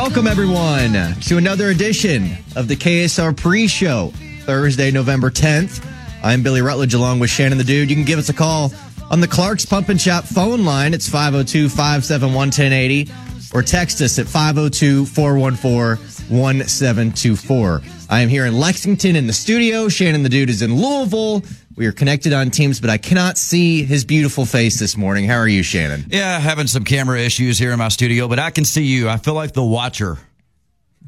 Welcome, 0.00 0.28
everyone, 0.28 0.92
to 1.22 1.38
another 1.38 1.70
edition 1.70 2.30
of 2.54 2.68
the 2.68 2.76
KSR 2.76 3.36
pre 3.36 3.66
show, 3.66 4.12
Thursday, 4.42 4.92
November 4.92 5.28
10th. 5.28 5.84
I'm 6.22 6.44
Billy 6.44 6.62
Rutledge 6.62 6.94
along 6.94 7.18
with 7.18 7.30
Shannon 7.30 7.58
the 7.58 7.64
Dude. 7.64 7.90
You 7.90 7.96
can 7.96 8.04
give 8.04 8.20
us 8.20 8.28
a 8.28 8.32
call 8.32 8.72
on 9.10 9.20
the 9.20 9.26
Clark's 9.26 9.66
Pump 9.66 9.88
and 9.88 10.00
Shop 10.00 10.22
phone 10.22 10.64
line. 10.64 10.94
It's 10.94 11.08
502 11.08 11.68
571 11.68 12.32
1080 12.32 13.10
or 13.52 13.60
text 13.60 14.00
us 14.00 14.20
at 14.20 14.28
502 14.28 15.04
414 15.04 15.98
1724. 16.30 17.82
I 18.08 18.20
am 18.20 18.28
here 18.28 18.46
in 18.46 18.54
Lexington 18.56 19.16
in 19.16 19.26
the 19.26 19.32
studio. 19.32 19.88
Shannon 19.88 20.22
the 20.22 20.28
Dude 20.28 20.48
is 20.48 20.62
in 20.62 20.76
Louisville. 20.76 21.42
We 21.78 21.86
are 21.86 21.92
connected 21.92 22.32
on 22.32 22.50
Teams, 22.50 22.80
but 22.80 22.90
I 22.90 22.98
cannot 22.98 23.38
see 23.38 23.84
his 23.84 24.04
beautiful 24.04 24.44
face 24.44 24.80
this 24.80 24.96
morning. 24.96 25.26
How 25.26 25.36
are 25.36 25.46
you, 25.46 25.62
Shannon? 25.62 26.06
Yeah, 26.08 26.40
having 26.40 26.66
some 26.66 26.82
camera 26.82 27.20
issues 27.20 27.56
here 27.56 27.70
in 27.70 27.78
my 27.78 27.86
studio, 27.86 28.26
but 28.26 28.40
I 28.40 28.50
can 28.50 28.64
see 28.64 28.82
you. 28.82 29.08
I 29.08 29.16
feel 29.16 29.34
like 29.34 29.52
the 29.52 29.62
watcher 29.62 30.18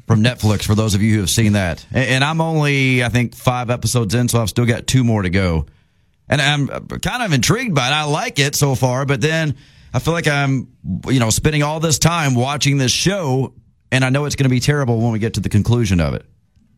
from 0.07 0.23
Netflix 0.23 0.63
for 0.63 0.73
those 0.73 0.95
of 0.95 1.01
you 1.01 1.15
who 1.15 1.19
have 1.19 1.29
seen 1.29 1.53
that. 1.53 1.85
And 1.91 2.23
I'm 2.23 2.39
only, 2.39 3.03
I 3.03 3.09
think, 3.09 3.35
five 3.35 3.69
episodes 3.69 4.15
in, 4.15 4.29
so 4.29 4.41
I've 4.41 4.47
still 4.47 4.65
got 4.65 4.87
two 4.87 5.03
more 5.03 5.23
to 5.23 5.29
go. 5.29 5.65
And 6.29 6.41
I'm 6.41 6.69
uh, 6.69 6.79
kind 6.99 7.21
of 7.21 7.33
intrigued 7.33 7.75
by 7.75 7.89
it. 7.89 7.91
I 7.91 8.05
like 8.05 8.39
it 8.39 8.55
so 8.55 8.73
far, 8.73 9.05
but 9.05 9.19
then 9.19 9.57
I 9.93 9.99
feel 9.99 10.13
like 10.13 10.29
I'm, 10.29 10.69
you 11.05 11.19
know, 11.19 11.31
spending 11.31 11.63
all 11.63 11.81
this 11.81 11.99
time 11.99 12.33
watching 12.33 12.77
this 12.77 12.93
show, 12.93 13.53
and 13.91 14.05
I 14.05 14.09
know 14.09 14.23
it's 14.23 14.37
going 14.37 14.45
to 14.45 14.49
be 14.49 14.61
terrible 14.61 15.01
when 15.01 15.11
we 15.11 15.19
get 15.19 15.33
to 15.33 15.41
the 15.41 15.49
conclusion 15.49 15.99
of 15.99 16.13
it. 16.13 16.25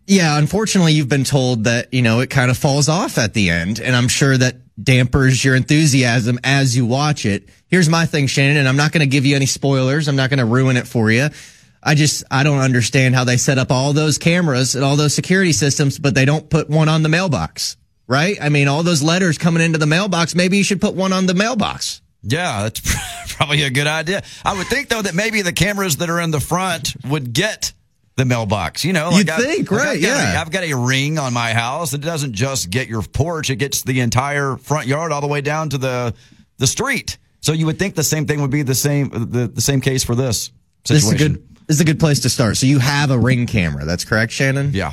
Yeah, 0.05 0.37
unfortunately, 0.37 0.93
you've 0.93 1.09
been 1.09 1.23
told 1.23 1.63
that, 1.63 1.93
you 1.93 2.01
know, 2.01 2.19
it 2.19 2.29
kind 2.29 2.51
of 2.51 2.57
falls 2.57 2.89
off 2.89 3.17
at 3.17 3.33
the 3.33 3.49
end. 3.49 3.79
And 3.79 3.95
I'm 3.95 4.07
sure 4.07 4.37
that 4.37 4.57
dampers 4.81 5.43
your 5.43 5.55
enthusiasm 5.55 6.39
as 6.43 6.75
you 6.75 6.85
watch 6.85 7.25
it. 7.25 7.47
Here's 7.67 7.89
my 7.89 8.05
thing, 8.05 8.27
Shannon, 8.27 8.57
and 8.57 8.67
I'm 8.67 8.75
not 8.75 8.91
going 8.91 9.01
to 9.01 9.07
give 9.07 9.25
you 9.25 9.35
any 9.35 9.45
spoilers. 9.45 10.07
I'm 10.07 10.15
not 10.15 10.29
going 10.29 10.39
to 10.39 10.45
ruin 10.45 10.77
it 10.77 10.87
for 10.87 11.11
you. 11.11 11.29
I 11.81 11.95
just, 11.95 12.23
I 12.31 12.43
don't 12.43 12.59
understand 12.59 13.13
how 13.13 13.23
they 13.23 13.37
set 13.37 13.57
up 13.57 13.71
all 13.71 13.93
those 13.93 14.17
cameras 14.17 14.75
and 14.75 14.83
all 14.83 14.95
those 14.95 15.13
security 15.13 15.51
systems, 15.51 15.99
but 15.99 16.15
they 16.15 16.25
don't 16.25 16.49
put 16.49 16.69
one 16.69 16.87
on 16.87 17.03
the 17.03 17.09
mailbox, 17.09 17.77
right? 18.07 18.37
I 18.41 18.49
mean, 18.49 18.67
all 18.67 18.83
those 18.83 19.03
letters 19.03 19.37
coming 19.37 19.61
into 19.61 19.77
the 19.77 19.85
mailbox, 19.85 20.33
maybe 20.33 20.57
you 20.57 20.63
should 20.63 20.79
put 20.79 20.95
one 20.95 21.11
on 21.11 21.25
the 21.25 21.33
mailbox. 21.33 22.01
Yeah, 22.23 22.63
that's 22.63 23.35
probably 23.35 23.63
a 23.63 23.69
good 23.69 23.87
idea. 23.87 24.23
I 24.45 24.57
would 24.57 24.67
think, 24.67 24.87
though, 24.87 25.01
that 25.01 25.13
maybe 25.13 25.41
the 25.41 25.51
cameras 25.51 25.97
that 25.97 26.09
are 26.09 26.21
in 26.21 26.31
the 26.31 26.39
front 26.39 26.93
would 27.05 27.33
get 27.33 27.73
the 28.15 28.25
mailbox. 28.25 28.85
You 28.85 28.93
know, 28.93 29.09
like 29.09 29.27
you 29.27 29.33
think, 29.33 29.71
right? 29.71 29.89
I've 29.89 30.01
yeah, 30.01 30.35
a, 30.35 30.41
I've 30.41 30.51
got 30.51 30.63
a 30.63 30.73
ring 30.73 31.17
on 31.17 31.33
my 31.33 31.53
house. 31.53 31.93
It 31.93 32.01
doesn't 32.01 32.33
just 32.33 32.69
get 32.69 32.87
your 32.87 33.01
porch; 33.01 33.49
it 33.49 33.57
gets 33.57 33.83
the 33.83 33.99
entire 33.99 34.57
front 34.57 34.87
yard 34.87 35.11
all 35.11 35.21
the 35.21 35.27
way 35.27 35.41
down 35.41 35.69
to 35.69 35.77
the 35.77 36.13
the 36.57 36.67
street. 36.67 37.17
So 37.41 37.51
you 37.51 37.65
would 37.65 37.79
think 37.79 37.95
the 37.95 38.03
same 38.03 38.25
thing 38.25 38.41
would 38.41 38.51
be 38.51 38.61
the 38.61 38.75
same 38.75 39.09
the, 39.09 39.47
the 39.47 39.61
same 39.61 39.81
case 39.81 40.03
for 40.03 40.15
this 40.15 40.51
situation. 40.83 40.93
This 40.93 41.03
is 41.05 41.11
a 41.11 41.17
good. 41.17 41.47
This 41.67 41.77
is 41.77 41.81
a 41.81 41.85
good 41.85 41.99
place 41.99 42.19
to 42.21 42.29
start. 42.29 42.57
So 42.57 42.65
you 42.65 42.79
have 42.79 43.09
a 43.09 43.17
ring 43.17 43.47
camera. 43.47 43.85
That's 43.85 44.03
correct, 44.03 44.33
Shannon. 44.33 44.71
Yeah. 44.73 44.91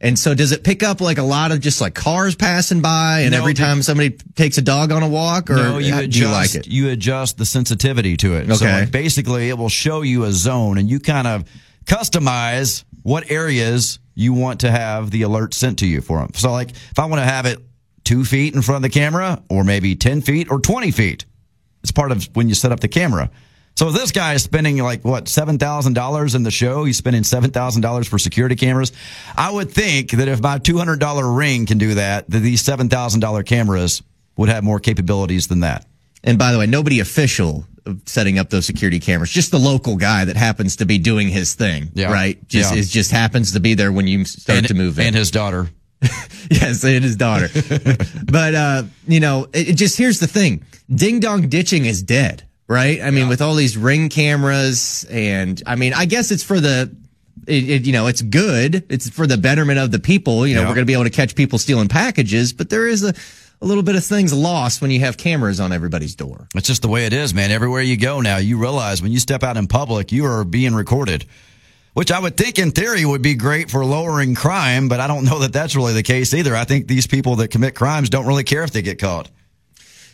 And 0.00 0.18
so 0.18 0.34
does 0.34 0.50
it 0.50 0.64
pick 0.64 0.82
up 0.82 1.00
like 1.00 1.18
a 1.18 1.22
lot 1.22 1.52
of 1.52 1.60
just 1.60 1.80
like 1.80 1.94
cars 1.94 2.34
passing 2.34 2.80
by 2.80 3.20
and 3.20 3.32
no, 3.32 3.38
every 3.38 3.52
time 3.52 3.82
somebody 3.82 4.16
takes 4.34 4.56
a 4.56 4.62
dog 4.62 4.92
on 4.92 5.02
a 5.02 5.08
walk 5.08 5.50
or 5.50 5.56
no, 5.56 5.78
you 5.78 5.94
adjust, 5.94 6.10
do 6.10 6.18
you 6.18 6.28
like 6.28 6.54
it? 6.54 6.66
You 6.66 6.88
adjust 6.88 7.36
the 7.36 7.44
sensitivity 7.44 8.16
to 8.16 8.34
it. 8.34 8.44
Okay. 8.44 8.54
So 8.54 8.64
like 8.64 8.90
basically 8.90 9.50
it 9.50 9.58
will 9.58 9.68
show 9.68 10.00
you 10.00 10.24
a 10.24 10.32
zone 10.32 10.78
and 10.78 10.88
you 10.88 11.00
kind 11.00 11.26
of 11.26 11.44
customize 11.84 12.84
what 13.02 13.30
areas 13.30 13.98
you 14.14 14.32
want 14.32 14.60
to 14.60 14.70
have 14.70 15.10
the 15.10 15.22
alert 15.22 15.54
sent 15.54 15.78
to 15.80 15.86
you 15.86 16.00
for 16.00 16.18
them. 16.18 16.30
So, 16.34 16.52
like, 16.52 16.70
if 16.70 16.98
I 16.98 17.06
want 17.06 17.20
to 17.20 17.26
have 17.26 17.46
it 17.46 17.58
two 18.04 18.24
feet 18.24 18.54
in 18.54 18.62
front 18.62 18.76
of 18.76 18.82
the 18.82 18.98
camera, 18.98 19.42
or 19.48 19.64
maybe 19.64 19.96
10 19.96 20.20
feet 20.20 20.50
or 20.50 20.60
20 20.60 20.90
feet, 20.90 21.24
it's 21.82 21.92
part 21.92 22.12
of 22.12 22.28
when 22.34 22.48
you 22.48 22.54
set 22.54 22.72
up 22.72 22.80
the 22.80 22.88
camera. 22.88 23.30
So 23.76 23.90
this 23.90 24.12
guy 24.12 24.34
is 24.34 24.42
spending 24.42 24.76
like 24.78 25.04
what 25.06 25.26
seven 25.26 25.58
thousand 25.58 25.94
dollars 25.94 26.34
in 26.34 26.42
the 26.42 26.50
show. 26.50 26.84
He's 26.84 26.98
spending 26.98 27.24
seven 27.24 27.50
thousand 27.50 27.80
dollars 27.80 28.06
for 28.06 28.18
security 28.18 28.54
cameras. 28.54 28.92
I 29.38 29.50
would 29.50 29.70
think 29.70 30.10
that 30.10 30.28
if 30.28 30.42
my 30.42 30.58
two 30.58 30.76
hundred 30.76 31.00
dollar 31.00 31.26
ring 31.32 31.64
can 31.64 31.78
do 31.78 31.94
that, 31.94 32.28
that 32.28 32.40
these 32.40 32.60
seven 32.60 32.90
thousand 32.90 33.20
dollar 33.20 33.42
cameras 33.42 34.02
would 34.36 34.50
have 34.50 34.64
more 34.64 34.80
capabilities 34.80 35.48
than 35.48 35.60
that. 35.60 35.86
And 36.22 36.38
by 36.38 36.52
the 36.52 36.58
way, 36.58 36.66
nobody 36.66 37.00
official 37.00 37.64
setting 38.06 38.38
up 38.38 38.50
those 38.50 38.66
security 38.66 39.00
cameras. 39.00 39.30
Just 39.30 39.50
the 39.50 39.58
local 39.58 39.96
guy 39.96 40.24
that 40.24 40.36
happens 40.36 40.76
to 40.76 40.86
be 40.86 40.98
doing 40.98 41.28
his 41.28 41.54
thing, 41.54 41.90
yeah. 41.94 42.12
right? 42.12 42.46
Just 42.48 42.74
yeah. 42.74 42.80
it 42.80 42.84
just 42.84 43.10
happens 43.10 43.52
to 43.52 43.60
be 43.60 43.74
there 43.74 43.92
when 43.92 44.06
you 44.06 44.24
start 44.24 44.58
and, 44.58 44.68
to 44.68 44.74
move 44.74 44.98
in. 44.98 45.08
And 45.08 45.16
his 45.16 45.30
daughter. 45.30 45.68
yes, 46.50 46.82
and 46.84 47.04
his 47.04 47.16
daughter. 47.16 47.48
but 48.24 48.54
uh, 48.54 48.82
you 49.06 49.20
know, 49.20 49.48
it, 49.52 49.70
it 49.70 49.72
just 49.74 49.98
here's 49.98 50.20
the 50.20 50.26
thing: 50.26 50.64
ding 50.92 51.20
dong 51.20 51.48
ditching 51.48 51.84
is 51.84 52.02
dead, 52.02 52.46
right? 52.68 53.00
I 53.02 53.10
mean, 53.10 53.24
yeah. 53.24 53.28
with 53.28 53.42
all 53.42 53.54
these 53.54 53.76
ring 53.76 54.08
cameras, 54.08 55.04
and 55.10 55.62
I 55.66 55.76
mean, 55.76 55.92
I 55.92 56.06
guess 56.06 56.30
it's 56.30 56.42
for 56.42 56.60
the. 56.60 56.94
It, 57.46 57.70
it, 57.70 57.86
you 57.86 57.92
know, 57.92 58.06
it's 58.06 58.20
good. 58.20 58.84
It's 58.90 59.08
for 59.08 59.26
the 59.26 59.38
betterment 59.38 59.78
of 59.78 59.90
the 59.90 59.98
people. 59.98 60.46
You 60.46 60.54
know, 60.54 60.60
Yeah. 60.60 60.68
we're 60.68 60.74
going 60.74 60.86
to 60.86 60.90
be 60.90 60.92
able 60.92 61.04
to 61.04 61.10
catch 61.10 61.34
people 61.34 61.58
stealing 61.58 61.88
packages, 61.88 62.52
but 62.52 62.68
there 62.68 62.86
is 62.86 63.02
a, 63.02 63.14
a 63.62 63.66
little 63.66 63.82
bit 63.82 63.94
of 63.94 64.04
things 64.04 64.32
lost 64.32 64.80
when 64.80 64.90
you 64.90 65.00
have 65.00 65.16
cameras 65.16 65.60
on 65.60 65.72
everybody's 65.72 66.14
door. 66.14 66.48
It's 66.54 66.66
just 66.66 66.82
the 66.82 66.88
way 66.88 67.06
it 67.06 67.12
is, 67.12 67.34
man. 67.34 67.50
Everywhere 67.50 67.82
you 67.82 67.96
go 67.96 68.20
now, 68.20 68.38
you 68.38 68.56
realize 68.58 69.02
when 69.02 69.12
you 69.12 69.18
step 69.20 69.42
out 69.42 69.56
in 69.56 69.66
public, 69.66 70.12
you 70.12 70.24
are 70.26 70.44
being 70.44 70.74
recorded. 70.74 71.26
Which 71.92 72.12
I 72.12 72.20
would 72.20 72.36
think 72.36 72.58
in 72.60 72.70
theory 72.70 73.04
would 73.04 73.20
be 73.20 73.34
great 73.34 73.68
for 73.68 73.84
lowering 73.84 74.36
crime, 74.36 74.88
but 74.88 75.00
I 75.00 75.08
don't 75.08 75.24
know 75.24 75.40
that 75.40 75.52
that's 75.52 75.74
really 75.74 75.92
the 75.92 76.04
case 76.04 76.32
either. 76.32 76.54
I 76.54 76.62
think 76.64 76.86
these 76.86 77.08
people 77.08 77.36
that 77.36 77.48
commit 77.48 77.74
crimes 77.74 78.08
don't 78.08 78.26
really 78.26 78.44
care 78.44 78.62
if 78.62 78.70
they 78.70 78.80
get 78.80 79.00
caught. 79.00 79.28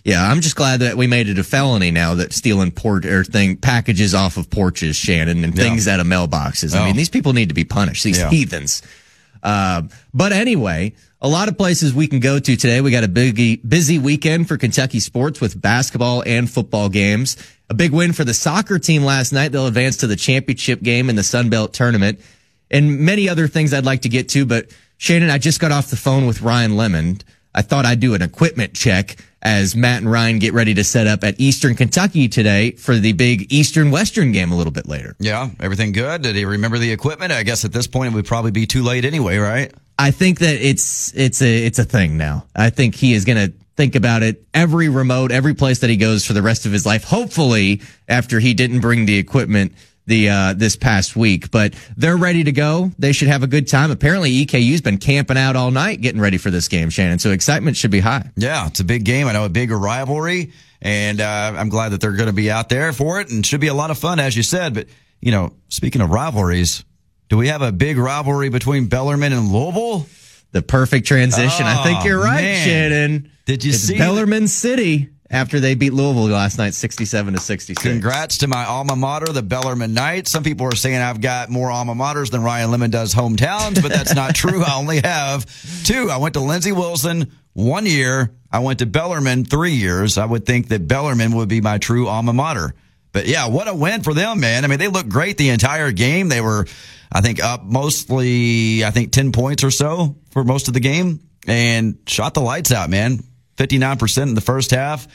Yeah, 0.02 0.26
I'm 0.26 0.40
just 0.40 0.56
glad 0.56 0.80
that 0.80 0.96
we 0.96 1.06
made 1.06 1.28
it 1.28 1.38
a 1.38 1.44
felony 1.44 1.90
now 1.90 2.14
that 2.14 2.32
stealing 2.32 2.70
port 2.70 3.04
or 3.04 3.24
thing 3.24 3.56
packages 3.56 4.14
off 4.14 4.36
of 4.38 4.48
porches, 4.48 4.96
Shannon, 4.96 5.44
and 5.44 5.54
Yeah. 5.54 5.64
things 5.64 5.86
out 5.86 6.00
of 6.00 6.06
mailboxes. 6.06 6.74
I 6.74 6.80
Oh. 6.80 6.84
mean, 6.86 6.96
these 6.96 7.10
people 7.10 7.34
need 7.34 7.48
to 7.50 7.54
be 7.54 7.64
punished. 7.64 8.04
These 8.04 8.18
Yeah. 8.18 8.30
heathens. 8.30 8.80
Uh, 9.42 9.82
but 10.12 10.32
anyway, 10.32 10.94
a 11.20 11.28
lot 11.28 11.48
of 11.48 11.56
places 11.56 11.94
we 11.94 12.06
can 12.06 12.20
go 12.20 12.38
to 12.38 12.56
today. 12.56 12.80
We 12.80 12.90
got 12.90 13.04
a 13.04 13.08
big, 13.08 13.68
busy 13.68 13.98
weekend 13.98 14.48
for 14.48 14.56
Kentucky 14.56 15.00
sports 15.00 15.40
with 15.40 15.60
basketball 15.60 16.22
and 16.26 16.50
football 16.50 16.88
games. 16.88 17.36
A 17.68 17.74
big 17.74 17.92
win 17.92 18.12
for 18.12 18.24
the 18.24 18.34
soccer 18.34 18.78
team 18.78 19.02
last 19.02 19.32
night. 19.32 19.52
They'll 19.52 19.66
advance 19.66 19.98
to 19.98 20.06
the 20.06 20.16
championship 20.16 20.82
game 20.82 21.10
in 21.10 21.16
the 21.16 21.22
Sun 21.22 21.50
Belt 21.50 21.72
tournament 21.72 22.20
and 22.70 23.00
many 23.00 23.28
other 23.28 23.48
things 23.48 23.72
I'd 23.72 23.84
like 23.84 24.02
to 24.02 24.08
get 24.08 24.28
to. 24.30 24.44
But 24.44 24.70
Shannon, 24.98 25.30
I 25.30 25.38
just 25.38 25.60
got 25.60 25.72
off 25.72 25.90
the 25.90 25.96
phone 25.96 26.26
with 26.26 26.42
Ryan 26.42 26.76
Lemon. 26.76 27.18
I 27.56 27.62
thought 27.62 27.86
I'd 27.86 28.00
do 28.00 28.14
an 28.14 28.20
equipment 28.20 28.74
check 28.74 29.16
as 29.40 29.74
Matt 29.74 30.02
and 30.02 30.12
Ryan 30.12 30.38
get 30.38 30.52
ready 30.52 30.74
to 30.74 30.84
set 30.84 31.06
up 31.06 31.24
at 31.24 31.40
Eastern 31.40 31.74
Kentucky 31.74 32.28
today 32.28 32.72
for 32.72 32.96
the 32.96 33.12
big 33.12 33.50
Eastern 33.50 33.90
Western 33.90 34.30
game 34.32 34.52
a 34.52 34.56
little 34.56 34.72
bit 34.72 34.86
later. 34.86 35.16
Yeah, 35.18 35.48
everything 35.58 35.92
good? 35.92 36.22
Did 36.22 36.36
he 36.36 36.44
remember 36.44 36.78
the 36.78 36.92
equipment? 36.92 37.32
I 37.32 37.42
guess 37.44 37.64
at 37.64 37.72
this 37.72 37.86
point 37.86 38.12
it 38.12 38.14
would 38.14 38.26
probably 38.26 38.50
be 38.50 38.66
too 38.66 38.82
late 38.82 39.06
anyway, 39.06 39.38
right? 39.38 39.72
I 39.98 40.10
think 40.10 40.40
that 40.40 40.56
it's 40.56 41.14
it's 41.14 41.40
a 41.40 41.64
it's 41.64 41.78
a 41.78 41.84
thing 41.84 42.18
now. 42.18 42.44
I 42.54 42.68
think 42.68 42.94
he 42.94 43.14
is 43.14 43.24
going 43.24 43.38
to 43.38 43.56
think 43.76 43.94
about 43.94 44.22
it 44.22 44.44
every 44.52 44.90
remote, 44.90 45.32
every 45.32 45.54
place 45.54 45.78
that 45.78 45.88
he 45.88 45.96
goes 45.96 46.26
for 46.26 46.34
the 46.34 46.42
rest 46.42 46.66
of 46.66 46.72
his 46.72 46.84
life. 46.84 47.04
Hopefully, 47.04 47.80
after 48.06 48.38
he 48.38 48.52
didn't 48.52 48.80
bring 48.80 49.06
the 49.06 49.16
equipment 49.16 49.72
the 50.06 50.28
uh, 50.30 50.52
this 50.54 50.76
past 50.76 51.16
week, 51.16 51.50
but 51.50 51.74
they're 51.96 52.16
ready 52.16 52.44
to 52.44 52.52
go. 52.52 52.90
They 52.98 53.12
should 53.12 53.28
have 53.28 53.42
a 53.42 53.46
good 53.46 53.66
time. 53.68 53.90
Apparently, 53.90 54.30
EKU's 54.46 54.80
been 54.80 54.98
camping 54.98 55.36
out 55.36 55.56
all 55.56 55.70
night 55.70 56.00
getting 56.00 56.20
ready 56.20 56.38
for 56.38 56.50
this 56.50 56.68
game, 56.68 56.90
Shannon. 56.90 57.18
So 57.18 57.30
excitement 57.30 57.76
should 57.76 57.90
be 57.90 58.00
high. 58.00 58.30
Yeah, 58.36 58.66
it's 58.68 58.80
a 58.80 58.84
big 58.84 59.04
game. 59.04 59.26
I 59.26 59.32
know 59.32 59.44
a 59.44 59.48
bigger 59.48 59.78
rivalry, 59.78 60.52
and 60.80 61.20
uh, 61.20 61.54
I'm 61.56 61.68
glad 61.68 61.90
that 61.90 62.00
they're 62.00 62.12
going 62.12 62.28
to 62.28 62.32
be 62.32 62.50
out 62.50 62.68
there 62.68 62.92
for 62.92 63.20
it, 63.20 63.30
and 63.30 63.44
should 63.44 63.60
be 63.60 63.66
a 63.68 63.74
lot 63.74 63.90
of 63.90 63.98
fun, 63.98 64.20
as 64.20 64.36
you 64.36 64.42
said. 64.42 64.74
But 64.74 64.86
you 65.20 65.32
know, 65.32 65.52
speaking 65.68 66.00
of 66.02 66.10
rivalries, 66.10 66.84
do 67.28 67.36
we 67.36 67.48
have 67.48 67.62
a 67.62 67.72
big 67.72 67.98
rivalry 67.98 68.48
between 68.48 68.86
Bellarmine 68.86 69.32
and 69.32 69.50
Louisville? 69.52 70.06
The 70.52 70.62
perfect 70.62 71.06
transition. 71.06 71.66
I 71.66 71.82
think 71.82 72.00
Oh, 72.02 72.04
you're 72.06 72.22
right, 72.22 72.40
man. 72.40 72.64
Shannon. 72.66 73.30
Did 73.44 73.64
you 73.64 73.70
it's 73.70 73.80
see 73.80 73.98
Bellarmine 73.98 74.46
City 74.48 75.10
after 75.30 75.58
they 75.60 75.74
beat 75.74 75.92
Louisville 75.92 76.28
last 76.28 76.58
night, 76.58 76.74
67 76.74 77.34
to 77.34 77.40
66. 77.40 77.82
Congrats 77.82 78.38
to 78.38 78.46
my 78.46 78.64
alma 78.64 78.94
mater, 78.94 79.32
the 79.32 79.42
Bellarmine 79.42 79.94
Knights. 79.94 80.30
Some 80.30 80.44
people 80.44 80.66
are 80.66 80.76
saying 80.76 80.96
I've 80.96 81.20
got 81.20 81.50
more 81.50 81.70
alma 81.70 81.94
maters 81.94 82.30
than 82.30 82.42
Ryan 82.42 82.70
Lemon 82.70 82.90
does 82.90 83.14
hometowns, 83.14 83.82
but 83.82 83.90
that's 83.90 84.14
not 84.14 84.34
true. 84.34 84.62
I 84.62 84.76
only 84.76 85.00
have 85.00 85.46
two. 85.84 86.10
I 86.10 86.18
went 86.18 86.34
to 86.34 86.40
Lindsey 86.40 86.72
Wilson 86.72 87.32
one 87.54 87.86
year. 87.86 88.32
I 88.52 88.60
went 88.60 88.78
to 88.78 88.86
Bellarmine 88.86 89.44
three 89.44 89.72
years. 89.72 90.18
I 90.18 90.24
would 90.24 90.46
think 90.46 90.68
that 90.68 90.86
Bellarmine 90.86 91.34
would 91.34 91.48
be 91.48 91.60
my 91.60 91.78
true 91.78 92.06
alma 92.06 92.32
mater. 92.32 92.74
But 93.12 93.26
yeah, 93.26 93.48
what 93.48 93.66
a 93.66 93.74
win 93.74 94.02
for 94.02 94.14
them, 94.14 94.40
man. 94.40 94.64
I 94.64 94.68
mean, 94.68 94.78
they 94.78 94.88
looked 94.88 95.08
great 95.08 95.38
the 95.38 95.48
entire 95.48 95.90
game. 95.90 96.28
They 96.28 96.40
were, 96.40 96.66
I 97.10 97.22
think, 97.22 97.42
up 97.42 97.64
mostly, 97.64 98.84
I 98.84 98.90
think, 98.90 99.10
10 99.12 99.32
points 99.32 99.64
or 99.64 99.70
so 99.70 100.16
for 100.30 100.44
most 100.44 100.68
of 100.68 100.74
the 100.74 100.80
game 100.80 101.20
and 101.46 101.98
shot 102.06 102.34
the 102.34 102.40
lights 102.40 102.72
out, 102.72 102.90
man. 102.90 103.20
59% 103.56 104.22
in 104.22 104.34
the 104.34 104.40
first 104.40 104.70
half 104.70 105.08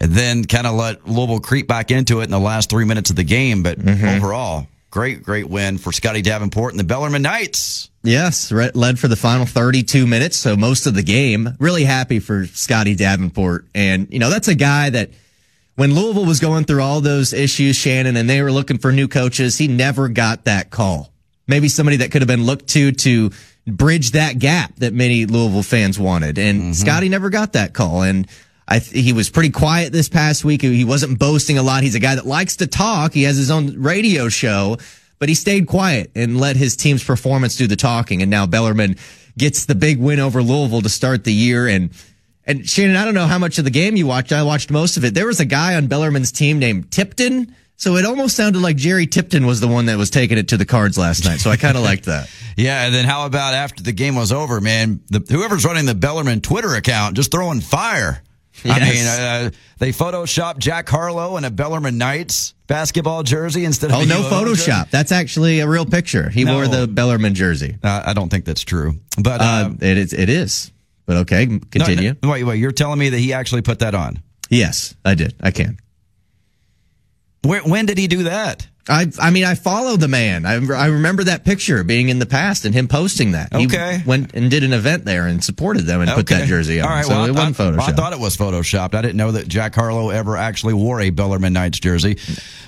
and 0.00 0.12
then 0.12 0.44
kind 0.44 0.66
of 0.66 0.74
let 0.74 1.06
Louisville 1.06 1.40
creep 1.40 1.68
back 1.68 1.90
into 1.90 2.20
it 2.20 2.24
in 2.24 2.30
the 2.30 2.40
last 2.40 2.70
three 2.70 2.84
minutes 2.84 3.10
of 3.10 3.16
the 3.16 3.24
game. 3.24 3.62
But 3.62 3.78
mm-hmm. 3.78 4.04
overall, 4.04 4.66
great, 4.90 5.22
great 5.22 5.48
win 5.48 5.78
for 5.78 5.92
Scotty 5.92 6.22
Davenport 6.22 6.72
and 6.72 6.80
the 6.80 6.84
Bellarmine 6.84 7.22
Knights. 7.22 7.90
Yes, 8.02 8.52
re- 8.52 8.70
led 8.74 8.98
for 8.98 9.08
the 9.08 9.16
final 9.16 9.46
32 9.46 10.06
minutes, 10.06 10.36
so 10.36 10.56
most 10.56 10.86
of 10.86 10.94
the 10.94 11.02
game. 11.02 11.56
Really 11.58 11.84
happy 11.84 12.18
for 12.18 12.46
Scotty 12.46 12.94
Davenport. 12.94 13.66
And, 13.74 14.08
you 14.10 14.18
know, 14.18 14.30
that's 14.30 14.48
a 14.48 14.54
guy 14.54 14.90
that 14.90 15.10
when 15.76 15.94
Louisville 15.94 16.26
was 16.26 16.40
going 16.40 16.64
through 16.64 16.82
all 16.82 17.00
those 17.00 17.32
issues, 17.32 17.76
Shannon, 17.76 18.16
and 18.16 18.28
they 18.28 18.42
were 18.42 18.52
looking 18.52 18.78
for 18.78 18.92
new 18.92 19.08
coaches, 19.08 19.56
he 19.56 19.68
never 19.68 20.08
got 20.08 20.44
that 20.44 20.70
call. 20.70 21.12
Maybe 21.46 21.68
somebody 21.68 21.98
that 21.98 22.10
could 22.10 22.22
have 22.22 22.28
been 22.28 22.44
looked 22.44 22.68
to 22.68 22.92
to 22.92 23.30
bridge 23.66 24.12
that 24.12 24.38
gap 24.38 24.76
that 24.76 24.92
many 24.92 25.26
Louisville 25.26 25.62
fans 25.62 25.98
wanted. 25.98 26.38
And 26.38 26.60
mm-hmm. 26.60 26.72
Scotty 26.72 27.08
never 27.08 27.30
got 27.30 27.54
that 27.54 27.72
call. 27.72 28.02
And 28.02 28.26
I 28.66 28.78
th- 28.78 29.04
he 29.04 29.12
was 29.12 29.30
pretty 29.30 29.50
quiet 29.50 29.92
this 29.92 30.08
past 30.08 30.44
week. 30.44 30.62
He 30.62 30.84
wasn't 30.84 31.18
boasting 31.18 31.58
a 31.58 31.62
lot. 31.62 31.82
He's 31.82 31.94
a 31.94 32.00
guy 32.00 32.14
that 32.14 32.26
likes 32.26 32.56
to 32.56 32.66
talk. 32.66 33.12
He 33.12 33.24
has 33.24 33.36
his 33.36 33.50
own 33.50 33.80
radio 33.82 34.28
show, 34.28 34.78
but 35.18 35.28
he 35.28 35.34
stayed 35.34 35.66
quiet 35.66 36.10
and 36.14 36.40
let 36.40 36.56
his 36.56 36.76
team's 36.76 37.04
performance 37.04 37.56
do 37.56 37.66
the 37.66 37.76
talking. 37.76 38.22
And 38.22 38.30
now 38.30 38.46
Bellarmine 38.46 38.96
gets 39.36 39.66
the 39.66 39.74
big 39.74 39.98
win 39.98 40.20
over 40.20 40.42
Louisville 40.42 40.82
to 40.82 40.88
start 40.88 41.24
the 41.24 41.32
year. 41.32 41.66
And 41.66 41.90
and 42.46 42.68
Shannon, 42.68 42.96
I 42.96 43.06
don't 43.06 43.14
know 43.14 43.26
how 43.26 43.38
much 43.38 43.58
of 43.58 43.64
the 43.64 43.70
game 43.70 43.96
you 43.96 44.06
watched. 44.06 44.32
I 44.32 44.42
watched 44.42 44.70
most 44.70 44.98
of 44.98 45.04
it. 45.04 45.14
There 45.14 45.26
was 45.26 45.40
a 45.40 45.46
guy 45.46 45.76
on 45.76 45.86
Bellarmine's 45.86 46.30
team 46.30 46.58
named 46.58 46.90
Tipton. 46.90 47.54
So 47.76 47.96
it 47.96 48.04
almost 48.04 48.36
sounded 48.36 48.60
like 48.62 48.76
Jerry 48.76 49.06
Tipton 49.06 49.46
was 49.46 49.60
the 49.60 49.68
one 49.68 49.86
that 49.86 49.98
was 49.98 50.08
taking 50.10 50.38
it 50.38 50.48
to 50.48 50.56
the 50.56 50.64
cards 50.64 50.96
last 50.96 51.24
night. 51.24 51.40
So 51.40 51.50
I 51.50 51.56
kind 51.56 51.76
of 51.76 51.82
liked 51.90 52.04
that. 52.04 52.30
Yeah, 52.56 52.86
and 52.86 52.94
then 52.94 53.04
how 53.04 53.26
about 53.26 53.52
after 53.54 53.82
the 53.82 53.92
game 53.92 54.14
was 54.14 54.30
over, 54.32 54.60
man? 54.60 55.00
The, 55.10 55.24
whoever's 55.28 55.64
running 55.64 55.84
the 55.86 55.94
Bellarmine 55.94 56.40
Twitter 56.40 56.74
account 56.74 57.16
just 57.16 57.30
throwing 57.32 57.60
fire. 57.60 58.22
I 58.64 58.78
mean, 58.80 59.04
uh, 59.06 59.50
they 59.78 59.90
photoshopped 59.90 60.58
Jack 60.58 60.88
Harlow 60.88 61.36
in 61.36 61.44
a 61.44 61.50
Bellarmine 61.50 61.98
Knights 61.98 62.54
basketball 62.68 63.24
jersey 63.24 63.64
instead 63.64 63.90
of 63.90 63.96
Oh, 63.96 64.00
a 64.02 64.06
no 64.06 64.22
UO 64.22 64.44
jersey. 64.46 64.70
Photoshop. 64.70 64.90
That's 64.90 65.10
actually 65.10 65.58
a 65.58 65.66
real 65.68 65.84
picture. 65.84 66.30
He 66.30 66.44
No. 66.44 66.54
wore 66.54 66.68
the 66.68 66.86
Bellarmine 66.86 67.34
jersey. 67.34 67.76
Uh, 67.82 68.02
I 68.06 68.12
don't 68.12 68.28
think 68.30 68.44
that's 68.44 68.62
true, 68.62 69.00
but 69.18 69.40
uh, 69.40 69.44
Uh, 69.44 69.70
it 69.80 69.98
is. 69.98 70.12
It 70.12 70.28
is. 70.28 70.70
But 71.06 71.16
okay, 71.18 71.46
no, 71.46 71.58
continue. 71.70 72.14
no, 72.22 72.30
wait, 72.30 72.44
wait, 72.44 72.58
you're 72.60 72.70
telling 72.72 72.98
me 73.00 73.08
that 73.10 73.18
he 73.18 73.32
actually 73.32 73.60
put 73.62 73.80
that 73.80 73.94
on? 73.96 74.22
Yes, 74.48 74.94
I 75.04 75.14
did. 75.16 75.34
I 75.40 75.50
can. 75.50 75.76
Where, 77.44 77.60
when 77.62 77.86
did 77.86 77.98
he 77.98 78.06
do 78.06 78.24
that? 78.24 78.66
I 78.86 79.06
I 79.18 79.30
mean, 79.30 79.44
I 79.44 79.54
follow 79.54 79.96
the 79.96 80.08
man. 80.08 80.44
I, 80.44 80.54
I 80.56 80.86
remember 80.88 81.24
that 81.24 81.42
picture 81.46 81.82
being 81.84 82.10
in 82.10 82.18
the 82.18 82.26
past 82.26 82.66
and 82.66 82.74
him 82.74 82.86
posting 82.86 83.32
that. 83.32 83.54
He 83.56 83.64
Okay. 83.64 84.02
went 84.04 84.34
and 84.34 84.50
did 84.50 84.62
an 84.62 84.74
event 84.74 85.06
there 85.06 85.26
and 85.26 85.42
supported 85.42 85.86
them 85.86 86.02
and 86.02 86.10
put 86.10 86.26
that 86.26 86.46
jersey 86.46 86.80
on. 86.82 86.88
All 86.88 86.94
right, 86.94 87.04
so 87.04 87.10
well, 87.12 87.24
it 87.24 87.28
I, 87.28 87.48
wasn't 87.48 87.80
I- 87.80 87.86
I 87.86 87.92
thought 87.92 88.12
it 88.12 88.18
was 88.18 88.36
photoshopped. 88.36 88.94
I 88.94 89.00
didn't 89.00 89.16
know 89.16 89.32
that 89.32 89.48
Jack 89.48 89.74
Harlow 89.74 90.10
ever 90.10 90.36
actually 90.36 90.74
wore 90.74 91.00
a 91.00 91.08
Bellarmine 91.08 91.54
Knights 91.54 91.80
jersey. 91.80 92.18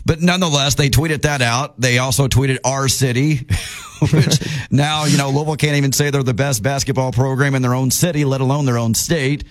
But 0.07 0.23
nonetheless, 0.23 0.75
they 0.77 0.89
tweeted 0.89 1.23
that 1.23 1.43
out. 1.43 1.79
They 1.79 1.99
also 1.99 2.29
tweeted 2.29 2.61
our 2.65 2.89
city, 2.89 3.47
which 4.11 4.39
now, 4.71 5.05
you 5.05 5.19
know, 5.19 5.29
Louisville 5.29 5.57
can't 5.57 5.77
even 5.77 5.93
say 5.93 6.09
they're 6.09 6.23
the 6.23 6.33
best 6.33 6.63
basketball 6.63 7.13
program 7.13 7.55
in 7.55 7.61
their 7.61 7.75
own 7.75 7.91
city, 7.91 8.25
let 8.25 8.41
alone 8.41 8.65
their 8.65 8.79
own 8.79 8.95
state. 8.95 9.45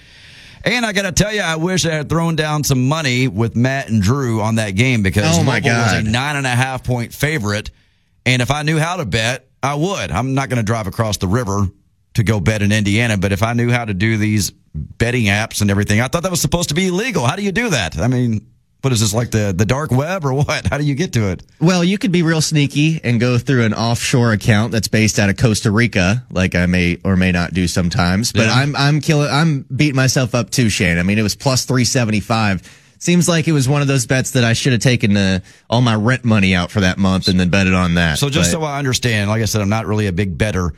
And 0.66 0.84
I 0.86 0.94
got 0.94 1.04
to 1.04 1.12
tell 1.12 1.32
you, 1.32 1.42
I 1.42 1.58
wish 1.58 1.86
I 1.86 1.94
had 1.94 2.10
thrown 2.10 2.36
down 2.36 2.64
some 2.64 2.88
money 2.88 3.28
with 3.28 3.56
Matt 3.56 3.88
and 3.90 4.02
Drew 4.02 4.42
on 4.42 4.56
that 4.56 4.72
game 4.72 5.04
because 5.04 5.38
Oh, 5.38 5.44
my 5.44 5.60
Louisville 5.60 5.80
was 5.80 5.94
a 5.94 6.02
nine 6.04 6.36
and 6.36 6.48
a 6.48 6.50
half 6.50 6.84
point 6.84 7.14
favorite. 7.14 7.70
And 8.26 8.42
if 8.42 8.50
I 8.50 8.64
knew 8.64 8.80
how 8.80 8.96
to 8.98 9.06
bet, 9.06 9.48
I 9.62 9.76
would. 9.76 10.10
I'm 10.12 10.34
not 10.34 10.50
going 10.50 10.58
to 10.58 10.64
drive 10.64 10.88
across 10.88 11.18
the 11.18 11.28
river 11.28 11.68
to 12.16 12.24
go 12.24 12.40
bet 12.40 12.64
in 12.64 12.72
Indiana, 12.72 13.18
but 13.18 13.32
if 13.32 13.44
I 13.44 13.54
knew 13.54 13.70
how 13.70 13.86
to 13.86 13.94
do 13.94 14.18
these 14.18 14.52
betting 14.74 15.26
apps 15.26 15.62
and 15.62 15.70
everything, 15.70 16.02
I 16.02 16.08
thought 16.08 16.24
that 16.24 16.32
was 16.32 16.42
supposed 16.42 16.70
to 16.70 16.76
be 16.76 16.88
illegal. 16.88 17.26
How 17.26 17.36
do 17.36 17.44
you 17.44 17.52
do 17.52 17.70
that? 17.70 17.98
I 18.00 18.08
mean, 18.08 18.48
what 18.82 18.94
is 18.94 19.00
this 19.00 19.14
like 19.14 19.32
the 19.32 19.54
the 19.56 19.66
dark 19.66 19.90
web 19.92 20.26
or 20.26 20.34
what? 20.34 20.68
How 20.70 20.78
do 20.78 20.84
you 20.84 20.94
get 20.96 21.14
to 21.14 21.30
it? 21.32 21.42
Well, 21.60 21.84
you 21.84 21.98
could 21.98 22.12
be 22.12 22.22
real 22.22 22.42
sneaky 22.42 23.02
and 23.04 23.20
go 23.20 23.38
through 23.38 23.66
an 23.66 23.74
offshore 23.74 24.32
account 24.32 24.72
that's 24.72 24.88
based 24.88 25.18
out 25.18 25.30
of 25.30 25.38
Costa 25.38 25.72
Rica, 25.72 26.24
like 26.30 26.54
I 26.56 26.66
may 26.68 26.98
or 27.04 27.16
may 27.16 27.32
not 27.32 27.54
do 27.54 27.68
sometimes. 27.68 28.32
But 28.32 28.46
Yeah. 28.48 28.54
I'm 28.54 28.76
I'm 28.76 29.02
killing 29.02 29.30
I'm 29.32 29.66
beating 29.76 29.96
myself 29.96 30.36
up 30.36 30.50
too, 30.52 30.70
Shane. 30.70 30.98
I 31.00 31.04
mean, 31.04 31.18
it 31.18 31.24
was 31.24 31.36
plus 31.36 31.66
three 31.66 31.86
seventy 31.86 32.20
five. 32.20 32.62
Seems 33.00 33.28
like 33.28 33.48
it 33.48 33.52
was 33.52 33.68
one 33.68 33.82
of 33.82 33.88
those 33.88 34.06
bets 34.08 34.32
that 34.32 34.44
I 34.44 34.54
should 34.54 34.72
have 34.72 34.82
taken 34.82 35.16
uh, 35.18 35.40
all 35.70 35.82
my 35.82 35.94
rent 35.96 36.24
money 36.24 36.56
out 36.56 36.72
for 36.72 36.80
that 36.82 36.98
month 36.98 37.28
and 37.28 37.40
then 37.40 37.50
bet 37.50 37.68
it 37.68 37.74
on 37.74 37.96
that. 37.96 38.18
So 38.20 38.30
just 38.30 38.52
But- 38.52 38.60
so 38.60 38.64
I 38.64 38.80
understand, 38.80 39.30
like 39.30 39.42
I 39.42 39.46
said, 39.46 39.62
I'm 39.62 39.70
not 39.70 39.86
really 39.86 40.08
a 40.08 40.14
big 40.14 40.38
better. 40.38 40.74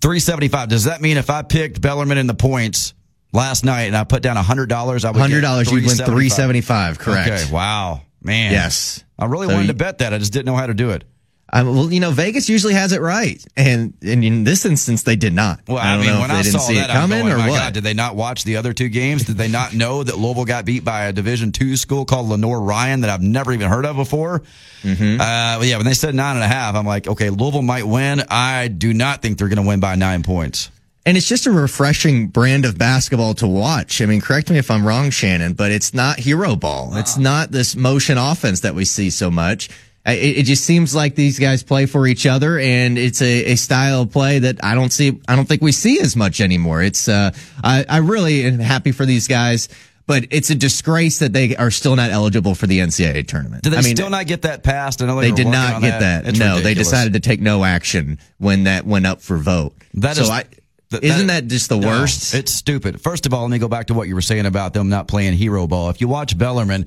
Three 0.00 0.20
seventy 0.20 0.48
five. 0.48 0.68
Does 0.68 0.84
that 0.84 1.00
mean 1.00 1.16
if 1.16 1.28
I 1.30 1.42
picked 1.42 1.80
Bellarmine 1.80 2.18
in 2.18 2.26
the 2.26 2.34
points 2.34 2.94
last 3.32 3.64
night 3.64 3.82
and 3.82 3.96
I 3.96 4.04
put 4.04 4.22
down 4.22 4.36
hundred 4.36 4.68
dollars, 4.68 5.04
I 5.04 5.10
would 5.10 5.20
hundred 5.20 5.40
dollars, 5.42 5.70
you'd 5.70 5.84
win 5.86 5.96
three 5.96 6.28
seventy 6.28 6.60
five. 6.60 6.98
Correct. 6.98 7.28
Okay. 7.30 7.52
Wow, 7.52 8.02
man. 8.22 8.52
Yes. 8.52 9.04
I 9.18 9.26
really 9.26 9.46
So 9.48 9.52
wanted 9.54 9.66
you- 9.66 9.72
to 9.72 9.78
bet 9.78 9.98
that. 9.98 10.14
I 10.14 10.18
just 10.18 10.32
didn't 10.32 10.46
know 10.46 10.56
how 10.56 10.66
to 10.66 10.74
do 10.74 10.90
it. 10.90 11.04
I, 11.52 11.64
well, 11.64 11.92
you 11.92 11.98
know, 11.98 12.12
Vegas 12.12 12.48
usually 12.48 12.74
has 12.74 12.92
it 12.92 13.00
right, 13.00 13.44
and, 13.56 13.94
and 14.02 14.22
in 14.24 14.44
this 14.44 14.64
instance, 14.64 15.02
they 15.02 15.16
did 15.16 15.32
not. 15.32 15.58
Well, 15.66 15.78
I 15.78 15.94
I, 15.94 15.96
mean, 15.96 16.06
know 16.06 16.20
when 16.20 16.30
I 16.30 16.42
didn't 16.42 16.52
saw 16.52 16.58
see 16.60 16.76
that, 16.76 16.90
it 16.90 16.92
coming 16.92 17.22
going, 17.26 17.32
or 17.32 17.38
what. 17.38 17.56
God, 17.56 17.72
did 17.74 17.82
they 17.82 17.92
not 17.92 18.14
watch 18.14 18.44
the 18.44 18.58
other 18.58 18.72
two 18.72 18.88
games? 18.88 19.24
Did 19.24 19.36
they 19.36 19.48
not 19.48 19.74
know 19.74 20.04
that 20.04 20.16
Louisville 20.16 20.44
got 20.44 20.64
beat 20.64 20.84
by 20.84 21.06
a 21.06 21.12
Division 21.12 21.50
two 21.50 21.76
school 21.76 22.04
called 22.04 22.28
Lenoir-Rhyne 22.28 23.00
that 23.00 23.10
I've 23.10 23.20
never 23.20 23.52
even 23.52 23.68
heard 23.68 23.84
of 23.84 23.96
before? 23.96 24.42
Mm-hmm. 24.84 25.20
Uh, 25.20 25.64
yeah, 25.64 25.76
when 25.78 25.86
they 25.86 25.94
said 25.94 26.14
nine 26.14 26.36
and 26.36 26.44
a 26.44 26.48
half, 26.48 26.76
I'm 26.76 26.86
like, 26.86 27.08
okay, 27.08 27.30
Louisville 27.30 27.62
might 27.62 27.84
win. 27.84 28.22
I 28.30 28.68
do 28.68 28.94
not 28.94 29.20
think 29.20 29.38
they're 29.38 29.48
going 29.48 29.60
to 29.60 29.66
win 29.66 29.80
by 29.80 29.96
nine 29.96 30.22
points. 30.22 30.70
And 31.06 31.16
it's 31.16 31.26
just 31.26 31.46
a 31.46 31.50
refreshing 31.50 32.26
brand 32.26 32.66
of 32.66 32.76
basketball 32.76 33.34
to 33.34 33.46
watch. 33.46 34.02
I 34.02 34.06
mean, 34.06 34.20
correct 34.20 34.50
me 34.50 34.58
if 34.58 34.70
I'm 34.70 34.86
wrong, 34.86 35.10
Shannon, 35.10 35.54
but 35.54 35.72
it's 35.72 35.94
not 35.94 36.18
hero 36.18 36.56
ball. 36.56 36.96
It's 36.96 37.16
not 37.16 37.50
this 37.50 37.74
motion 37.74 38.18
offense 38.18 38.60
that 38.60 38.74
we 38.74 38.84
see 38.84 39.08
so 39.08 39.30
much. 39.30 39.70
It, 40.06 40.38
it 40.38 40.42
just 40.44 40.64
seems 40.64 40.94
like 40.94 41.14
these 41.14 41.38
guys 41.38 41.62
play 41.62 41.86
for 41.86 42.06
each 42.06 42.26
other, 42.26 42.58
and 42.58 42.98
it's 42.98 43.20
a, 43.22 43.52
a 43.52 43.56
style 43.56 44.02
of 44.02 44.10
play 44.10 44.38
that 44.40 44.62
I 44.64 44.74
don't 44.74 44.90
see. 44.92 45.20
I 45.28 45.36
don't 45.36 45.46
think 45.46 45.62
we 45.62 45.72
see 45.72 46.00
as 46.00 46.16
much 46.16 46.40
anymore. 46.40 46.82
It's 46.82 47.08
uh, 47.08 47.32
I, 47.62 47.84
I 47.88 47.98
really 47.98 48.44
am 48.44 48.58
happy 48.58 48.92
for 48.92 49.04
these 49.04 49.28
guys, 49.28 49.68
but 50.06 50.26
it's 50.30 50.50
a 50.50 50.54
disgrace 50.54 51.18
that 51.18 51.32
they 51.32 51.54
are 51.56 51.70
still 51.70 51.96
not 51.96 52.10
eligible 52.10 52.54
for 52.54 52.66
the 52.66 52.78
NCAA 52.78 53.26
tournament. 53.28 53.62
Did 53.62 53.74
they 53.74 53.78
I 53.78 53.82
mean, 53.82 53.96
still 53.96 54.10
not 54.10 54.26
get 54.26 54.42
that 54.42 54.62
passed? 54.62 55.02
I 55.02 55.06
know 55.06 55.20
they, 55.20 55.30
they 55.30 55.36
did 55.36 55.48
not 55.48 55.82
get 55.82 56.00
that. 56.00 56.26
It's 56.26 56.38
no, 56.38 56.60
they 56.60 56.74
decided 56.74 57.12
to 57.12 57.20
take 57.20 57.40
no 57.40 57.62
action 57.62 58.18
when 58.38 58.64
that 58.64 58.86
went 58.86 59.06
up 59.06 59.20
for 59.20 59.36
vote. 59.36 59.74
That 59.94 60.16
so 60.16 60.22
is- 60.22 60.30
I, 60.30 60.44
Th- 60.90 61.02
isn't 61.02 61.28
that 61.28 61.46
just 61.46 61.68
the 61.68 61.78
No, 61.78 61.88
worst? 61.88 62.34
It's 62.34 62.52
stupid. 62.52 63.00
First 63.00 63.26
of 63.26 63.32
all, 63.34 63.42
let 63.42 63.50
me 63.50 63.58
go 63.58 63.68
back 63.68 63.86
to 63.86 63.94
what 63.94 64.08
you 64.08 64.14
were 64.14 64.20
saying 64.22 64.46
about 64.46 64.74
them 64.74 64.88
not 64.88 65.06
playing 65.08 65.34
hero 65.34 65.66
ball. 65.66 65.88
If 65.90 66.00
you 66.00 66.08
watch 66.08 66.36
Bellarmine, 66.36 66.86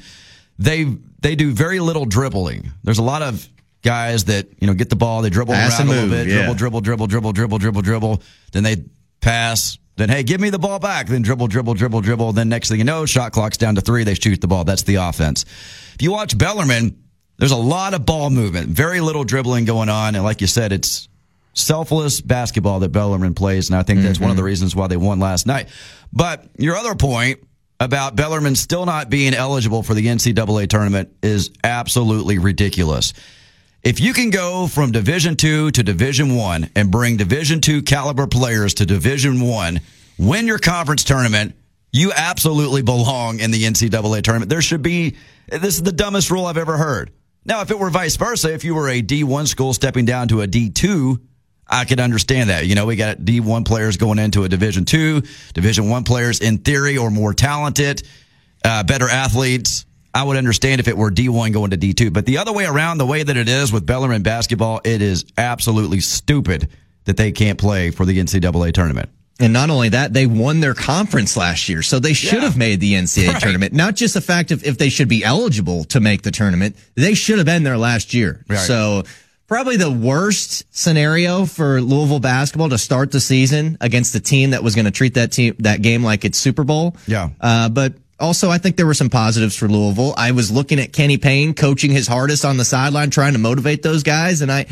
they 0.60 0.86
they 1.22 1.36
do 1.36 1.52
very 1.54 1.80
little 1.80 2.06
dribbling. 2.06 2.72
There's 2.84 3.00
a 3.00 3.04
lot 3.04 3.22
of 3.22 3.48
guys 3.82 4.26
that 4.26 4.48
you 4.60 4.68
know 4.68 4.74
get 4.74 4.90
the 4.90 4.96
ball, 4.96 5.22
they 5.22 5.30
dribble 5.30 5.54
Pass 5.54 5.80
around 5.80 5.88
a 5.88 5.92
little 5.92 6.10
bit, 6.10 6.28
yeah. 6.28 6.36
dribble, 6.54 6.56
dribble, 6.56 6.82
dribble, 6.82 7.08
dribble, 7.08 7.32
dribble, 7.34 7.58
dribble, 7.60 7.82
dribble. 7.82 8.24
Then 8.52 8.64
they 8.64 8.84
pass. 9.22 9.78
Then 9.96 10.10
hey, 10.10 10.24
give 10.24 10.42
me 10.42 10.50
the 10.50 10.60
ball 10.60 10.80
back. 10.80 11.08
Then 11.08 11.22
dribble, 11.22 11.48
dribble, 11.48 11.76
dribble, 11.76 12.02
dribble. 12.02 12.34
Then 12.34 12.50
next 12.50 12.70
thing 12.70 12.80
you 12.80 12.84
know, 12.84 13.06
shot 13.06 13.32
clock's 13.32 13.58
down 13.58 13.76
to 13.76 13.82
three. 13.82 14.04
They 14.04 14.16
shoot 14.16 14.42
the 14.42 14.48
ball. 14.48 14.64
That's 14.64 14.84
the 14.84 14.96
offense. 14.96 15.44
If 15.94 16.02
you 16.02 16.12
watch 16.12 16.36
Bellarmine, 16.38 16.98
there's 17.38 17.52
a 17.52 17.56
lot 17.58 17.94
of 17.94 18.06
ball 18.06 18.30
movement, 18.32 18.70
very 18.70 19.02
little 19.02 19.24
dribbling 19.24 19.66
going 19.66 19.90
on, 19.90 20.16
and 20.16 20.24
like 20.24 20.42
you 20.42 20.48
said, 20.48 20.72
it's 20.72 21.08
selfless 21.54 22.22
basketball 22.22 22.80
that 22.80 22.90
Bellarmine 22.90 23.36
plays, 23.36 23.70
and 23.70 23.78
I 23.78 23.84
think 23.84 24.02
that's 24.02 24.20
one 24.20 24.32
of 24.32 24.36
the 24.36 24.42
mm-hmm. 24.42 24.48
reasons 24.48 24.76
why 24.76 24.88
they 24.88 24.98
won 24.98 25.20
last 25.20 25.48
night. 25.48 25.70
But 26.12 26.46
your 26.58 26.76
other 26.76 26.96
point 26.96 27.40
about 27.80 28.16
Bellarmine 28.16 28.56
still 28.56 28.86
not 28.86 29.10
being 29.10 29.34
eligible 29.34 29.84
for 29.84 29.94
the 29.94 30.06
NCAA 30.06 30.68
tournament 30.68 31.16
is 31.22 31.52
absolutely 31.64 32.38
ridiculous. 32.38 33.14
If 33.84 34.00
you 34.00 34.14
can 34.14 34.30
go 34.30 34.68
from 34.68 34.92
Division 34.92 35.36
Two 35.36 35.70
to 35.72 35.84
Division 35.84 36.36
One 36.36 36.70
and 36.76 36.90
bring 36.90 37.18
Division 37.18 37.60
Two 37.60 37.82
caliber 37.82 38.28
players 38.28 38.76
to 38.76 38.86
Division 38.86 39.42
One, 39.42 39.82
win 40.18 40.48
your 40.48 40.60
conference 40.60 41.04
tournament, 41.04 41.56
you 41.92 42.12
absolutely 42.16 42.82
belong 42.82 43.40
in 43.40 43.52
the 43.52 43.64
NCAA 43.64 44.24
tournament. 44.24 44.50
There 44.50 44.62
should 44.62 44.82
be. 44.82 45.16
This 45.50 45.76
is 45.76 45.84
the 45.84 45.92
dumbest 45.92 46.32
rule 46.32 46.46
I've 46.46 46.58
ever 46.58 46.78
heard. 46.78 47.12
Now, 47.46 47.62
if 47.62 47.72
it 47.72 47.78
were 47.78 47.90
vice 47.90 48.16
versa, 48.16 48.54
if 48.54 48.64
you 48.64 48.74
were 48.74 48.88
a 48.88 49.02
D1 49.02 49.48
school 49.48 49.74
stepping 49.74 50.06
down 50.06 50.30
to 50.30 50.42
a 50.42 50.48
D2, 50.48 51.20
I 51.68 51.86
could 51.86 52.00
understand 52.00 52.50
that. 52.50 52.68
You 52.68 52.76
know, 52.76 52.86
we 52.86 52.96
got 52.96 53.20
D1 53.20 53.66
players 53.66 53.98
going 53.98 54.20
into 54.20 54.44
a 54.44 54.50
Division 54.50 54.86
two, 54.86 55.22
Division 55.54 55.90
one 55.90 56.04
players 56.04 56.40
in 56.42 56.60
theory 56.60 56.98
or 56.98 57.10
more 57.10 57.34
talented, 57.34 58.04
uh, 58.64 58.84
better 58.84 59.10
athletes. 59.10 59.86
I 60.14 60.24
would 60.24 60.38
understand 60.38 60.80
if 60.80 60.88
it 60.88 60.96
were 60.96 61.10
D1 61.10 61.54
going 61.54 61.72
to 61.72 61.78
D2. 61.78 62.14
But 62.14 62.26
the 62.28 62.38
other 62.38 62.54
way 62.54 62.66
around, 62.66 63.00
the 63.00 63.06
way 63.06 63.24
that 63.24 63.36
it 63.36 63.50
is 63.50 63.72
with 63.72 63.86
Bellarmine 63.86 64.22
basketball, 64.22 64.82
it 64.84 65.02
is 65.02 65.26
absolutely 65.38 66.02
stupid 66.02 66.70
that 67.06 67.18
they 67.18 67.32
can't 67.32 67.58
play 67.58 67.90
for 67.90 68.06
the 68.06 68.20
NCAA 68.20 68.72
tournament. 68.74 69.10
And 69.40 69.52
not 69.52 69.72
only 69.72 69.90
that, 69.90 70.14
they 70.14 70.28
won 70.28 70.60
their 70.60 70.76
conference 70.76 71.36
last 71.36 71.68
year. 71.68 71.82
So 71.82 71.98
they 72.00 72.14
should 72.14 72.34
Yeah. 72.34 72.42
have 72.42 72.56
made 72.56 72.80
the 72.80 72.94
NCAA 72.94 73.34
Right. 73.34 73.42
tournament. 73.42 73.74
Not 73.74 73.96
just 73.96 74.14
the 74.14 74.22
fact 74.22 74.52
of 74.52 74.64
if 74.64 74.78
they 74.78 74.90
should 74.90 75.08
be 75.08 75.24
eligible 75.24 75.86
to 75.86 76.00
make 76.00 76.22
the 76.22 76.30
tournament, 76.30 76.76
they 76.96 77.16
should 77.16 77.40
have 77.40 77.48
been 77.48 77.64
there 77.64 77.78
last 77.80 78.14
year. 78.14 78.46
Right. 78.48 78.60
So 78.60 79.06
probably 79.48 79.78
the 79.78 79.92
worst 79.92 80.66
scenario 80.76 81.46
for 81.46 81.82
Louisville 81.82 82.20
basketball 82.20 82.70
to 82.70 82.78
start 82.78 83.12
the 83.12 83.20
season 83.20 83.78
against 83.82 84.16
a 84.16 84.20
team 84.20 84.52
that 84.52 84.64
was 84.64 84.76
going 84.76 84.86
to 84.86 84.92
treat 84.92 85.16
that 85.16 85.32
team, 85.32 85.56
that 85.60 85.82
game 85.82 86.04
like 86.04 86.26
it's 86.26 86.38
Super 86.38 86.64
Bowl. 86.64 86.96
Yeah. 87.08 87.30
Uh, 87.40 87.70
but 87.70 87.94
also, 88.20 88.50
I 88.50 88.58
think 88.58 88.78
there 88.78 88.86
were 88.86 88.94
some 88.94 89.10
positives 89.10 89.56
for 89.56 89.68
Louisville. 89.68 90.14
I 90.18 90.32
was 90.32 90.50
looking 90.50 90.80
at 90.80 90.94
Kenny 90.94 91.18
Payne 91.18 91.54
coaching 91.54 91.92
his 91.92 92.08
hardest 92.08 92.46
on 92.46 92.58
the 92.58 92.66
sideline, 92.66 93.10
trying 93.10 93.34
to 93.34 93.40
motivate 93.40 93.84
those 93.84 94.04
guys, 94.04 94.42
and 94.42 94.52
I, 94.52 94.66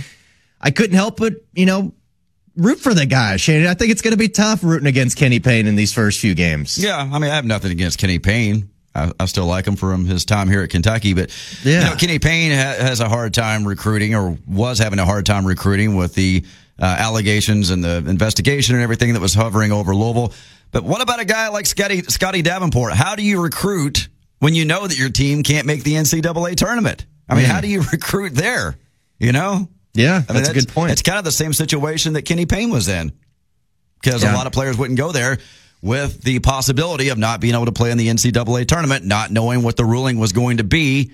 I 0.59 0.71
couldn't 0.71 0.95
help 0.95 1.17
but 1.17 1.33
you 1.53 1.65
know 1.65 1.93
root 2.55 2.79
for 2.79 2.93
the 2.93 3.05
guy. 3.05 3.37
Shannon, 3.37 3.67
I 3.67 3.73
think 3.73 3.91
it's 3.91 4.01
going 4.01 4.11
to 4.11 4.17
be 4.17 4.29
tough 4.29 4.63
rooting 4.63 4.87
against 4.87 5.17
Kenny 5.17 5.39
Payne 5.39 5.67
in 5.67 5.75
these 5.75 5.93
first 5.93 6.19
few 6.19 6.33
games. 6.33 6.81
Yeah, 6.81 6.97
I 6.97 7.19
mean, 7.19 7.29
I 7.29 7.35
have 7.35 7.45
nothing 7.45 7.71
against 7.71 7.99
Kenny 7.99 8.19
Payne. 8.19 8.69
I, 8.93 9.11
I 9.19 9.25
still 9.25 9.45
like 9.45 9.65
him 9.65 9.75
from 9.75 10.05
his 10.05 10.25
time 10.25 10.47
here 10.49 10.61
at 10.63 10.69
Kentucky, 10.69 11.13
but 11.13 11.31
Yeah. 11.63 11.79
you 11.83 11.89
know, 11.91 11.95
Kenny 11.95 12.19
Payne 12.19 12.51
ha- 12.51 12.75
has 12.85 12.99
a 12.99 13.07
hard 13.09 13.33
time 13.33 13.65
recruiting, 13.67 14.15
or 14.15 14.37
was 14.47 14.79
having 14.79 14.99
a 14.99 15.05
hard 15.05 15.25
time 15.25 15.45
recruiting 15.47 15.95
with 15.95 16.13
the 16.13 16.43
uh, 16.79 16.83
allegations 16.85 17.69
and 17.69 17.83
the 17.83 17.97
investigation 18.07 18.75
and 18.75 18.83
everything 18.83 19.13
that 19.13 19.21
was 19.21 19.33
hovering 19.33 19.71
over 19.71 19.95
Louisville. 19.95 20.33
But 20.71 20.83
what 20.83 21.01
about 21.01 21.19
a 21.19 21.25
guy 21.25 21.49
like 21.49 21.65
Scotty 21.67 22.01
Scotty 22.03 22.41
Davenport? 22.41 22.93
How 22.93 23.15
do 23.15 23.23
you 23.23 23.41
recruit 23.41 24.07
when 24.39 24.55
you 24.55 24.65
know 24.65 24.87
that 24.87 24.97
your 24.97 25.09
team 25.09 25.43
can't 25.43 25.67
make 25.67 25.83
the 25.83 25.93
NCAA 25.93 26.55
tournament? 26.55 27.05
I 27.29 27.35
mean, 27.35 27.43
Man. 27.43 27.51
how 27.51 27.61
do 27.61 27.67
you 27.67 27.81
recruit 27.91 28.33
there? 28.35 28.77
You 29.19 29.31
know, 29.31 29.69
Yeah, 29.93 30.23
I 30.27 30.33
mean, 30.33 30.43
that's 30.43 30.49
a 30.49 30.53
good 30.53 30.67
point. 30.69 30.91
It's 30.91 31.01
kind 31.03 31.17
of 31.19 31.23
the 31.23 31.31
same 31.31 31.53
situation 31.53 32.13
that 32.13 32.23
Kenny 32.23 32.45
Payne 32.45 32.71
was 32.71 32.87
in 32.87 33.11
because 34.01 34.23
Yeah. 34.23 34.33
a 34.33 34.35
lot 34.35 34.47
of 34.47 34.53
players 34.53 34.77
wouldn't 34.77 34.97
go 34.97 35.11
there 35.11 35.37
with 35.81 36.21
the 36.23 36.39
possibility 36.39 37.09
of 37.09 37.17
not 37.17 37.41
being 37.41 37.55
able 37.55 37.65
to 37.65 37.71
play 37.71 37.91
in 37.91 37.97
the 37.97 38.07
NCAA 38.07 38.67
tournament, 38.67 39.05
not 39.05 39.31
knowing 39.31 39.63
what 39.63 39.77
the 39.77 39.85
ruling 39.85 40.17
was 40.19 40.31
going 40.31 40.57
to 40.57 40.63
be. 40.63 41.11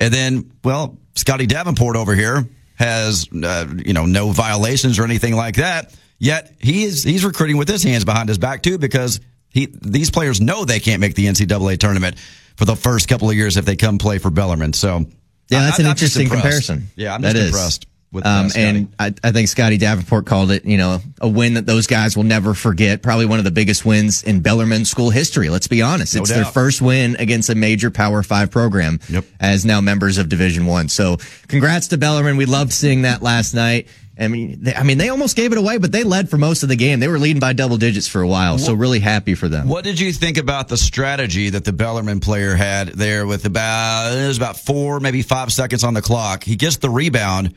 And 0.00 0.12
then, 0.12 0.52
well, 0.64 0.98
Scotty 1.14 1.46
Davenport 1.46 1.96
over 1.96 2.14
here 2.14 2.46
has, 2.76 3.28
uh, 3.32 3.66
you 3.84 3.92
know, 3.92 4.06
no 4.06 4.30
violations 4.30 4.98
or 4.98 5.04
anything 5.04 5.34
like 5.34 5.56
that. 5.56 5.94
Yet 6.18 6.54
he 6.60 6.84
is 6.84 7.02
he's 7.02 7.24
recruiting 7.26 7.58
with 7.58 7.68
his 7.68 7.82
hands 7.82 8.04
behind 8.06 8.28
his 8.30 8.38
back 8.38 8.62
too 8.62 8.78
because 8.78 9.20
he 9.50 9.66
these 9.82 10.10
players 10.10 10.40
know 10.40 10.64
they 10.64 10.80
can't 10.80 11.00
make 11.00 11.14
the 11.14 11.26
NCAA 11.26 11.78
tournament 11.78 12.18
for 12.56 12.64
the 12.64 12.76
first 12.76 13.06
couple 13.08 13.28
of 13.28 13.36
years 13.36 13.58
if 13.58 13.66
they 13.66 13.76
come 13.76 13.98
play 13.98 14.16
for 14.16 14.30
Bellarmine. 14.30 14.72
So 14.72 15.04
Yeah, 15.50 15.58
I- 15.58 15.64
that's 15.64 15.78
an 15.78 15.84
I'm 15.86 15.90
interesting 15.90 16.28
comparison. 16.30 16.86
Yeah, 16.96 17.14
I'm 17.14 17.20
just 17.22 17.36
is. 17.36 17.46
impressed 17.48 17.84
uh, 17.84 17.88
Um, 18.14 18.48
and 18.56 18.94
I, 18.98 19.12
I 19.22 19.32
think 19.32 19.48
Scotty 19.48 19.76
Davenport 19.76 20.24
called 20.26 20.50
it, 20.50 20.64
you 20.64 20.78
know, 20.78 21.00
a 21.20 21.28
win 21.28 21.54
that 21.54 21.66
those 21.66 21.86
guys 21.86 22.16
will 22.16 22.24
never 22.24 22.54
forget. 22.54 23.02
Probably 23.02 23.26
one 23.26 23.38
of 23.38 23.44
the 23.44 23.50
biggest 23.50 23.84
wins 23.84 24.22
in 24.22 24.40
Bellarmine 24.40 24.84
school 24.86 25.10
history. 25.10 25.50
Let's 25.50 25.66
be 25.66 25.82
honest. 25.82 26.14
No 26.14 26.22
it's 26.22 26.30
their 26.30 26.44
first 26.46 26.80
win 26.80 27.16
against 27.16 27.50
a 27.50 27.54
major 27.54 27.90
Power 27.90 28.22
Five 28.22 28.50
program 28.50 29.00
Yep. 29.10 29.24
as 29.38 29.64
now 29.66 29.80
members 29.82 30.16
of 30.18 30.28
Division 30.30 30.64
One. 30.66 30.88
So 30.88 31.18
congrats 31.48 31.88
to 31.88 31.98
Bellarmine. 31.98 32.36
We 32.38 32.46
loved 32.46 32.72
seeing 32.72 33.02
that 33.02 33.22
last 33.22 33.52
night. 33.54 33.88
I 34.18 34.28
mean, 34.28 34.62
they, 34.62 34.74
I 34.74 34.82
mean, 34.82 34.96
they 34.96 35.10
almost 35.10 35.36
gave 35.36 35.52
it 35.52 35.58
away, 35.58 35.76
but 35.76 35.92
they 35.92 36.02
led 36.02 36.30
for 36.30 36.38
most 36.38 36.62
of 36.62 36.70
the 36.70 36.76
game. 36.76 37.00
They 37.00 37.08
were 37.08 37.18
leading 37.18 37.38
by 37.40 37.52
double 37.52 37.76
digits 37.76 38.08
for 38.08 38.22
a 38.22 38.26
while. 38.26 38.56
So 38.56 38.72
really 38.72 38.98
happy 39.00 39.34
for 39.34 39.46
them. 39.46 39.68
What 39.68 39.84
did 39.84 40.00
you 40.00 40.10
think 40.10 40.38
about 40.38 40.68
the 40.68 40.78
strategy 40.78 41.50
that 41.50 41.66
the 41.66 41.72
Bellarmine 41.74 42.20
player 42.20 42.54
had 42.54 42.88
there 42.88 43.26
with 43.26 43.44
about 43.44 44.12
it 44.16 44.26
was 44.26 44.38
about 44.38 44.56
four, 44.58 45.00
maybe 45.00 45.20
five 45.20 45.52
seconds 45.52 45.84
on 45.84 45.92
the 45.92 46.00
clock? 46.00 46.44
He 46.44 46.56
gets 46.56 46.78
the 46.78 46.88
rebound, 46.88 47.54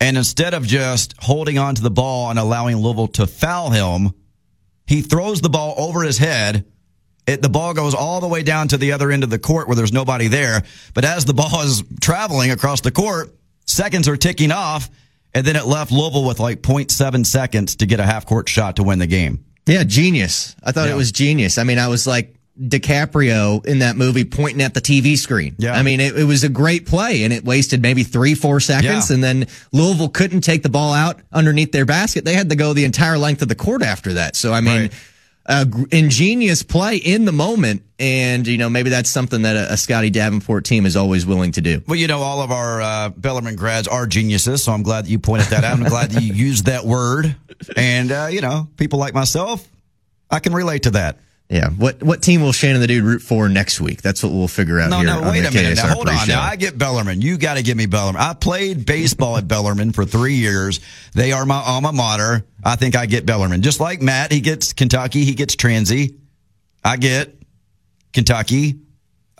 and 0.00 0.16
instead 0.16 0.54
of 0.54 0.66
just 0.66 1.14
holding 1.18 1.58
on 1.58 1.74
to 1.74 1.82
the 1.82 1.90
ball 1.90 2.30
and 2.30 2.38
allowing 2.38 2.76
Louisville 2.76 3.08
to 3.08 3.26
foul 3.26 3.70
him, 3.70 4.12
he 4.86 5.02
throws 5.02 5.40
the 5.40 5.48
ball 5.48 5.74
over 5.76 6.02
his 6.02 6.18
head. 6.18 6.64
It, 7.26 7.42
the 7.42 7.48
ball 7.50 7.74
goes 7.74 7.94
all 7.94 8.20
the 8.20 8.28
way 8.28 8.42
down 8.42 8.68
to 8.68 8.78
the 8.78 8.92
other 8.92 9.10
end 9.10 9.22
of 9.22 9.28
the 9.30 9.38
court 9.38 9.66
where 9.68 9.76
there's 9.76 9.92
nobody 9.92 10.28
there. 10.28 10.62
But 10.94 11.04
as 11.04 11.24
the 11.26 11.34
ball 11.34 11.60
is 11.64 11.82
traveling 12.00 12.50
across 12.50 12.80
the 12.80 12.90
court, 12.90 13.34
seconds 13.66 14.08
are 14.08 14.16
ticking 14.16 14.50
off, 14.52 14.88
and 15.34 15.46
then 15.46 15.56
it 15.56 15.66
left 15.66 15.92
Louisville 15.92 16.24
with 16.26 16.40
like 16.40 16.62
0.7 16.62 17.26
seconds 17.26 17.76
to 17.76 17.86
get 17.86 18.00
a 18.00 18.04
half 18.06 18.24
court 18.24 18.48
shot 18.48 18.76
to 18.76 18.82
win 18.82 18.98
the 18.98 19.06
game. 19.06 19.44
Yeah, 19.66 19.84
genius. 19.84 20.56
I 20.64 20.72
thought 20.72 20.86
Yeah. 20.88 20.94
it 20.94 20.96
was 20.96 21.12
genius. 21.12 21.58
I 21.58 21.64
mean, 21.64 21.78
I 21.78 21.88
was 21.88 22.06
like 22.06 22.34
DiCaprio 22.60 23.64
in 23.66 23.80
that 23.80 23.96
movie 23.96 24.24
pointing 24.24 24.62
at 24.62 24.74
the 24.74 24.80
TV 24.80 25.16
screen. 25.16 25.54
Yeah. 25.58 25.74
I 25.74 25.82
mean, 25.82 26.00
it, 26.00 26.16
it 26.18 26.24
was 26.24 26.44
a 26.44 26.48
great 26.48 26.86
play 26.86 27.24
and 27.24 27.32
it 27.32 27.44
wasted 27.44 27.82
maybe 27.82 28.02
three, 28.04 28.34
four 28.34 28.60
seconds. 28.60 29.10
Yeah. 29.10 29.14
And 29.14 29.22
then 29.24 29.46
Louisville 29.72 30.08
couldn't 30.08 30.40
take 30.42 30.62
the 30.62 30.68
ball 30.68 30.92
out 30.92 31.20
underneath 31.32 31.72
their 31.72 31.84
basket. 31.86 32.24
They 32.24 32.34
had 32.34 32.50
to 32.50 32.56
go 32.56 32.72
the 32.72 32.84
entire 32.84 33.18
length 33.18 33.42
of 33.42 33.48
the 33.48 33.54
court 33.54 33.82
after 33.82 34.14
that. 34.14 34.36
So, 34.36 34.52
I 34.52 34.60
mean, 34.60 34.82
Right. 34.82 34.92
a 35.46 35.66
ingenious 35.92 36.62
play 36.62 36.96
in 36.96 37.24
the 37.24 37.32
moment. 37.32 37.82
And, 38.00 38.46
you 38.46 38.58
know, 38.58 38.68
maybe 38.70 38.90
that's 38.90 39.10
something 39.10 39.42
that 39.42 39.56
a, 39.56 39.72
a 39.72 39.76
Scotty 39.76 40.10
Davenport 40.10 40.64
team 40.64 40.86
is 40.86 40.94
always 40.96 41.26
willing 41.26 41.52
to 41.52 41.60
do. 41.60 41.82
Well, 41.88 41.96
you 41.96 42.06
know, 42.06 42.18
all 42.20 42.42
of 42.42 42.50
our 42.52 42.80
uh, 42.80 43.08
Bellarmine 43.10 43.56
grads 43.56 43.88
are 43.88 44.06
geniuses, 44.06 44.62
so 44.62 44.72
I'm 44.72 44.82
glad 44.82 45.06
that 45.06 45.10
you 45.10 45.18
pointed 45.18 45.48
that 45.48 45.64
out. 45.64 45.72
I'm 45.78 45.84
glad 45.88 46.10
that 46.10 46.22
you 46.22 46.32
used 46.48 46.66
that 46.66 46.84
word. 46.84 47.34
And, 47.76 48.12
uh, 48.12 48.28
you 48.30 48.40
know, 48.40 48.68
people 48.76 48.98
like 48.98 49.14
myself, 49.14 49.66
I 50.30 50.38
can 50.38 50.52
relate 50.52 50.84
to 50.84 50.90
that. 50.90 51.18
Yeah. 51.50 51.70
What, 51.70 52.02
what 52.02 52.20
team 52.20 52.42
will 52.42 52.52
Shannon 52.52 52.80
the 52.82 52.86
Dude 52.86 53.04
root 53.04 53.22
for 53.22 53.48
next 53.48 53.80
week? 53.80 54.02
That's 54.02 54.22
what 54.22 54.32
we'll 54.32 54.48
figure 54.48 54.80
out 54.80 54.90
No, 54.90 54.98
here. 54.98 55.06
no, 55.06 55.20
on 55.22 55.28
wait 55.32 55.46
a 55.46 55.50
minute. 55.50 55.76
Now, 55.76 55.94
hold 55.94 56.06
on. 56.08 56.16
pre-show. 56.16 56.32
Now, 56.34 56.42
I 56.42 56.56
get 56.56 56.76
Bellarmine. 56.76 57.22
You 57.22 57.38
got 57.38 57.56
to 57.56 57.62
give 57.62 57.74
me 57.76 57.86
Bellarmine. 57.86 58.20
I 58.20 58.34
played 58.34 58.84
baseball 58.84 59.38
at 59.38 59.48
Bellarmine 59.48 59.92
for 59.92 60.04
three 60.04 60.34
years. 60.34 60.80
They 61.14 61.32
are 61.32 61.46
my 61.46 61.56
alma 61.64 61.92
mater. 61.92 62.44
I 62.62 62.76
think 62.76 62.96
I 62.96 63.06
get 63.06 63.24
Bellarmine. 63.24 63.62
Just 63.62 63.80
like 63.80 64.02
Matt, 64.02 64.30
he 64.30 64.40
gets 64.40 64.74
Kentucky, 64.74 65.24
he 65.24 65.34
gets 65.34 65.56
Transy. 65.56 66.16
I 66.84 66.98
get 66.98 67.34
Kentucky. 68.12 68.80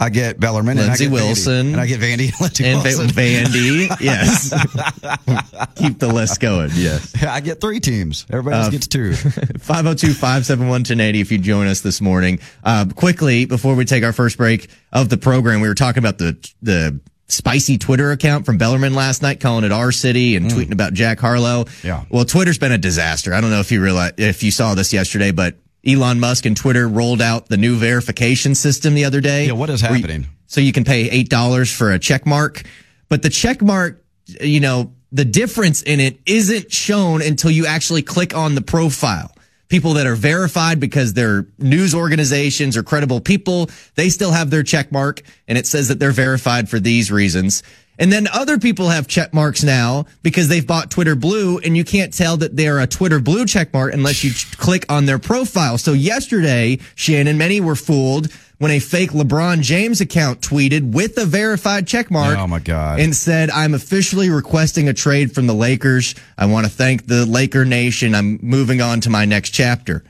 I 0.00 0.11
get 0.11 0.38
Bellarmine. 0.38 0.76
Lindsey 0.76 1.07
and 1.07 1.14
I 1.14 1.19
get 1.19 1.26
Wilson. 1.26 1.67
Vandy. 1.67 1.73
And 1.73 1.81
I 1.81 1.87
get 1.87 2.00
Vandy 2.00 2.31
and 2.31 2.40
Lindsey 2.40 2.64
and 2.67 2.83
Wilson. 2.83 3.09
Va- 3.09 3.21
Vandy. 3.21 4.00
Yes. 4.00 5.75
Keep 5.75 5.99
the 5.99 6.09
list 6.09 6.40
going. 6.40 6.71
Yes. 6.75 7.23
I 7.28 7.40
get 7.40 7.61
three 7.61 7.81
teams. 7.81 8.25
Everybody 8.31 8.57
else 8.57 8.71
gets 8.71 8.87
two. 8.87 9.14
502 9.14 10.14
571 10.14 10.69
1080 10.69 11.21
if 11.21 11.33
you 11.33 11.38
join 11.38 11.67
us 11.67 11.81
this 11.81 12.00
morning. 12.00 12.38
Uh, 12.62 12.87
quickly, 12.95 13.45
before 13.45 13.75
we 13.75 13.85
take 13.85 14.05
our 14.05 14.12
first 14.12 14.37
break 14.37 14.71
of 14.93 15.09
the 15.09 15.17
program, 15.17 15.61
we 15.61 15.69
were 15.69 15.75
talking 15.75 15.99
about 15.99 16.19
the, 16.19 16.37
the, 16.62 17.00
Spicy 17.31 17.76
Twitter 17.76 18.11
account 18.11 18.47
from 18.47 18.57
Bellarmine 18.57 18.95
last 18.95 19.21
night, 19.21 19.38
calling 19.38 19.62
it 19.62 19.71
our 19.71 19.93
city 19.93 20.35
and 20.35 20.47
tweeting 20.47 20.73
about 20.73 20.95
Jack 20.95 21.21
Harlow. 21.21 21.67
Yeah. 21.85 22.05
Well, 22.09 22.25
Twitter's 22.25 22.57
been 22.57 22.73
a 22.73 22.78
disaster. 22.78 23.35
I 23.35 23.43
don't 23.43 23.50
know 23.50 23.61
if 23.61 23.71
you 23.71 23.83
realize, 23.83 24.14
if 24.17 24.43
you 24.43 24.50
saw 24.50 24.75
this 24.75 24.95
yesterday, 24.95 25.31
but 25.31 25.55
Elon 25.88 26.21
Musk 26.21 26.45
and 26.47 26.57
Twitter 26.57 26.87
rolled 26.88 27.23
out 27.23 27.49
the 27.49 27.57
new 27.57 27.76
verification 27.76 28.54
system 28.54 28.95
the 28.95 29.04
other 29.04 29.21
day. 29.21 29.47
Yeah, 29.47 29.52
what 29.52 29.71
is 29.71 29.83
where 29.83 29.92
you- 29.92 29.97
happening? 29.99 30.26
so 30.47 30.61
you 30.61 30.73
can 30.73 30.85
pay 30.85 31.11
eight 31.11 31.28
dollars 31.28 31.71
for 31.71 31.92
a 31.92 31.99
check 31.99 32.26
mark, 32.26 32.62
but 33.09 33.23
the 33.23 33.28
check 33.30 33.61
mark, 33.62 34.02
you 34.40 34.61
know, 34.61 34.92
the 35.12 35.25
difference 35.25 35.83
in 35.83 36.00
it 36.00 36.18
isn't 36.26 36.73
shown 36.73 37.23
until 37.23 37.50
you 37.50 37.66
actually 37.66 38.02
click 38.02 38.35
on 38.35 38.54
the 38.54 38.61
profile. 38.62 39.30
People 39.68 39.95
that 39.95 40.07
are 40.07 40.14
verified 40.14 40.80
because 40.80 41.12
they're 41.12 41.47
news 41.59 41.95
organizations 41.95 42.76
or 42.76 42.83
credible 42.83 43.21
people, 43.21 43.68
they 43.95 44.09
still 44.09 44.33
have 44.33 44.49
their 44.50 44.62
check 44.62 44.90
mark 44.90 45.21
and 45.47 45.59
it 45.59 45.66
says 45.66 45.88
that 45.88 45.99
they're 45.99 46.11
verified 46.11 46.68
for 46.71 46.80
these 46.80 47.11
reasons. 47.11 47.62
And 47.99 48.12
then 48.12 48.28
other 48.33 48.59
people 48.59 48.88
have 48.90 49.09
check 49.09 49.35
marks 49.35 49.64
now 49.64 50.07
because 50.23 50.49
they've 50.49 50.67
bought 50.67 50.90
Twitter 50.90 51.17
Blue 51.17 51.59
and 51.59 51.76
you 51.76 51.85
can't 51.85 52.12
tell 52.12 52.37
that 52.37 52.57
they're 52.57 52.78
a 52.78 52.87
Twitter 52.87 53.19
Blue 53.21 53.45
check 53.45 53.73
mark 53.73 53.93
unless 53.93 54.23
you 54.23 54.31
click 54.57 54.87
on 54.88 55.07
their 55.07 55.19
profile. 55.19 55.78
So 55.78 55.93
yesterday, 55.95 56.78
Shannon, 56.95 57.38
many 57.38 57.61
were 57.61 57.75
fooled 57.75 58.33
when 58.59 58.71
a 58.73 58.78
fake 58.78 59.11
LeBron 59.11 59.62
James 59.62 60.00
account 60.00 60.40
tweeted 60.40 60.93
with 60.93 61.17
a 61.19 61.25
verified 61.25 61.87
check 61.87 62.11
mark. 62.11 62.37
Oh, 62.38 62.47
my 62.47 62.59
God. 62.59 62.99
And 63.00 63.14
said, 63.14 63.50
I'm 63.50 63.75
officially 63.75 64.31
requesting 64.31 64.88
a 64.88 64.95
trade 64.95 65.33
from 65.33 65.47
the 65.47 65.55
Lakers. 65.55 66.14
I 66.37 66.47
want 66.47 66.67
to 66.67 66.73
thank 66.73 67.07
the 67.07 67.25
Laker 67.26 67.64
Nation. 67.64 68.14
I'm 68.14 68.38
moving 68.43 68.81
on 68.81 69.00
to 69.02 69.11
my 69.11 69.25
next 69.25 69.50
chapter. 69.50 70.02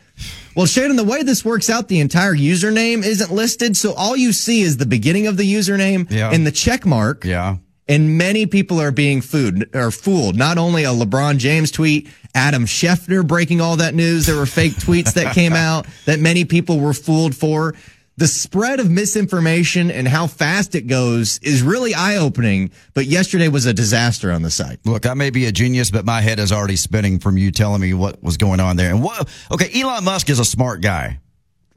Well, 0.54 0.66
Shannon, 0.66 0.96
the 0.96 1.04
way 1.04 1.22
this 1.22 1.44
works 1.44 1.70
out, 1.70 1.88
the 1.88 2.00
entire 2.00 2.34
username 2.34 3.04
isn't 3.04 3.30
listed. 3.30 3.76
So 3.76 3.92
all 3.94 4.16
you 4.16 4.32
see 4.32 4.62
is 4.62 4.76
the 4.78 4.86
beginning 4.86 5.26
of 5.26 5.36
the 5.36 5.44
username 5.54 6.10
Yeah. 6.10 6.30
and 6.32 6.46
the 6.46 6.50
check 6.50 6.84
mark. 6.84 7.24
Yeah. 7.24 7.56
And 7.88 8.18
many 8.18 8.46
people 8.46 8.80
are 8.80 8.90
being 8.90 9.22
food 9.22 9.70
or 9.74 9.90
fooled. 9.90 10.36
Not 10.36 10.58
only 10.58 10.84
a 10.84 10.88
LeBron 10.88 11.38
James 11.38 11.70
tweet, 11.70 12.08
Adam 12.34 12.66
Schefter 12.66 13.26
breaking 13.26 13.60
all 13.60 13.76
that 13.76 13.94
news. 13.94 14.26
There 14.26 14.36
were 14.36 14.46
fake 14.46 14.74
tweets 14.74 15.14
that 15.14 15.34
came 15.34 15.52
out 15.54 15.86
that 16.04 16.20
many 16.20 16.44
people 16.44 16.80
were 16.80 16.92
fooled 16.92 17.34
for. 17.34 17.74
The 18.18 18.26
spread 18.26 18.80
of 18.80 18.90
misinformation 18.90 19.92
and 19.92 20.08
how 20.08 20.26
fast 20.26 20.74
it 20.74 20.88
goes 20.88 21.38
is 21.38 21.62
really 21.62 21.94
eye 21.94 22.16
opening. 22.16 22.72
But 22.92 23.06
yesterday 23.06 23.46
was 23.46 23.64
a 23.64 23.72
disaster 23.72 24.32
on 24.32 24.42
the 24.42 24.50
site. 24.50 24.80
Look, 24.84 25.06
I 25.06 25.14
may 25.14 25.30
be 25.30 25.46
a 25.46 25.52
genius, 25.52 25.92
but 25.92 26.04
my 26.04 26.20
head 26.20 26.40
is 26.40 26.50
already 26.50 26.74
spinning 26.74 27.20
from 27.20 27.38
you 27.38 27.52
telling 27.52 27.80
me 27.80 27.94
what 27.94 28.20
was 28.20 28.36
going 28.36 28.58
on 28.58 28.76
there. 28.76 28.90
And 28.90 29.04
what? 29.04 29.28
Okay, 29.52 29.70
Elon 29.80 30.04
Musk 30.04 30.30
is 30.30 30.40
a 30.40 30.44
smart 30.44 30.82
guy. 30.82 31.20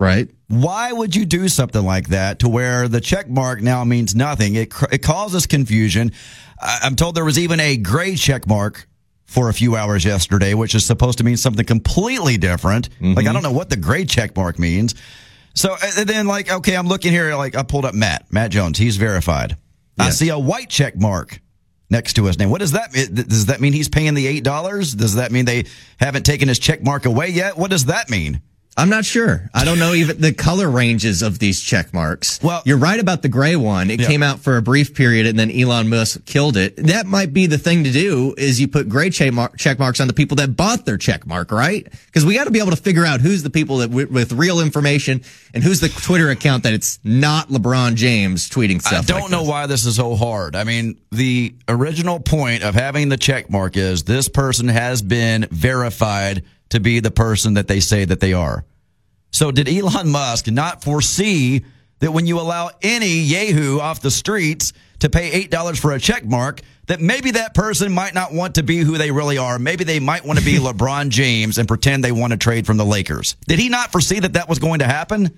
Right. 0.02 0.32
Why 0.48 0.92
would 0.92 1.16
you 1.16 1.26
do 1.26 1.48
something 1.48 1.86
like 1.86 2.08
that 2.08 2.40
to 2.40 2.50
where 2.50 2.88
the 2.88 3.00
check 3.00 3.30
mark 3.30 3.62
now 3.62 3.84
means 3.84 4.16
nothing? 4.16 4.56
It, 4.56 4.74
it 4.92 5.04
causes 5.04 5.46
confusion. 5.46 6.12
I'm 6.60 6.96
told 6.96 7.14
there 7.14 7.24
was 7.24 7.38
even 7.38 7.60
a 7.60 7.78
gray 7.78 8.16
check 8.16 8.48
mark 8.48 8.88
for 9.26 9.48
a 9.50 9.54
few 9.54 9.76
hours 9.76 10.04
yesterday, 10.04 10.56
which 10.56 10.74
is 10.74 10.84
supposed 10.84 11.20
to 11.20 11.24
mean 11.24 11.38
something 11.38 11.68
completely 11.68 12.38
different. 12.38 12.90
Mm-hmm. 12.96 13.14
Like, 13.14 13.28
I 13.28 13.34
don't 13.34 13.44
know 13.44 13.52
what 13.52 13.70
the 13.70 13.78
gray 13.78 14.06
check 14.06 14.36
mark 14.36 14.58
means. 14.58 14.96
So 15.54 15.76
and 15.80 16.10
then, 16.10 16.26
like, 16.26 16.52
okay, 16.52 16.76
I'm 16.76 16.88
looking 16.88 17.12
here, 17.12 17.36
like, 17.36 17.56
I 17.56 17.62
pulled 17.62 17.86
up 17.86 17.94
Matt, 17.94 18.26
Matt 18.32 18.50
Jones. 18.50 18.80
He's 18.80 18.98
verified. 18.98 19.56
Yes. 20.00 20.08
I 20.08 20.10
see 20.10 20.30
a 20.30 20.40
white 20.40 20.70
check 20.70 20.96
mark 20.96 21.40
next 21.92 22.14
to 22.14 22.26
his 22.26 22.40
name. 22.40 22.50
What 22.50 22.62
does 22.62 22.72
that 22.72 22.92
mean? 22.92 23.14
Does 23.14 23.46
that 23.46 23.62
mean 23.62 23.74
he's 23.74 23.90
paying 23.90 24.16
the 24.16 24.42
$8? 24.42 24.98
Does 24.98 25.16
that 25.16 25.32
mean 25.32 25.46
they 25.46 25.66
haven't 26.00 26.24
taken 26.24 26.48
his 26.48 26.58
check 26.58 26.82
mark 26.82 27.06
away 27.06 27.28
yet? 27.30 27.56
What 27.56 27.70
does 27.70 27.86
that 27.86 28.10
mean? 28.10 28.42
I'm 28.78 28.90
not 28.90 29.04
sure. 29.04 29.50
I 29.54 29.66
don't 29.66 29.80
know 29.80 29.94
even 29.94 30.22
the 30.22 30.34
color 30.34 30.70
ranges 30.70 31.22
of 31.22 31.40
these 31.40 31.60
check 31.62 31.94
marks. 31.94 32.42
Well, 32.42 32.62
you're 32.66 32.78
right 32.78 33.00
about 33.00 33.22
the 33.22 33.28
gray 33.28 33.58
one. 33.58 33.92
It 33.92 34.00
yeah. 34.00 34.08
came 34.08 34.24
out 34.24 34.40
for 34.40 34.56
a 34.56 34.62
brief 34.62 34.96
period 34.96 35.26
and 35.26 35.38
then 35.38 35.52
Elon 35.52 35.90
Musk 35.90 36.26
killed 36.26 36.56
it. 36.56 36.78
That 36.78 37.06
might 37.06 37.34
be 37.34 37.48
the 37.48 37.58
thing 37.58 37.84
to 37.84 37.92
do 37.92 38.34
is 38.38 38.62
you 38.62 38.70
put 38.70 38.88
gray 38.88 39.10
check, 39.10 39.34
mark, 39.34 39.58
check 39.58 39.78
marks 39.78 40.00
on 40.00 40.08
the 40.08 40.14
people 40.14 40.38
that 40.38 40.56
bought 40.56 40.86
their 40.86 40.98
check 40.98 41.28
mark, 41.28 41.52
right? 41.52 41.86
Because 42.06 42.26
we 42.26 42.34
got 42.34 42.46
to 42.46 42.52
be 42.52 42.60
able 42.60 42.72
to 42.72 42.78
figure 42.78 43.06
out 43.06 43.20
who's 43.20 43.44
the 43.44 43.50
people 43.50 43.80
that 43.80 43.90
w- 43.90 44.08
with 44.08 44.32
real 44.32 44.62
information 44.62 45.22
and 45.54 45.64
who's 45.64 45.82
the 45.82 45.90
Twitter 45.90 46.30
account 46.30 46.64
that 46.64 46.74
it's 46.74 47.00
not 47.04 47.50
LeBron 47.50 47.96
James 47.96 48.50
tweeting 48.50 48.82
stuff. 48.82 48.94
I 48.94 49.02
don't 49.02 49.22
like 49.24 49.32
know 49.32 49.42
this. 49.42 49.50
why 49.50 49.68
this 49.68 49.86
is 49.86 49.98
so 49.98 50.16
hard. 50.16 50.56
I 50.56 50.64
mean, 50.64 50.98
the 51.12 51.54
original 51.68 52.22
point 52.22 52.64
of 52.64 52.74
having 52.76 53.10
the 53.10 53.18
check 53.18 53.50
mark 53.50 53.76
is 53.76 54.04
this 54.04 54.30
person 54.30 54.70
has 54.70 55.02
been 55.02 55.46
verified 55.52 56.44
to 56.72 56.80
be 56.80 57.00
the 57.00 57.12
person 57.12 57.54
that 57.54 57.68
they 57.68 57.80
say 57.80 58.06
that 58.06 58.20
they 58.20 58.34
are. 58.34 58.66
So 59.32 59.52
did 59.52 59.70
Elon 59.70 60.10
Musk 60.10 60.48
not 60.48 60.84
foresee 60.84 61.64
that 62.00 62.12
when 62.12 62.26
you 62.26 62.40
allow 62.40 62.72
any 62.82 63.20
Yahoo 63.20 63.80
off 63.80 64.02
the 64.02 64.12
streets 64.12 64.74
to 65.00 65.10
pay 65.10 65.46
$8 65.48 65.80
for 65.80 65.94
a 65.94 66.00
check 66.00 66.26
mark, 66.26 66.62
that 66.88 67.00
maybe 67.00 67.32
that 67.32 67.54
person 67.54 67.92
might 67.92 68.14
not 68.14 68.34
want 68.34 68.56
to 68.56 68.64
be 68.64 68.80
who 68.80 68.98
they 68.98 69.12
really 69.12 69.38
are. 69.38 69.58
Maybe 69.60 69.84
they 69.84 70.00
might 70.00 70.26
want 70.26 70.40
to 70.40 70.46
be 70.46 70.56
LeBron 70.58 71.10
James 71.10 71.58
and 71.58 71.68
pretend 71.68 72.04
they 72.04 72.12
want 72.12 72.32
to 72.32 72.38
trade 72.38 72.66
from 72.66 72.78
the 72.78 72.86
Lakers. 72.86 73.38
Did 73.48 73.60
he 73.60 73.70
not 73.70 73.92
foresee 73.92 74.20
that 74.20 74.34
that 74.34 74.50
was 74.50 74.60
going 74.60 74.80
to 74.80 74.86
happen? 74.86 75.38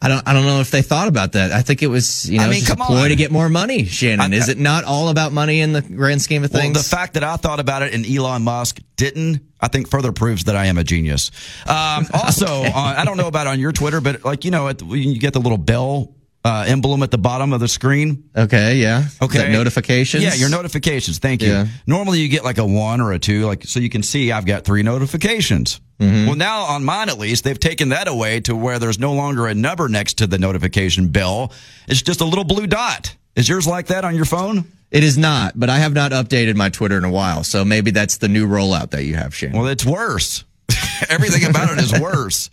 I 0.00 0.08
don't. 0.08 0.26
I 0.28 0.32
don't 0.32 0.44
know 0.44 0.60
if 0.60 0.70
they 0.70 0.82
thought 0.82 1.08
about 1.08 1.32
that. 1.32 1.50
I 1.50 1.62
think 1.62 1.82
it 1.82 1.88
was, 1.88 2.30
you 2.30 2.38
know, 2.38 2.44
I 2.44 2.50
mean, 2.50 2.60
just 2.60 2.72
a 2.72 2.76
ploy 2.76 3.04
on. 3.04 3.08
to 3.08 3.16
get 3.16 3.32
more 3.32 3.48
money. 3.48 3.84
Shannon, 3.84 4.32
I, 4.32 4.36
is 4.36 4.48
it 4.48 4.58
not 4.58 4.84
all 4.84 5.08
about 5.08 5.32
money 5.32 5.60
in 5.60 5.72
the 5.72 5.82
grand 5.82 6.22
scheme 6.22 6.44
of 6.44 6.52
things? 6.52 6.74
Well, 6.74 6.82
the 6.82 6.88
fact 6.88 7.14
that 7.14 7.24
I 7.24 7.36
thought 7.36 7.58
about 7.58 7.82
it 7.82 7.92
and 7.92 8.06
Elon 8.06 8.42
Musk 8.42 8.78
didn't, 8.96 9.40
I 9.60 9.66
think 9.66 9.88
further 9.88 10.12
proves 10.12 10.44
that 10.44 10.54
I 10.54 10.66
am 10.66 10.78
a 10.78 10.84
genius. 10.84 11.32
Um, 11.66 12.06
also, 12.14 12.46
okay. 12.60 12.72
on, 12.72 12.94
I 12.96 13.04
don't 13.04 13.16
know 13.16 13.26
about 13.26 13.48
on 13.48 13.58
your 13.58 13.72
Twitter, 13.72 14.00
but 14.00 14.24
like 14.24 14.44
you 14.44 14.52
know, 14.52 14.68
you 14.68 15.18
get 15.18 15.32
the 15.32 15.40
little 15.40 15.58
bell 15.58 16.14
uh, 16.44 16.64
emblem 16.66 17.02
at 17.02 17.10
the 17.10 17.18
bottom 17.18 17.52
of 17.52 17.60
the 17.60 17.68
screen. 17.68 18.30
Okay, 18.36 18.76
yeah. 18.76 19.04
Okay. 19.20 19.38
That 19.38 19.50
notifications? 19.50 20.22
Yeah, 20.22 20.34
your 20.34 20.50
notifications. 20.50 21.18
Thank 21.18 21.42
you. 21.42 21.50
Yeah. 21.50 21.66
Normally 21.86 22.20
you 22.20 22.28
get 22.28 22.44
like 22.44 22.58
a 22.58 22.66
one 22.66 23.00
or 23.00 23.12
a 23.12 23.18
two, 23.18 23.44
like 23.46 23.64
so 23.64 23.80
you 23.80 23.90
can 23.90 24.02
see 24.02 24.32
I've 24.32 24.46
got 24.46 24.64
three 24.64 24.82
notifications. 24.82 25.80
Mm-hmm. 25.98 26.26
Well, 26.26 26.36
now 26.36 26.62
on 26.62 26.84
mine 26.84 27.08
at 27.08 27.18
least, 27.18 27.44
they've 27.44 27.58
taken 27.58 27.88
that 27.88 28.06
away 28.06 28.40
to 28.40 28.54
where 28.54 28.78
there's 28.78 29.00
no 29.00 29.14
longer 29.14 29.46
a 29.46 29.54
number 29.54 29.88
next 29.88 30.18
to 30.18 30.26
the 30.26 30.38
notification 30.38 31.08
bell. 31.08 31.52
It's 31.88 32.02
just 32.02 32.20
a 32.20 32.24
little 32.24 32.44
blue 32.44 32.66
dot. 32.66 33.16
Is 33.34 33.48
yours 33.48 33.66
like 33.66 33.88
that 33.88 34.04
on 34.04 34.14
your 34.14 34.24
phone? 34.24 34.64
It 34.90 35.04
is 35.04 35.18
not, 35.18 35.58
but 35.58 35.68
I 35.68 35.78
have 35.78 35.92
not 35.92 36.12
updated 36.12 36.56
my 36.56 36.70
Twitter 36.70 36.96
in 36.96 37.04
a 37.04 37.10
while, 37.10 37.44
so 37.44 37.64
maybe 37.64 37.90
that's 37.90 38.16
the 38.16 38.28
new 38.28 38.48
rollout 38.48 38.90
that 38.90 39.04
you 39.04 39.16
have, 39.16 39.34
Shane. 39.34 39.52
Well, 39.52 39.66
it's 39.66 39.84
worse. 39.84 40.44
Everything 41.08 41.48
about 41.48 41.70
it 41.70 41.78
is 41.78 42.00
worse. 42.00 42.48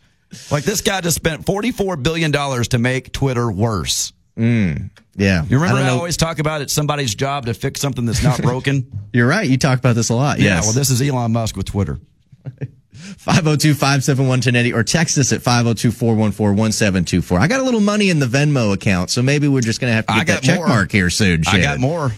Like 0.52 0.64
this 0.64 0.82
guy 0.82 1.02
just 1.02 1.16
spent 1.16 1.46
$44 1.46 2.02
billion 2.02 2.32
to 2.32 2.78
make 2.78 3.12
Twitter 3.14 3.52
worse. 3.52 4.14
Mm, 4.38 4.90
yeah. 5.16 5.46
You 5.46 5.60
remember 5.60 5.82
I, 5.82 5.88
I 5.88 5.90
always 5.92 6.18
talk 6.18 6.40
about 6.40 6.62
it's 6.62 6.74
somebody's 6.74 7.16
job 7.16 7.46
to 7.46 7.54
fix 7.54 7.80
something 7.80 8.06
that's 8.06 8.22
not 8.24 8.42
broken? 8.42 8.92
You're 9.14 9.28
right. 9.28 9.48
You 9.48 9.58
talk 9.58 9.80
about 9.80 9.96
this 9.96 10.10
a 10.10 10.16
lot. 10.16 10.40
Yeah. 10.40 10.56
Yes. 10.56 10.66
Well, 10.66 10.74
this 10.74 10.90
is 10.90 11.02
Elon 11.02 11.32
Musk 11.32 11.56
with 11.56 11.68
Twitter. 11.68 12.00
502-571-1080 12.96 14.74
or 14.74 14.84
text 14.84 15.18
us 15.18 15.32
at 15.34 15.42
502-414-1724. 15.42 17.40
I 17.40 17.48
got 17.48 17.60
a 17.60 17.64
little 17.64 17.80
money 17.82 18.10
in 18.10 18.20
the 18.20 18.26
Venmo 18.26 18.74
account, 18.74 19.10
so 19.10 19.22
maybe 19.22 19.48
we're 19.48 19.62
just 19.62 19.80
going 19.80 19.92
to 19.92 19.96
have 19.96 20.06
to 20.08 20.14
get 20.14 20.28
that 20.28 20.44
check 20.44 20.60
mark 20.60 20.92
here 20.92 21.10
soon. 21.10 21.44
Shannon. 21.44 21.62
I 21.62 21.64
got 21.64 21.80
more. 21.80 22.12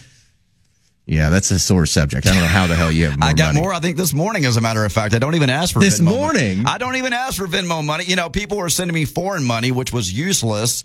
Yeah, 1.08 1.30
that's 1.30 1.50
a 1.50 1.58
sore 1.58 1.86
subject. 1.86 2.26
I 2.26 2.32
don't 2.32 2.42
know 2.42 2.46
how 2.46 2.66
the 2.66 2.76
hell 2.76 2.92
you 2.92 3.08
have 3.08 3.18
I 3.22 3.32
got 3.32 3.54
money. 3.54 3.60
more, 3.62 3.72
I 3.72 3.80
think, 3.80 3.96
this 3.96 4.12
morning, 4.12 4.44
as 4.44 4.58
a 4.58 4.60
matter 4.60 4.84
of 4.84 4.92
fact. 4.92 5.14
I 5.14 5.18
don't 5.18 5.34
even 5.36 5.48
ask 5.48 5.72
for 5.72 5.80
This 5.80 6.00
Venmo 6.00 6.04
morning? 6.04 6.62
Money. 6.62 6.74
I 6.74 6.76
don't 6.76 6.96
even 6.96 7.14
ask 7.14 7.38
for 7.38 7.46
Venmo 7.46 7.82
money. 7.82 8.04
You 8.04 8.14
know, 8.14 8.28
people 8.28 8.58
were 8.58 8.68
sending 8.68 8.94
me 8.94 9.06
foreign 9.06 9.42
money, 9.42 9.72
which 9.72 9.90
was 9.90 10.12
useless 10.12 10.84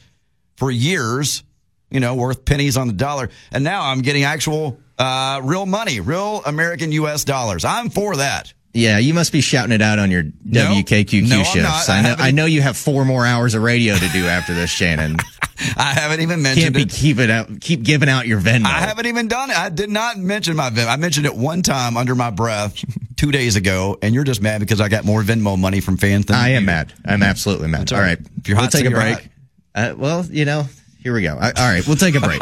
for 0.56 0.72
years, 0.72 1.44
you 1.92 2.00
know, 2.00 2.16
worth 2.16 2.46
pennies 2.46 2.78
on 2.78 2.88
the 2.88 2.94
dollar. 2.94 3.30
And 3.52 3.66
now 3.66 3.84
I'm 3.84 4.02
getting 4.02 4.24
actual 4.24 4.80
uh, 4.98 5.42
real 5.44 5.66
money, 5.66 6.00
real 6.00 6.42
American 6.46 6.94
U.S. 6.94 7.26
dollars. 7.26 7.66
I'm 7.66 7.90
for 7.90 8.16
that. 8.16 8.54
Yeah, 8.74 8.98
you 8.98 9.14
must 9.14 9.32
be 9.32 9.42
shouting 9.42 9.72
it 9.72 9.84
out 9.84 10.00
on 10.00 10.10
your 10.10 10.24
WKQQ 10.24 11.30
no, 11.30 11.44
shifts. 11.44 11.90
I, 11.90 12.02
know, 12.02 12.16
I 12.18 12.32
know 12.32 12.46
you 12.46 12.64
have 12.64 12.76
four 12.76 13.06
more 13.06 13.24
hours 13.24 13.54
of 13.54 13.62
radio 13.62 13.96
to 13.96 14.10
do 14.10 14.26
after 14.26 14.56
this, 14.56 14.72
Shannon. 14.72 15.18
I 15.78 15.94
haven't 15.94 16.22
even 16.22 16.42
mentioned 16.42 16.74
Can't 16.74 16.76
be 16.76 16.82
it. 16.82 16.90
Keep 16.90 17.20
it 17.20 17.30
out. 17.30 17.62
Keep 17.62 17.84
giving 17.84 18.10
out 18.10 18.26
your 18.26 18.42
Venmo. 18.42 18.66
I 18.66 18.80
haven't 18.80 19.06
even 19.06 19.28
done 19.28 19.52
it. 19.52 19.58
I 19.58 19.70
did 19.70 19.92
not 19.92 20.18
mention 20.18 20.56
my 20.56 20.72
Venmo. 20.72 20.88
I 20.88 20.96
mentioned 20.96 21.28
it 21.28 21.36
one 21.36 21.62
time 21.62 21.98
under 21.98 22.16
my 22.16 22.32
breath 22.32 22.84
two 23.16 23.32
days 23.32 23.56
ago, 23.56 24.00
and 24.02 24.16
you're 24.16 24.24
just 24.24 24.42
mad 24.42 24.60
because 24.60 24.82
I 24.82 24.90
got 24.90 25.06
more 25.06 25.22
Venmo 25.22 25.58
money 25.58 25.80
from 25.80 25.98
fans 25.98 26.26
than 26.26 26.36
I 26.36 26.50
you. 26.50 26.58
am 26.58 26.66
mad. 26.66 26.94
I'm 27.06 27.22
absolutely 27.22 27.68
mad. 27.68 27.94
All 27.94 28.00
right, 28.00 28.18
if 28.38 28.48
you're 28.48 28.58
hot, 28.58 28.74
we'll 28.74 28.82
take 28.82 28.92
a 28.92 28.96
break. 28.96 29.30
Uh, 29.76 29.94
well, 29.96 30.26
you 30.26 30.46
know, 30.46 30.66
here 31.00 31.14
we 31.14 31.22
go. 31.22 31.36
All 31.36 31.52
right, 31.56 31.86
we'll 31.88 31.96
take 31.96 32.16
a 32.16 32.20
break. 32.20 32.42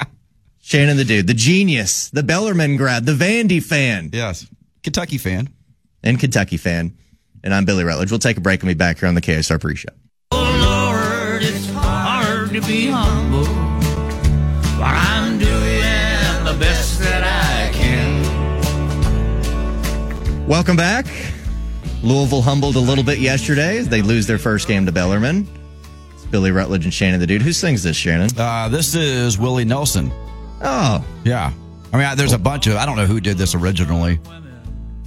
Shannon, 0.62 0.96
the 0.96 1.04
dude, 1.04 1.26
the 1.26 1.34
genius, 1.34 2.08
the 2.08 2.22
Bellarmine 2.22 2.78
grad, 2.78 3.04
the 3.04 3.12
Vandy 3.12 3.62
fan. 3.62 4.10
Yes, 4.14 4.46
Kentucky 4.82 5.18
fan 5.18 5.50
and 6.08 6.18
Kentucky 6.18 6.56
fan. 6.56 6.96
And 7.44 7.54
I'm 7.54 7.66
Billy 7.66 7.84
Rutledge. 7.84 8.10
We'll 8.10 8.18
take 8.18 8.38
a 8.38 8.40
break 8.40 8.62
and 8.62 8.68
be 8.68 8.74
back 8.74 8.98
here 8.98 9.08
on 9.08 9.14
the 9.14 9.20
KSR 9.20 9.60
pre 9.60 9.76
show. 9.76 9.90
Oh, 10.32 10.40
Lord, 10.40 11.42
it's 11.42 11.68
hard 11.70 12.48
to 12.50 12.62
be 12.62 12.88
humble, 12.88 13.44
but 14.78 14.94
I'm 14.94 15.38
doing 15.38 16.44
the 16.44 16.56
best 16.58 16.98
that 17.00 17.22
I 17.22 17.70
can. 17.74 18.24
Welcome 20.46 20.76
back. 20.76 21.06
Louisville 22.02 22.42
humbled 22.42 22.76
a 22.76 22.80
little 22.80 23.04
bit 23.04 23.18
yesterday 23.18 23.76
as 23.76 23.88
they 23.88 24.00
lose 24.02 24.26
their 24.26 24.38
first 24.38 24.66
game 24.66 24.86
to 24.86 24.92
Bellarmine. 24.92 25.46
It's 26.14 26.24
Billy 26.24 26.52
Rutledge 26.52 26.84
and 26.84 26.94
Shannon 26.94 27.20
the 27.20 27.26
Dude. 27.26 27.42
Who 27.42 27.52
sings 27.52 27.82
this, 27.82 27.96
Shannon? 27.96 28.30
Uh, 28.36 28.68
this 28.68 28.94
is 28.94 29.38
Willie 29.38 29.66
Nelson. 29.66 30.10
Oh. 30.62 31.04
Yeah. 31.24 31.52
I 31.92 31.96
mean, 31.98 32.16
there's 32.16 32.32
a 32.32 32.38
bunch 32.38 32.66
of, 32.66 32.76
I 32.76 32.86
don't 32.86 32.96
know 32.96 33.06
who 33.06 33.20
did 33.20 33.36
this 33.36 33.54
originally. 33.54 34.20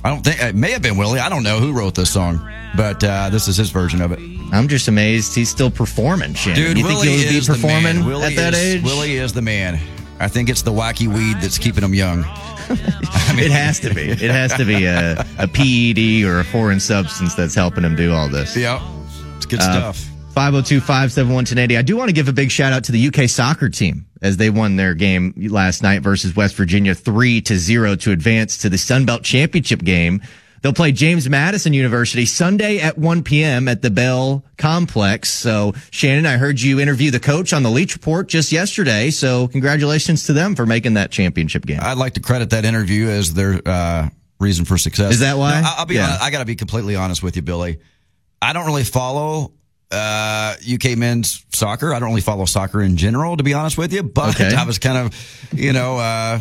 I 0.04 0.10
don't 0.10 0.24
think 0.24 0.42
it 0.42 0.56
may 0.56 0.72
have 0.72 0.82
been 0.82 0.98
Willie. 0.98 1.20
I 1.20 1.30
don't 1.30 1.44
know 1.44 1.60
who 1.60 1.74
wrote 1.74 1.94
this 1.94 2.12
song, 2.12 2.40
but 2.76 3.04
uh, 3.04 3.30
this 3.30 3.48
is 3.48 3.58
his 3.58 3.70
version 3.70 4.02
of 4.02 4.12
it. 4.12 4.20
I'm 4.52 4.68
just 4.68 4.88
amazed 4.88 5.36
he's 5.36 5.50
still 5.50 5.70
performing. 5.70 6.34
Shannon. 6.34 6.62
Dude, 6.62 6.78
you 6.78 6.86
Willie 6.86 7.08
think 7.08 7.30
he'll 7.30 7.42
be 7.42 7.46
performing 7.46 8.06
Willie 8.06 8.26
at 8.26 8.36
that 8.36 8.54
is, 8.54 8.76
age? 8.76 8.84
Willie 8.84 9.18
is 9.18 9.34
the 9.34 9.42
man. 9.42 9.80
I 10.20 10.28
think 10.28 10.50
it's 10.50 10.64
the 10.64 10.72
wacky 10.72 11.08
weed 11.08 11.38
that's 11.38 11.58
keeping 11.58 11.84
him 11.84 11.94
young. 11.94 12.24
I 12.26 13.34
mean, 13.36 13.46
it 13.46 13.52
has 13.52 13.80
to 13.82 13.94
be. 13.94 14.10
It 14.10 14.20
has 14.22 14.54
to 14.56 14.66
be 14.66 14.86
a, 14.86 15.26
a 15.38 15.48
PED 15.48 16.26
or 16.28 16.40
a 16.40 16.44
foreign 16.44 16.80
substance 16.80 17.36
that's 17.36 17.56
helping 17.56 17.84
him 17.84 17.96
do 17.96 18.14
all 18.14 18.28
this. 18.28 18.58
Yep, 18.58 18.82
it's 19.38 19.46
good 19.46 19.60
uh, 19.60 19.92
stuff. 19.92 19.98
502 20.34 20.80
571 20.80 21.36
1080. 21.36 21.78
I 21.78 21.82
do 21.82 21.98
want 21.98 22.10
to 22.10 22.14
give 22.14 22.28
a 22.28 22.34
big 22.34 22.50
shout 22.50 22.74
out 22.74 22.84
to 22.86 22.92
the 22.92 23.08
UK 23.08 23.30
soccer 23.30 23.70
team 23.70 24.06
as 24.22 24.38
they 24.38 24.50
won 24.50 24.76
their 24.76 24.94
game 24.94 25.34
last 25.38 25.82
night 25.82 26.02
versus 26.02 26.36
West 26.36 26.56
Virginia 26.56 26.94
3 26.94 27.42
to 27.42 27.58
0 27.58 27.96
to 27.96 28.12
advance 28.12 28.58
to 28.60 28.70
the 28.70 28.78
Sun 28.78 29.06
Belt 29.06 29.24
Championship 29.24 29.84
game. 29.84 30.22
They'll 30.62 30.74
play 30.74 30.92
James 30.92 31.28
Madison 31.28 31.74
University 31.74 32.26
Sunday 32.26 32.80
at 32.80 32.96
1 32.96 33.24
p.m. 33.24 33.68
at 33.68 33.82
the 33.82 33.90
Bell 33.90 34.46
Complex. 34.58 35.30
So, 35.30 35.74
Shannon, 35.90 36.28
I 36.28 36.38
heard 36.38 36.62
you 36.62 36.80
interview 36.80 37.10
the 37.10 37.20
coach 37.20 37.52
on 37.52 37.64
the 37.64 37.72
Leach 37.72 37.96
Report 37.96 38.28
just 38.28 38.52
yesterday. 38.52 39.10
So, 39.10 39.48
congratulations 39.48 40.26
to 40.26 40.34
them 40.34 40.54
for 40.54 40.68
making 40.68 40.94
that 40.94 41.10
championship 41.10 41.66
game. 41.66 41.80
I'd 41.82 41.98
like 41.98 42.14
to 42.14 42.20
credit 42.20 42.52
that 42.52 42.64
interview 42.64 43.08
as 43.08 43.34
their 43.34 43.60
uh, 43.66 44.10
reason 44.40 44.66
for 44.66 44.78
success. 44.78 45.14
Is 45.14 45.20
that 45.22 45.36
why? 45.38 45.62
No, 45.62 45.74
I'll 45.78 45.86
be. 45.88 45.96
Yeah. 45.96 46.20
I 46.22 46.30
got 46.30 46.40
to 46.40 46.46
be 46.46 46.56
completely 46.56 46.96
honest 46.96 47.24
with 47.24 47.36
you, 47.36 47.42
Billy. 47.42 47.80
I 48.40 48.54
don't 48.54 48.68
really 48.68 48.84
follow 48.84 49.54
uh, 49.92 50.56
UK 50.74 50.98
men's 50.98 51.46
soccer. 51.54 51.94
I 51.94 52.00
don't 52.00 52.10
really 52.10 52.22
follow 52.22 52.46
soccer 52.46 52.82
in 52.82 52.98
general, 52.98 53.38
to 53.38 53.44
be 53.44 53.54
honest 53.54 53.78
with 53.78 53.94
you, 53.94 54.04
but 54.04 54.36
Okay. 54.40 54.56
I 54.56 54.64
was 54.66 54.80
kind 54.80 54.98
of, 54.98 55.50
you 55.54 55.74
know, 55.74 55.98
uh, 55.98 56.40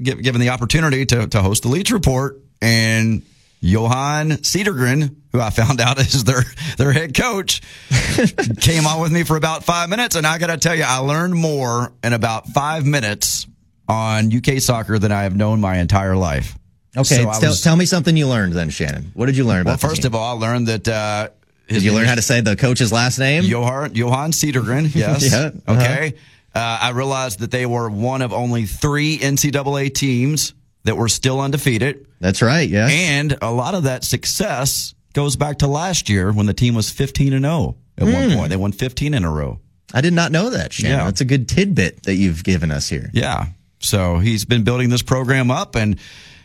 gi- 0.00 0.22
given 0.22 0.40
the 0.40 0.50
opportunity 0.50 1.04
to, 1.06 1.26
to 1.28 1.42
host 1.42 1.62
the 1.64 1.68
Leach 1.68 1.90
Report 1.90 2.38
and 2.60 3.22
Johan 3.60 4.30
Cedergren, 4.30 5.14
who 5.32 5.40
I 5.40 5.50
found 5.60 5.80
out 5.80 5.98
is 5.98 6.24
their, 6.24 6.42
their 6.78 6.92
head 6.92 7.14
coach, 7.16 7.60
came 8.60 8.86
on 8.86 9.00
with 9.00 9.12
me 9.12 9.24
for 9.24 9.36
about 9.36 9.64
five 9.64 9.88
minutes. 9.88 10.16
And 10.16 10.26
I 10.26 10.38
got 10.38 10.48
to 10.48 10.56
tell 10.56 10.74
you, 10.74 10.84
I 10.86 10.98
learned 10.98 11.34
more 11.34 11.92
in 12.02 12.12
about 12.12 12.48
five 12.48 12.84
minutes 12.86 13.46
on 13.88 14.34
UK 14.34 14.58
soccer 14.60 14.98
than 14.98 15.12
I 15.12 15.22
have 15.24 15.36
known 15.36 15.60
my 15.60 15.78
entire 15.78 16.16
life. 16.16 16.56
Okay, 16.96 17.04
So 17.16 17.22
tell, 17.22 17.40
was- 17.50 17.62
tell 17.62 17.76
me 17.76 17.86
something 17.86 18.16
you 18.16 18.28
learned 18.28 18.52
then, 18.52 18.68
Shannon. 18.70 19.10
What 19.14 19.26
did 19.26 19.36
you 19.36 19.44
learn 19.44 19.64
well, 19.64 19.76
first 19.78 20.04
of 20.04 20.14
all, 20.14 20.36
I 20.36 20.40
learned 20.40 20.66
that, 20.68 20.88
uh, 20.88 21.28
did 21.72 21.82
you 21.82 21.92
learn 21.92 22.06
how 22.06 22.14
to 22.14 22.22
say 22.22 22.40
the 22.40 22.56
coach's 22.56 22.92
last 22.92 23.18
name? 23.18 23.44
Johan 23.44 23.94
Johan 23.94 24.32
Cedergren, 24.32 24.90
yes. 24.94 25.30
Yeah, 25.32 25.50
uh-huh. 25.66 25.80
Okay. 25.80 26.14
Uh, 26.54 26.78
I 26.82 26.90
realized 26.90 27.38
that 27.40 27.50
they 27.50 27.64
were 27.66 27.88
one 27.88 28.20
of 28.22 28.32
only 28.32 28.66
three 28.66 29.18
NCAA 29.18 29.94
teams 29.94 30.52
that 30.84 30.96
were 30.96 31.08
still 31.08 31.40
undefeated, 31.40 32.06
That's 32.20 32.42
right. 32.42 32.68
Yeah. 32.68 32.88
and 32.90 33.38
a 33.40 33.50
lot 33.52 33.74
of 33.74 33.84
that 33.84 34.04
success 34.04 34.94
goes 35.14 35.36
back 35.36 35.58
to 35.58 35.66
last 35.66 36.08
year 36.10 36.30
when 36.32 36.46
the 36.46 36.54
team 36.54 36.74
was 36.74 36.90
15 36.90 37.32
and 37.32 37.44
0. 37.44 37.76
At 37.98 38.04
one 38.04 38.30
Hmm. 38.30 38.36
point, 38.36 38.50
they 38.50 38.56
won 38.56 38.72
15 38.72 39.14
in 39.14 39.24
a 39.24 39.30
row. 39.30 39.60
I 39.94 40.00
did 40.00 40.12
not 40.12 40.32
know 40.32 40.50
that, 40.50 40.72
Shannon. 40.72 40.98
Yeah. 40.98 41.04
That's 41.04 41.20
a 41.20 41.24
good 41.26 41.48
tidbit 41.48 42.02
that 42.04 42.14
you've 42.14 42.42
given 42.44 42.70
us 42.70 42.88
here. 42.88 43.10
Yeah. 43.12 43.46
So 43.78 44.18
he's 44.18 44.44
been 44.44 44.62
building 44.64 44.88
this 44.90 45.02
program 45.02 45.50
up, 45.50 45.74
and 45.76 45.98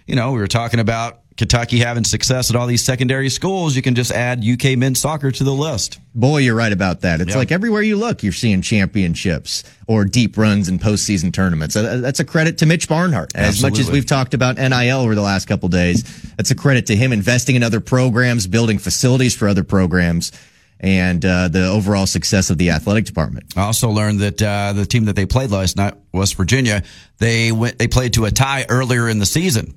you 0.06 0.16
know 0.16 0.32
we 0.32 0.40
were 0.40 0.48
talking 0.48 0.80
about 0.80 1.20
Kentucky 1.38 1.78
having 1.80 2.04
success 2.04 2.50
at 2.50 2.56
all 2.56 2.66
these 2.66 2.84
secondary 2.84 3.30
schools. 3.30 3.76
You 3.76 3.84
can 3.84 3.94
just 3.94 4.12
add 4.12 4.44
UK 4.44 4.76
men's 4.78 5.00
soccer 5.00 5.32
to 5.32 5.44
the 5.44 5.54
list. 5.54 6.00
Boy, 6.16 6.40
you're 6.40 6.56
right 6.56 6.72
about 6.74 7.02
that. 7.02 7.22
It's 7.22 7.32
Yeah. 7.32 7.38
like 7.38 7.52
everywhere 7.52 7.84
you 7.84 7.96
look, 7.96 8.24
you're 8.24 8.34
seeing 8.34 8.64
championships 8.64 9.64
or 9.86 10.04
deep 10.04 10.36
runs 10.36 10.68
in 10.68 10.80
postseason 10.80 11.32
tournaments. 11.32 11.76
Uh, 11.76 11.98
That's 11.98 12.20
a 12.20 12.26
credit 12.26 12.58
to 12.60 12.66
Mitch 12.66 12.88
Barnhart. 12.90 13.32
As 13.36 13.62
much 13.62 13.78
as 13.78 13.90
we've 13.92 14.06
talked 14.06 14.34
about 14.34 14.58
NIL 14.58 15.00
over 15.00 15.14
the 15.14 15.22
last 15.22 15.46
couple 15.48 15.70
days, 15.70 16.04
that's 16.38 16.50
a 16.50 16.56
credit 16.56 16.88
to 16.88 16.96
him 16.96 17.14
investing 17.14 17.56
in 17.56 17.62
other 17.62 17.80
programs, 17.80 18.48
building 18.48 18.80
facilities 18.80 19.36
for 19.36 19.48
other 19.48 19.64
programs, 19.64 20.32
and 20.80 21.24
uh, 21.24 21.48
the 21.50 21.68
overall 21.68 22.08
success 22.08 22.50
of 22.50 22.58
the 22.58 22.72
athletic 22.72 23.06
department. 23.06 23.54
I 23.56 23.62
also 23.62 23.90
learned 23.90 24.20
that 24.22 24.42
uh, 24.42 24.74
the 24.74 24.86
team 24.88 25.06
that 25.06 25.16
they 25.16 25.26
played 25.28 25.52
last 25.52 25.76
night, 25.78 25.94
West 26.14 26.34
Virginia, 26.36 26.82
they 27.20 27.52
went 27.52 27.78
they 27.78 27.88
played 27.88 28.14
to 28.14 28.26
a 28.26 28.32
tie 28.32 28.66
earlier 28.70 29.08
in 29.08 29.20
the 29.20 29.26
season. 29.28 29.76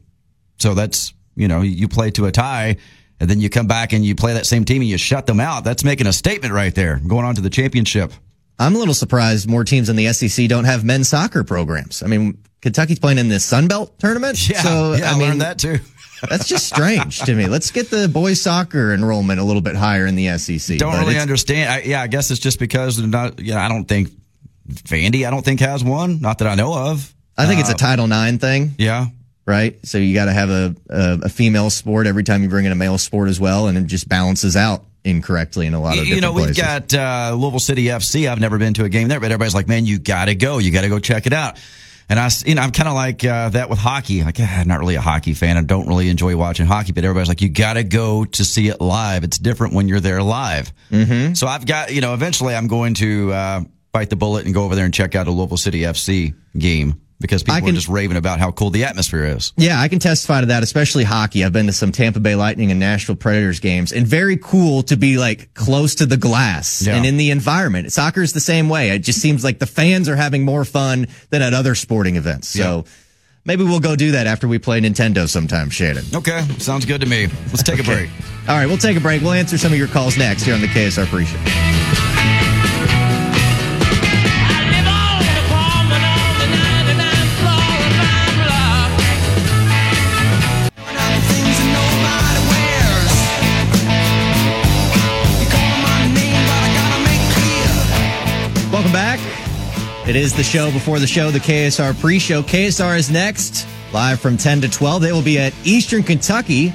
So 0.58 0.74
that's 0.74 1.12
you 1.36 1.48
know 1.48 1.62
you 1.62 1.88
play 1.88 2.10
to 2.12 2.26
a 2.26 2.32
tie, 2.32 2.76
and 3.18 3.28
then 3.28 3.40
you 3.40 3.50
come 3.50 3.66
back 3.66 3.92
and 3.92 4.04
you 4.04 4.14
play 4.14 4.34
that 4.34 4.46
same 4.46 4.64
team 4.64 4.82
and 4.82 4.88
you 4.88 4.98
shut 4.98 5.26
them 5.26 5.40
out. 5.40 5.64
That's 5.64 5.84
making 5.84 6.06
a 6.06 6.12
statement 6.12 6.52
right 6.54 6.74
there, 6.74 7.00
going 7.06 7.24
on 7.24 7.34
to 7.36 7.40
the 7.40 7.50
championship. 7.50 8.12
I'm 8.58 8.74
a 8.74 8.78
little 8.78 8.94
surprised 8.94 9.48
more 9.48 9.64
teams 9.64 9.88
in 9.88 9.96
the 9.96 10.12
SEC 10.12 10.48
don't 10.48 10.64
have 10.64 10.84
men's 10.84 11.08
soccer 11.08 11.44
programs. 11.44 12.02
I 12.02 12.08
mean, 12.08 12.42
Kentucky's 12.60 12.98
playing 12.98 13.18
in 13.18 13.28
the 13.28 13.40
Sun 13.40 13.68
Belt 13.68 13.98
tournament. 13.98 14.48
Yeah, 14.48 14.60
so, 14.60 14.94
yeah, 14.94 15.10
I, 15.10 15.14
I 15.14 15.18
mean, 15.18 15.28
learned 15.28 15.40
that 15.40 15.58
too. 15.58 15.78
That's 16.28 16.46
just 16.46 16.66
strange 16.66 17.20
to 17.20 17.34
me. 17.34 17.46
Let's 17.46 17.70
get 17.70 17.88
the 17.88 18.06
boys 18.06 18.42
soccer 18.42 18.92
enrollment 18.92 19.40
a 19.40 19.44
little 19.44 19.62
bit 19.62 19.76
higher 19.76 20.04
in 20.06 20.16
the 20.16 20.36
SEC. 20.36 20.76
Don't 20.76 20.98
really 20.98 21.18
understand. 21.18 21.72
I, 21.72 21.80
yeah, 21.80 22.02
I 22.02 22.08
guess 22.08 22.30
it's 22.30 22.40
just 22.40 22.58
because 22.58 22.98
they're 22.98 23.06
not. 23.06 23.38
You 23.38 23.54
know, 23.54 23.60
I 23.60 23.68
don't 23.68 23.86
think 23.86 24.10
Vandy. 24.68 25.26
I 25.26 25.30
don't 25.30 25.44
think 25.44 25.60
has 25.60 25.82
one. 25.82 26.20
Not 26.20 26.38
that 26.38 26.48
I 26.48 26.54
know 26.54 26.74
of. 26.74 27.14
I 27.38 27.46
think 27.46 27.60
it's 27.60 27.70
a 27.70 27.74
uh, 27.74 27.76
Title 27.76 28.04
IX 28.12 28.36
thing, 28.38 28.74
Yeah. 28.76 29.06
Right? 29.50 29.76
So 29.84 29.98
you 29.98 30.14
got 30.14 30.26
to 30.26 30.32
have 30.32 30.48
a, 30.48 30.74
a 30.88 31.18
a 31.24 31.28
female 31.28 31.68
sport 31.68 32.06
every 32.06 32.22
time 32.22 32.42
you 32.42 32.48
bring 32.48 32.64
in 32.64 32.72
a 32.72 32.76
male 32.76 32.96
sport 32.96 33.28
as 33.28 33.38
well, 33.40 33.66
and 33.66 33.76
it 33.76 33.86
just 33.86 34.08
balances 34.08 34.56
out 34.56 34.84
incorrectly 35.04 35.66
in 35.66 35.74
a 35.74 35.80
lot 35.80 35.98
of 35.98 36.06
You 36.06 36.20
know, 36.20 36.32
we've 36.32 36.54
places. 36.54 36.62
got 36.62 36.94
uh, 36.94 37.34
Louisville 37.34 37.58
City 37.58 37.84
FC. 37.84 38.30
I've 38.30 38.40
never 38.40 38.58
been 38.58 38.74
to 38.74 38.84
a 38.84 38.88
game 38.88 39.08
there, 39.08 39.18
but 39.20 39.26
everybody's 39.32 39.54
like, 39.54 39.68
"Man, 39.68 39.84
you 39.84 39.98
got 39.98 40.26
to 40.26 40.34
go. 40.34 40.58
You 40.58 40.70
got 40.70 40.82
to 40.82 40.88
go 40.88 40.98
check 40.98 41.26
it 41.26 41.32
out." 41.32 41.58
And 42.08 42.18
I, 42.18 42.28
you 42.44 42.56
know, 42.56 42.62
I'm 42.62 42.72
kind 42.72 42.88
of 42.88 42.94
like 42.94 43.24
uh, 43.24 43.50
that 43.50 43.70
with 43.70 43.78
hockey. 43.78 44.24
Like, 44.24 44.36
ah, 44.40 44.60
I'm 44.60 44.68
not 44.68 44.80
really 44.80 44.96
a 44.96 45.00
hockey 45.00 45.32
fan. 45.32 45.56
I 45.56 45.62
don't 45.62 45.86
really 45.86 46.08
enjoy 46.08 46.36
watching 46.36 46.66
hockey, 46.66 46.92
but 46.92 47.04
everybody's 47.04 47.28
like, 47.28 47.40
"You 47.40 47.48
got 47.48 47.74
to 47.74 47.84
go 47.84 48.24
to 48.24 48.44
see 48.44 48.68
it 48.68 48.80
live. 48.80 49.24
It's 49.24 49.38
different 49.38 49.74
when 49.74 49.88
you're 49.88 50.00
there 50.00 50.22
live." 50.22 50.72
Mm-hmm. 50.90 51.34
So 51.34 51.46
I've 51.46 51.66
got, 51.66 51.92
you 51.92 52.00
know, 52.00 52.14
eventually 52.14 52.54
I'm 52.54 52.66
going 52.66 52.94
to 52.94 53.32
uh, 53.32 53.60
bite 53.92 54.10
the 54.10 54.16
bullet 54.16 54.44
and 54.44 54.54
go 54.54 54.64
over 54.64 54.74
there 54.74 54.84
and 54.84 54.94
check 54.94 55.14
out 55.14 55.28
a 55.28 55.30
Louisville 55.30 55.56
City 55.56 55.80
FC 55.82 56.34
game 56.58 57.00
because 57.20 57.42
people 57.42 57.66
I 57.66 57.70
are 57.70 57.72
just 57.74 57.88
raving 57.88 58.16
about 58.16 58.38
how 58.40 58.50
cool 58.50 58.70
the 58.70 58.84
atmosphere 58.84 59.24
is. 59.24 59.52
Yeah, 59.56 59.80
I 59.80 59.88
can 59.88 59.98
testify 59.98 60.40
to 60.40 60.46
that, 60.46 60.62
especially 60.62 61.04
hockey. 61.04 61.44
I've 61.44 61.52
been 61.52 61.66
to 61.66 61.72
some 61.72 61.92
Tampa 61.92 62.20
Bay 62.20 62.34
Lightning 62.34 62.70
and 62.70 62.80
Nashville 62.80 63.16
Predators 63.16 63.60
games, 63.60 63.92
and 63.92 64.06
very 64.06 64.36
cool 64.36 64.82
to 64.84 64.96
be 64.96 65.18
like 65.18 65.52
close 65.54 65.96
to 65.96 66.06
the 66.06 66.16
glass 66.16 66.82
Yeah. 66.82 66.96
and 66.96 67.04
in 67.06 67.16
the 67.16 67.30
environment. 67.30 67.92
Soccer 67.92 68.22
is 68.22 68.32
the 68.32 68.40
same 68.40 68.68
way. 68.68 68.90
It 68.90 69.00
just 69.00 69.20
seems 69.20 69.44
like 69.44 69.58
the 69.58 69.66
fans 69.66 70.08
are 70.08 70.16
having 70.16 70.44
more 70.44 70.64
fun 70.64 71.06
than 71.30 71.42
at 71.42 71.52
other 71.54 71.74
sporting 71.74 72.16
events. 72.16 72.48
So 72.48 72.84
maybe 73.44 73.64
we'll 73.64 73.80
go 73.80 73.96
do 73.96 74.12
that 74.12 74.26
after 74.26 74.48
we 74.48 74.58
play 74.58 74.80
Nintendo 74.80 75.28
sometime, 75.28 75.70
Shannon. 75.70 76.04
Okay, 76.14 76.42
sounds 76.58 76.84
good 76.86 77.00
to 77.02 77.06
me. 77.06 77.26
Let's 77.48 77.62
take 77.62 77.80
a 77.80 77.84
break. 77.84 78.08
All 78.48 78.56
right, 78.56 78.66
we'll 78.66 78.78
take 78.78 78.96
a 78.96 79.00
break. 79.00 79.20
We'll 79.22 79.32
answer 79.32 79.58
some 79.58 79.72
of 79.72 79.78
your 79.78 79.88
calls 79.88 80.16
next 80.16 80.44
here 80.44 80.54
on 80.54 80.60
the 80.62 80.68
KSR 80.68 81.06
Pre 81.06 81.24
Show. 81.26 82.39
It 100.10 100.16
is 100.16 100.34
the 100.34 100.42
show 100.42 100.72
before 100.72 100.98
the 100.98 101.06
show, 101.06 101.30
the 101.30 101.38
KSR 101.38 102.00
pre 102.00 102.18
show. 102.18 102.42
KSR 102.42 102.98
is 102.98 103.12
next, 103.12 103.64
live 103.92 104.18
from 104.18 104.36
10 104.36 104.62
to 104.62 104.68
12. 104.68 105.02
They 105.02 105.12
will 105.12 105.22
be 105.22 105.38
at 105.38 105.54
Eastern 105.62 106.02
Kentucky 106.02 106.72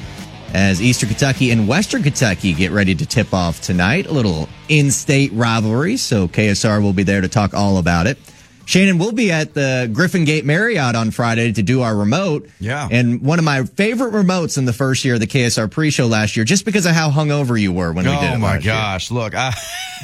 as 0.54 0.82
Eastern 0.82 1.10
Kentucky 1.10 1.52
and 1.52 1.68
Western 1.68 2.02
Kentucky 2.02 2.54
get 2.54 2.72
ready 2.72 2.96
to 2.96 3.06
tip 3.06 3.34
off 3.34 3.60
tonight. 3.60 4.06
A 4.06 4.14
little 4.14 4.48
in 4.70 4.90
state 4.90 5.34
rivalry, 5.34 5.98
so 5.98 6.30
KSR 6.30 6.82
will 6.82 6.94
be 6.94 7.04
there 7.04 7.20
to 7.20 7.28
talk 7.28 7.54
all 7.54 7.78
about 7.78 8.08
it. 8.08 8.18
Shannon 8.66 8.98
will 8.98 9.12
be 9.12 9.32
at 9.32 9.54
the 9.54 9.90
Griffin 9.92 10.26
Gate 10.26 10.44
Marriott 10.46 10.96
on 10.96 11.12
Friday 11.12 11.52
to 11.54 11.64
do 11.64 11.82
our 11.82 11.96
remote. 11.96 12.50
Yeah. 12.60 12.88
And 12.92 13.22
one 13.22 13.40
of 13.40 13.46
my 13.46 13.64
favorite 13.64 14.12
remotes 14.14 14.58
in 14.58 14.66
the 14.66 14.74
first 14.74 15.06
year 15.06 15.14
of 15.16 15.20
the 15.20 15.28
KSR 15.28 15.70
pre 15.70 15.92
show 15.92 16.08
last 16.08 16.36
year, 16.36 16.46
just 16.46 16.66
because 16.66 16.86
of 16.86 16.94
how 16.94 17.12
hungover 17.12 17.60
you 17.60 17.72
were 17.72 17.94
when 17.94 18.06
we 18.06 18.12
did 18.12 18.24
it. 18.24 18.36
Oh 18.36 18.38
my 18.38 18.54
last 18.56 18.66
year. 18.66 18.74
gosh! 18.74 19.12
Look, 19.12 19.34
I 19.36 19.54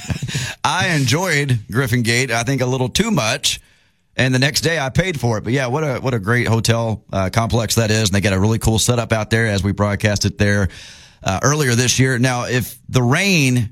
I 0.64 0.90
enjoyed 0.90 1.60
Griffin 1.72 2.04
Gate. 2.04 2.32
I 2.32 2.44
think 2.44 2.62
a 2.62 2.66
little 2.66 2.90
too 2.90 3.12
much, 3.12 3.60
and 4.16 4.34
the 4.34 4.40
next 4.40 4.62
day 4.62 4.80
I 4.80 4.90
paid 4.90 5.20
for 5.20 5.38
it. 5.38 5.44
But 5.44 5.54
yeah, 5.54 5.68
what 5.68 5.84
a 5.84 6.00
what 6.00 6.14
a 6.14 6.20
great 6.20 6.48
hotel 6.48 7.04
uh, 7.12 7.30
complex 7.32 7.76
that 7.76 7.92
is, 7.92 8.10
and 8.10 8.16
they 8.16 8.22
got 8.22 8.34
a 8.34 8.40
really 8.40 8.60
cool 8.60 8.80
setup 8.80 9.12
out 9.12 9.30
there 9.30 9.48
as 9.48 9.64
we 9.64 9.72
broadcast 9.72 10.26
it 10.26 10.38
there 10.38 10.70
uh, 11.24 11.40
earlier 11.44 11.76
this 11.76 12.00
year. 12.00 12.20
Now, 12.20 12.46
if 12.46 12.78
the 12.90 13.02
rain 13.02 13.72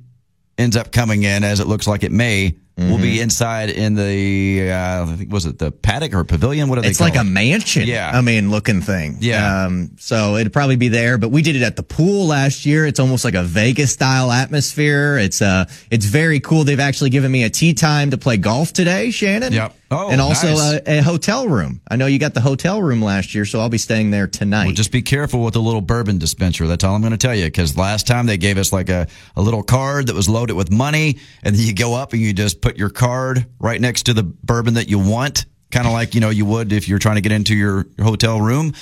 ends 0.57 0.75
up 0.75 0.91
coming 0.91 1.23
in, 1.23 1.43
as 1.43 1.59
it 1.59 1.67
looks 1.67 1.87
like 1.87 2.03
it 2.03 2.11
may, 2.11 2.55
we'll 2.79 2.89
Mm-hmm. 2.99 3.01
be 3.03 3.19
inside 3.21 3.69
in 3.69 3.95
the 3.95 4.71
uh, 4.71 5.03
I 5.05 5.15
think 5.15 5.31
was 5.31 5.45
it 5.45 5.59
the 5.59 5.71
paddock 5.71 6.13
or 6.13 6.23
pavilion? 6.23 6.69
What 6.69 6.77
are 6.77 6.81
they? 6.81 6.87
It's 6.87 6.99
like 6.99 7.15
a 7.15 7.23
mansion. 7.23 7.87
Yeah. 7.87 8.11
I 8.13 8.21
mean, 8.21 8.51
looking 8.51 8.81
thing. 8.81 9.17
Yeah. 9.19 9.65
Um, 9.65 9.91
so 9.97 10.35
it'd 10.37 10.53
probably 10.53 10.75
be 10.77 10.87
there, 10.87 11.17
but 11.17 11.29
we 11.29 11.41
did 11.41 11.55
it 11.55 11.61
at 11.63 11.75
the 11.75 11.83
pool 11.83 12.27
last 12.27 12.65
year. 12.65 12.85
It's 12.85 12.99
almost 12.99 13.25
like 13.25 13.35
a 13.35 13.43
Vegas 13.43 13.91
style 13.93 14.31
atmosphere. 14.31 15.17
It's, 15.17 15.41
uh, 15.41 15.65
it's 15.91 16.05
very 16.05 16.39
cool. 16.39 16.63
They've 16.63 16.79
actually 16.79 17.09
given 17.09 17.31
me 17.31 17.43
a 17.43 17.49
tea 17.49 17.73
time 17.73 18.11
to 18.11 18.17
play 18.17 18.37
golf 18.37 18.73
today, 18.73 19.11
Shannon. 19.11 19.53
Yep. 19.53 19.75
Oh, 19.91 20.09
and 20.11 20.21
also 20.21 20.49
nice. 20.49 20.81
a, 20.85 20.99
a 20.99 21.01
hotel 21.01 21.47
room. 21.47 21.81
I 21.89 21.95
know 21.95 22.05
you 22.05 22.19
got 22.19 22.35
the 22.35 22.41
hotel 22.41 22.79
room 22.79 23.01
last 23.01 23.33
year, 23.33 23.43
so 23.43 23.59
I'll 23.59 23.69
be 23.69 23.79
staying 23.79 24.11
there 24.11 24.27
tonight. 24.27 24.65
Well, 24.65 24.75
just 24.75 24.91
be 24.91 25.01
careful 25.01 25.43
with 25.43 25.55
the 25.55 25.61
little 25.61 25.81
bourbon 25.81 26.19
dispenser. 26.19 26.67
That's 26.67 26.83
all 26.83 26.93
I'm 26.93 27.01
going 27.01 27.09
to 27.11 27.17
tell 27.17 27.33
you. 27.33 27.45
Because 27.45 27.75
last 27.75 28.05
time 28.05 28.27
they 28.27 28.37
gave 28.37 28.59
us 28.59 28.71
like 28.71 28.89
a, 28.89 29.07
a 29.35 29.41
little 29.41 29.63
card 29.63 30.05
that 30.05 30.15
was 30.15 30.29
loaded 30.29 30.53
with 30.53 30.69
money, 30.71 31.17
and 31.41 31.55
then 31.55 31.65
you 31.65 31.73
go 31.73 31.95
up 31.95 32.13
and 32.13 32.21
you 32.21 32.33
just 32.33 32.61
put 32.61 32.68
your 32.77 32.89
card 32.89 33.45
right 33.59 33.79
next 33.79 34.03
to 34.03 34.13
the 34.13 34.23
bourbon 34.23 34.75
that 34.75 34.89
you 34.89 34.99
want, 34.99 35.45
kind 35.71 35.85
of 35.87 35.93
like 35.93 36.15
you 36.15 36.21
know 36.21 36.29
you 36.29 36.45
would 36.45 36.71
if 36.71 36.87
you're 36.87 36.99
trying 36.99 37.15
to 37.15 37.21
get 37.21 37.31
into 37.31 37.55
your 37.55 37.85
hotel 38.01 38.39
room, 38.41 38.73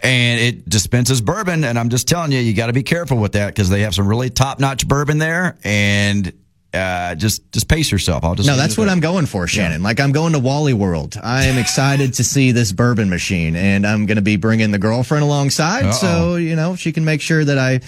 and 0.00 0.40
it 0.40 0.68
dispenses 0.68 1.20
bourbon. 1.20 1.64
And 1.64 1.78
I'm 1.78 1.88
just 1.88 2.08
telling 2.08 2.32
you, 2.32 2.38
you 2.38 2.54
got 2.54 2.66
to 2.66 2.72
be 2.72 2.82
careful 2.82 3.18
with 3.18 3.32
that 3.32 3.48
because 3.48 3.70
they 3.70 3.82
have 3.82 3.94
some 3.94 4.06
really 4.06 4.30
top 4.30 4.60
notch 4.60 4.86
bourbon 4.86 5.18
there, 5.18 5.58
and 5.64 6.32
uh, 6.74 7.14
just 7.14 7.50
just 7.52 7.68
pace 7.68 7.90
yourself. 7.92 8.24
I'll 8.24 8.34
just 8.34 8.48
No, 8.48 8.56
that's 8.56 8.76
what. 8.76 8.88
I'm 8.88 9.00
going 9.00 9.26
for, 9.26 9.46
Shannon. 9.46 9.82
Like 9.82 10.00
I'm 10.00 10.12
going 10.12 10.32
to 10.32 10.38
Wally 10.38 10.74
World. 10.74 11.16
I 11.22 11.44
am 11.44 11.58
excited 11.58 12.14
to 12.14 12.24
see 12.24 12.52
this 12.52 12.72
bourbon 12.72 13.08
machine, 13.08 13.54
and 13.56 13.86
I'm 13.86 14.06
going 14.06 14.16
to 14.16 14.22
be 14.22 14.36
bringing 14.36 14.70
the 14.72 14.78
girlfriend 14.78 15.24
alongside, 15.24 15.92
so 15.92 16.36
you 16.36 16.56
know 16.56 16.74
she 16.74 16.92
can 16.92 17.04
make 17.04 17.20
sure 17.20 17.44
that 17.44 17.58
I 17.58 17.80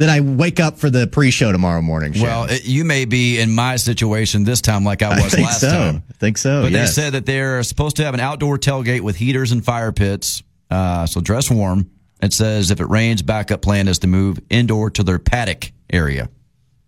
that 0.00 0.08
I 0.08 0.20
wake 0.20 0.60
up 0.60 0.78
for 0.78 0.88
the 0.88 1.06
pre-show 1.06 1.52
tomorrow 1.52 1.82
morning. 1.82 2.14
Shannon. 2.14 2.26
Well, 2.28 2.44
it, 2.44 2.64
you 2.64 2.84
may 2.86 3.04
be 3.04 3.38
in 3.38 3.50
my 3.54 3.76
situation 3.76 4.44
this 4.44 4.62
time, 4.62 4.82
like 4.82 5.02
I 5.02 5.10
I 5.20 5.22
was 5.22 5.34
think 5.34 5.46
last 5.46 5.60
so. 5.60 5.68
time. 5.68 6.02
I 6.08 6.12
think 6.14 6.38
so. 6.38 6.62
But 6.62 6.72
yes. 6.72 6.96
they 6.96 7.02
said 7.02 7.12
that 7.12 7.26
they're 7.26 7.62
supposed 7.62 7.96
to 7.96 8.04
have 8.04 8.14
an 8.14 8.20
outdoor 8.20 8.56
tailgate 8.58 9.02
with 9.02 9.16
heaters 9.16 9.52
and 9.52 9.62
fire 9.62 9.92
pits. 9.92 10.42
Uh, 10.70 11.04
so 11.04 11.20
dress 11.20 11.50
warm. 11.50 11.90
It 12.22 12.32
says 12.32 12.70
if 12.70 12.80
it 12.80 12.86
rains, 12.86 13.20
backup 13.20 13.60
plan 13.60 13.88
is 13.88 13.98
to 14.00 14.06
move 14.06 14.40
indoor 14.48 14.88
to 14.90 15.02
their 15.02 15.18
paddock 15.18 15.70
area. 15.92 16.30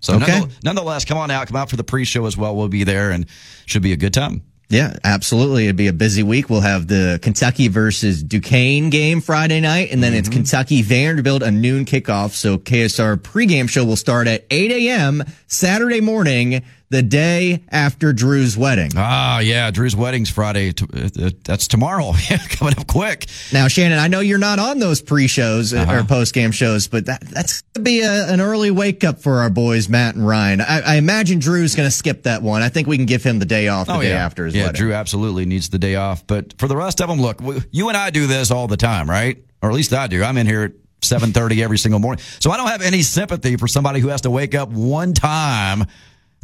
So 0.00 0.14
Okay. 0.14 0.26
nonetheless, 0.32 0.58
nonetheless, 0.64 1.04
come 1.04 1.18
on 1.18 1.30
out, 1.30 1.46
come 1.48 1.56
out 1.56 1.68
for 1.70 1.76
the 1.76 1.84
pre-show 1.84 2.24
as 2.24 2.36
well. 2.36 2.56
We'll 2.56 2.68
be 2.68 2.84
there 2.84 3.10
and 3.10 3.26
should 3.66 3.82
be 3.82 3.92
a 3.92 3.96
good 3.96 4.14
time. 4.14 4.42
Yeah, 4.72 4.96
absolutely. 5.04 5.64
It'd 5.64 5.76
be 5.76 5.88
a 5.88 5.92
busy 5.92 6.22
week. 6.22 6.48
We'll 6.48 6.62
have 6.62 6.86
the 6.86 7.18
Kentucky 7.20 7.68
versus 7.68 8.22
Duquesne 8.22 8.88
game 8.88 9.20
Friday 9.20 9.60
night, 9.60 9.90
and 9.92 10.02
then 10.02 10.14
it's 10.14 10.30
mm-hmm. 10.30 10.38
Kentucky 10.38 10.80
Vanderbilt, 10.80 11.42
a 11.42 11.50
noon 11.50 11.84
kickoff. 11.84 12.30
So 12.30 12.56
KSR 12.56 13.18
pregame 13.18 13.68
show 13.68 13.84
will 13.84 13.96
start 13.96 14.28
at 14.28 14.46
8 14.50 14.70
a.m. 14.70 15.24
Saturday 15.46 16.00
morning, 16.00 16.62
the 16.92 17.02
day 17.02 17.64
after 17.70 18.12
Drew's 18.12 18.54
wedding. 18.56 18.90
Ah, 18.96 19.38
yeah, 19.40 19.70
Drew's 19.70 19.96
wedding's 19.96 20.28
Friday. 20.28 20.72
T- 20.72 20.84
uh, 20.94 21.30
That's 21.42 21.66
tomorrow. 21.66 22.12
Yeah, 22.30 22.38
coming 22.50 22.74
up 22.78 22.86
quick. 22.86 23.26
Now, 23.52 23.66
Shannon, 23.68 23.98
I 23.98 24.08
know 24.08 24.20
you're 24.20 24.38
not 24.38 24.58
on 24.58 24.78
those 24.78 25.00
pre-shows 25.02 25.72
Uh-huh. 25.74 25.92
or 26.00 26.04
post-game 26.04 26.52
shows, 26.52 26.86
but 26.88 27.06
that, 27.06 27.22
that's 27.22 27.62
going 27.62 27.74
to 27.74 27.80
be 27.80 28.00
a, 28.02 28.28
an 28.32 28.40
early 28.40 28.70
wake 28.70 29.02
up 29.04 29.20
for 29.22 29.38
our 29.40 29.50
boys, 29.50 29.88
Matt 29.88 30.14
and 30.14 30.26
Ryan. 30.26 30.60
I, 30.60 30.80
I 30.82 30.94
imagine 30.96 31.38
Drew's 31.38 31.74
going 31.74 31.86
to 31.88 31.90
skip 31.90 32.24
that 32.24 32.42
one. 32.42 32.62
I 32.62 32.68
think 32.68 32.86
we 32.86 32.96
can 32.98 33.06
give 33.06 33.22
him 33.24 33.38
the 33.38 33.46
day 33.46 33.68
off 33.68 33.86
the 33.86 33.94
oh 33.96 34.02
day 34.02 34.10
yeah, 34.10 34.24
after 34.24 34.44
his 34.44 34.54
yeah. 34.54 34.66
wedding. 34.66 34.78
Drew 34.78 34.92
absolutely 34.92 35.46
needs 35.46 35.70
the 35.70 35.78
day 35.78 35.94
off. 35.96 36.26
But 36.26 36.54
for 36.58 36.68
the 36.68 36.76
rest 36.76 37.00
of 37.00 37.08
them, 37.08 37.20
look, 37.20 37.40
you 37.70 37.88
and 37.88 37.96
I 37.96 38.10
do 38.10 38.26
this 38.26 38.50
all 38.50 38.68
the 38.68 38.76
time, 38.76 39.08
right? 39.08 39.42
Or 39.62 39.70
at 39.70 39.74
least 39.74 39.92
I 39.94 40.06
do. 40.08 40.22
I'm 40.22 40.36
in 40.36 40.46
here 40.46 40.62
at 40.64 40.72
7:30 41.00 41.62
every 41.64 41.78
single 41.78 41.98
morning, 41.98 42.22
so 42.38 42.50
I 42.50 42.56
don't 42.58 42.68
have 42.68 42.82
any 42.82 43.02
sympathy 43.02 43.56
for 43.56 43.66
somebody 43.66 43.98
who 44.00 44.08
has 44.08 44.20
to 44.20 44.30
wake 44.30 44.54
up 44.54 44.68
one 44.70 45.14
time 45.14 45.86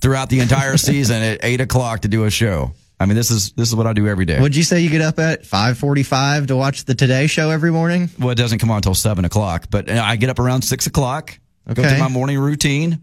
throughout 0.00 0.28
the 0.30 0.40
entire 0.40 0.76
season 0.76 1.22
at 1.22 1.40
eight 1.42 1.60
o'clock 1.60 2.00
to 2.00 2.08
do 2.08 2.24
a 2.24 2.30
show. 2.30 2.72
I 3.00 3.06
mean, 3.06 3.16
this 3.16 3.30
is 3.30 3.52
this 3.52 3.68
is 3.68 3.76
what 3.76 3.86
I 3.86 3.92
do 3.92 4.08
every 4.08 4.24
day. 4.24 4.40
Would 4.40 4.56
you 4.56 4.64
say 4.64 4.80
you 4.80 4.90
get 4.90 5.00
up 5.02 5.18
at 5.20 5.44
5:45 5.44 6.48
to 6.48 6.56
watch 6.56 6.84
the 6.84 6.94
Today 6.94 7.26
Show 7.28 7.50
every 7.50 7.70
morning? 7.70 8.10
Well, 8.18 8.30
it 8.30 8.34
doesn't 8.36 8.58
come 8.58 8.70
on 8.70 8.76
until 8.78 8.94
seven 8.94 9.24
o'clock, 9.24 9.66
but 9.70 9.88
uh, 9.88 10.02
I 10.04 10.16
get 10.16 10.30
up 10.30 10.38
around 10.40 10.62
six 10.62 10.86
o'clock, 10.86 11.38
Okay. 11.70 11.82
go 11.82 11.88
through 11.88 11.98
my 11.98 12.08
morning 12.08 12.38
routine, 12.38 13.00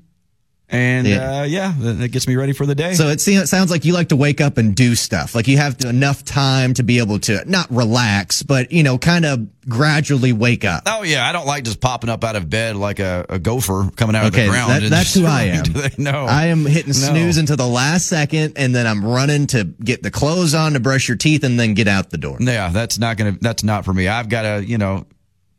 and 0.70 1.06
Yeah. 1.08 1.40
uh, 1.42 1.44
yeah, 1.44 1.74
that 1.78 2.12
gets 2.12 2.28
me 2.28 2.36
ready 2.36 2.54
for 2.54 2.66
the 2.66 2.74
day. 2.76 2.94
So 2.94 3.10
it, 3.10 3.22
seems, 3.22 3.44
it 3.44 3.48
sounds 3.48 3.70
like 3.70 3.86
you 3.86 3.94
like 3.94 4.10
to 4.10 4.16
wake 4.16 4.42
up 4.42 4.58
and 4.58 4.76
do 4.76 4.96
stuff. 4.96 5.36
Like 5.36 5.48
you 5.48 5.58
have 5.58 5.80
enough 5.86 6.24
time 6.26 6.74
to 6.76 6.84
be 6.84 6.98
able 7.00 7.20
to 7.20 7.44
not 7.50 7.68
relax, 7.70 8.42
but 8.44 8.72
you 8.72 8.82
know, 8.84 8.98
kind 8.98 9.26
of 9.26 9.48
gradually 9.70 10.34
wake 10.34 10.66
up. 10.66 10.84
Oh 10.88 11.04
yeah, 11.04 11.28
I 11.28 11.32
don't 11.32 11.46
like 11.46 11.64
just 11.66 11.80
popping 11.82 12.10
up 12.10 12.24
out 12.24 12.36
of 12.36 12.50
bed 12.50 12.76
like 12.76 13.00
a, 13.00 13.26
a 13.30 13.38
gopher 13.40 13.90
coming 13.96 14.16
out 14.16 14.26
of 14.26 14.34
the 14.34 14.48
ground. 14.48 14.72
that- 14.72 14.90
that's 14.90 15.14
who 15.14 15.26
I 15.28 15.44
am. 15.44 15.64
to 15.66 15.92
no, 16.02 16.26
I 16.26 16.48
am 16.48 16.66
hitting 16.66 16.90
No. 16.94 16.94
snooze 17.10 17.38
until 17.38 17.58
the 17.58 17.68
last 17.68 18.08
second, 18.08 18.54
and 18.58 18.74
then 18.74 18.88
I'm 18.88 19.06
running 19.06 19.48
to 19.48 19.64
get 19.66 20.02
the 20.04 20.12
clothes 20.12 20.54
on 20.56 20.74
to 20.74 20.80
brush 20.80 21.08
your 21.08 21.18
teeth, 21.18 21.44
and 21.44 21.60
then 21.60 21.74
get 21.76 21.88
out 21.88 22.10
the 22.10 22.18
door. 22.18 22.38
Yeah, 22.40 22.70
that's 22.70 22.98
not 22.98 23.18
gonna. 23.18 23.38
That's 23.40 23.64
not 23.64 23.86
for 23.86 23.94
me. 23.94 24.08
I've 24.08 24.30
got 24.30 24.42
to, 24.44 24.66
you 24.66 24.78
know, 24.78 25.06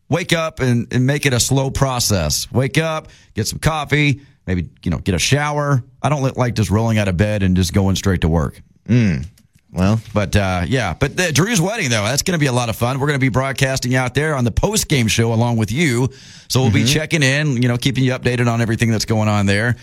wake 0.08 0.32
up 0.32 0.60
and, 0.60 0.92
and 0.92 1.06
make 1.06 1.26
it 1.26 1.32
a 1.32 1.40
slow 1.40 1.70
process. 1.70 2.50
Wake 2.52 2.78
up, 2.78 3.08
get 3.34 3.46
some 3.48 3.58
coffee, 3.58 4.20
maybe 4.46 4.68
you 4.82 4.90
know, 4.90 4.98
get 4.98 5.14
a 5.14 5.18
shower. 5.18 5.82
I 6.02 6.08
don't 6.08 6.36
like 6.36 6.54
just 6.54 6.70
rolling 6.70 6.98
out 6.98 7.08
of 7.08 7.16
bed 7.16 7.42
and 7.42 7.56
just 7.56 7.72
going 7.72 7.96
straight 7.96 8.20
to 8.22 8.28
work. 8.28 8.60
Mm. 8.88 9.26
Well, 9.72 10.00
But 10.14 10.34
uh, 10.36 10.62
yeah, 10.66 10.94
but 10.98 11.16
the, 11.16 11.32
Drew's 11.32 11.60
wedding 11.60 11.90
though, 11.90 12.04
that's 12.04 12.22
going 12.22 12.38
to 12.38 12.42
be 12.42 12.46
a 12.46 12.52
lot 12.52 12.68
of 12.70 12.76
fun. 12.76 12.98
We're 12.98 13.08
going 13.08 13.18
to 13.18 13.24
be 13.24 13.28
broadcasting 13.28 13.94
out 13.94 14.14
there 14.14 14.34
on 14.34 14.44
the 14.44 14.50
post 14.52 14.88
game 14.88 15.06
show 15.08 15.32
along 15.34 15.56
with 15.58 15.70
you. 15.70 16.08
So 16.48 16.62
we'll 16.62 16.70
be 16.72 16.80
Mm-hmm. 16.84 16.86
checking 16.94 17.22
in, 17.22 17.60
you 17.60 17.68
know, 17.68 17.76
keeping 17.76 18.02
you 18.04 18.12
updated 18.12 18.50
on 18.50 18.60
everything 18.62 18.90
that's 18.90 19.04
going 19.04 19.28
on 19.28 19.44
there. 19.46 19.76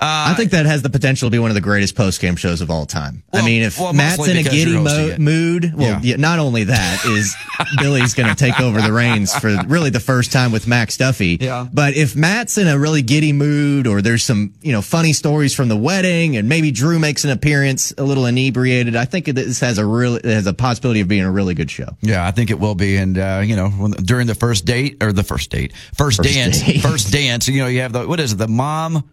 I 0.00 0.34
think 0.34 0.52
that 0.52 0.66
has 0.66 0.82
the 0.82 0.90
potential 0.90 1.28
to 1.28 1.30
be 1.30 1.38
one 1.38 1.50
of 1.50 1.54
the 1.54 1.60
greatest 1.60 1.94
post 1.94 2.20
game 2.20 2.36
shows 2.36 2.60
of 2.60 2.70
all 2.70 2.86
time. 2.86 3.22
I 3.32 3.44
mean, 3.44 3.62
if 3.62 3.78
well, 3.78 3.92
Matt's 3.92 4.26
in 4.26 4.36
a 4.36 4.42
giddy 4.42 4.78
mo- 4.78 5.16
mood, 5.18 5.74
well, 5.74 5.88
Yeah. 5.88 6.00
yeah. 6.02 6.16
not 6.16 6.38
only 6.38 6.64
that 6.64 7.04
is 7.04 7.34
Billy's 7.78 8.14
going 8.14 8.28
to 8.28 8.34
take 8.34 8.58
over 8.60 8.80
the 8.80 8.92
reins 8.92 9.34
for 9.34 9.54
really 9.66 9.90
the 9.90 10.00
first 10.00 10.32
time 10.32 10.52
with 10.52 10.66
Max 10.66 10.96
Duffy. 10.96 11.36
Yeah. 11.40 11.66
But 11.72 11.94
if 11.94 12.16
Matt's 12.16 12.56
in 12.58 12.66
a 12.66 12.78
really 12.78 13.02
giddy 13.02 13.32
mood, 13.32 13.86
or 13.86 14.00
there's 14.02 14.22
some 14.22 14.54
you 14.62 14.72
know 14.72 14.82
funny 14.82 15.12
stories 15.12 15.54
from 15.54 15.68
the 15.68 15.76
wedding, 15.76 16.36
and 16.36 16.48
maybe 16.48 16.70
Drew 16.70 16.98
makes 16.98 17.24
an 17.24 17.30
appearance 17.30 17.92
a 17.98 18.02
little 18.02 18.26
inebriated, 18.26 18.96
I 18.96 19.04
think 19.04 19.26
this 19.26 19.60
has 19.60 19.78
a 19.78 19.84
really 19.84 20.20
it 20.20 20.24
has 20.24 20.46
a 20.46 20.54
possibility 20.54 21.00
of 21.00 21.08
being 21.08 21.22
a 21.24 21.30
really 21.30 21.54
good 21.54 21.70
show. 21.70 21.96
Yeah, 22.00 22.26
I 22.26 22.30
think 22.30 22.50
it 22.50 22.58
will 22.58 22.74
be. 22.74 22.96
And 22.96 23.18
uh, 23.18 23.42
you 23.44 23.56
know, 23.56 23.68
when, 23.68 23.90
during 23.92 24.26
the 24.26 24.34
first 24.34 24.64
date 24.64 25.02
or 25.02 25.12
the 25.12 25.22
first 25.24 25.50
date, 25.50 25.72
first, 25.94 26.18
First 26.18 26.22
dance, 26.22 26.62
date. 26.62 26.80
first 26.80 27.12
dance, 27.12 27.46
you 27.48 27.60
know, 27.60 27.66
you 27.68 27.80
have 27.80 27.92
the 27.92 28.06
what 28.08 28.18
is 28.20 28.32
it, 28.32 28.36
the 28.36 28.48
mom 28.48 29.08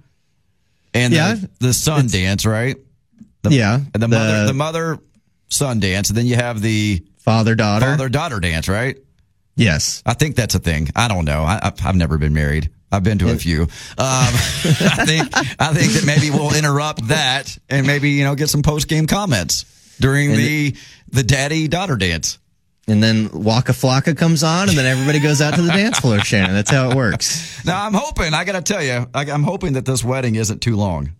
and 0.94 1.14
Yeah, 1.14 1.36
the, 1.36 1.50
the 1.60 1.74
son 1.74 2.08
dance, 2.08 2.46
right? 2.46 2.78
The, 3.44 3.52
Yeah, 3.52 3.80
the, 3.94 4.00
the- 4.00 4.08
mother, 4.08 4.46
the 4.48 4.54
mother 4.54 5.00
son 5.50 5.80
dance, 5.80 6.10
and 6.10 6.18
then 6.18 6.26
you 6.26 6.36
have 6.36 6.62
the 6.62 7.04
Father 7.20 7.56
daughter. 7.56 7.86
father 7.86 8.10
daughter 8.10 8.40
dance, 8.40 8.68
right? 8.70 8.98
Yes. 9.56 10.02
I 10.06 10.14
think 10.14 10.36
that's 10.36 10.56
a 10.56 10.60
thing. 10.60 10.90
I 10.96 11.08
don't 11.08 11.26
know. 11.26 11.42
I, 11.44 11.60
I've, 11.64 11.86
I've 11.86 11.96
never 11.96 12.18
been 12.18 12.34
married. 12.34 12.70
I've 12.92 13.04
been 13.04 13.18
to 13.20 13.32
a 13.32 13.36
few. 13.36 13.64
Um, 13.64 13.68
I 13.98 15.04
think 15.06 15.30
I 15.60 15.74
think 15.74 15.92
that 15.94 16.04
maybe 16.06 16.30
we'll 16.32 16.56
interrupt 16.56 17.08
that 17.10 17.58
and 17.68 17.86
maybe 17.86 18.12
you 18.12 18.24
know 18.24 18.36
get 18.36 18.50
some 18.50 18.62
post 18.62 18.88
game 18.88 19.08
comments 19.08 19.66
during 20.00 20.32
the 20.32 20.74
the 21.10 21.24
daddy 21.24 21.68
daughter 21.68 21.98
dance. 21.98 22.38
And 22.90 23.04
then 23.04 23.30
Waka 23.34 23.74
Flocka 23.74 24.16
comes 24.18 24.44
on, 24.44 24.70
and 24.70 24.78
then 24.78 24.86
everybody 24.86 25.20
goes 25.20 25.42
out 25.42 25.56
to 25.56 25.62
the 25.62 25.72
dance 25.72 26.00
floor, 26.00 26.20
Shannon. 26.20 26.56
That's 26.56 26.72
how 26.72 26.90
it 26.90 26.96
works. 26.96 27.66
Now 27.66 27.86
I'm 27.86 27.94
hoping. 27.94 28.34
I 28.34 28.46
got 28.46 28.54
to 28.54 28.62
tell 28.62 28.82
you, 28.82 29.06
I, 29.14 29.30
I'm 29.30 29.44
hoping 29.44 29.74
that 29.74 29.84
this 29.86 30.06
wedding 30.06 30.36
isn't 30.36 30.62
too 30.62 30.78
long. 30.78 31.12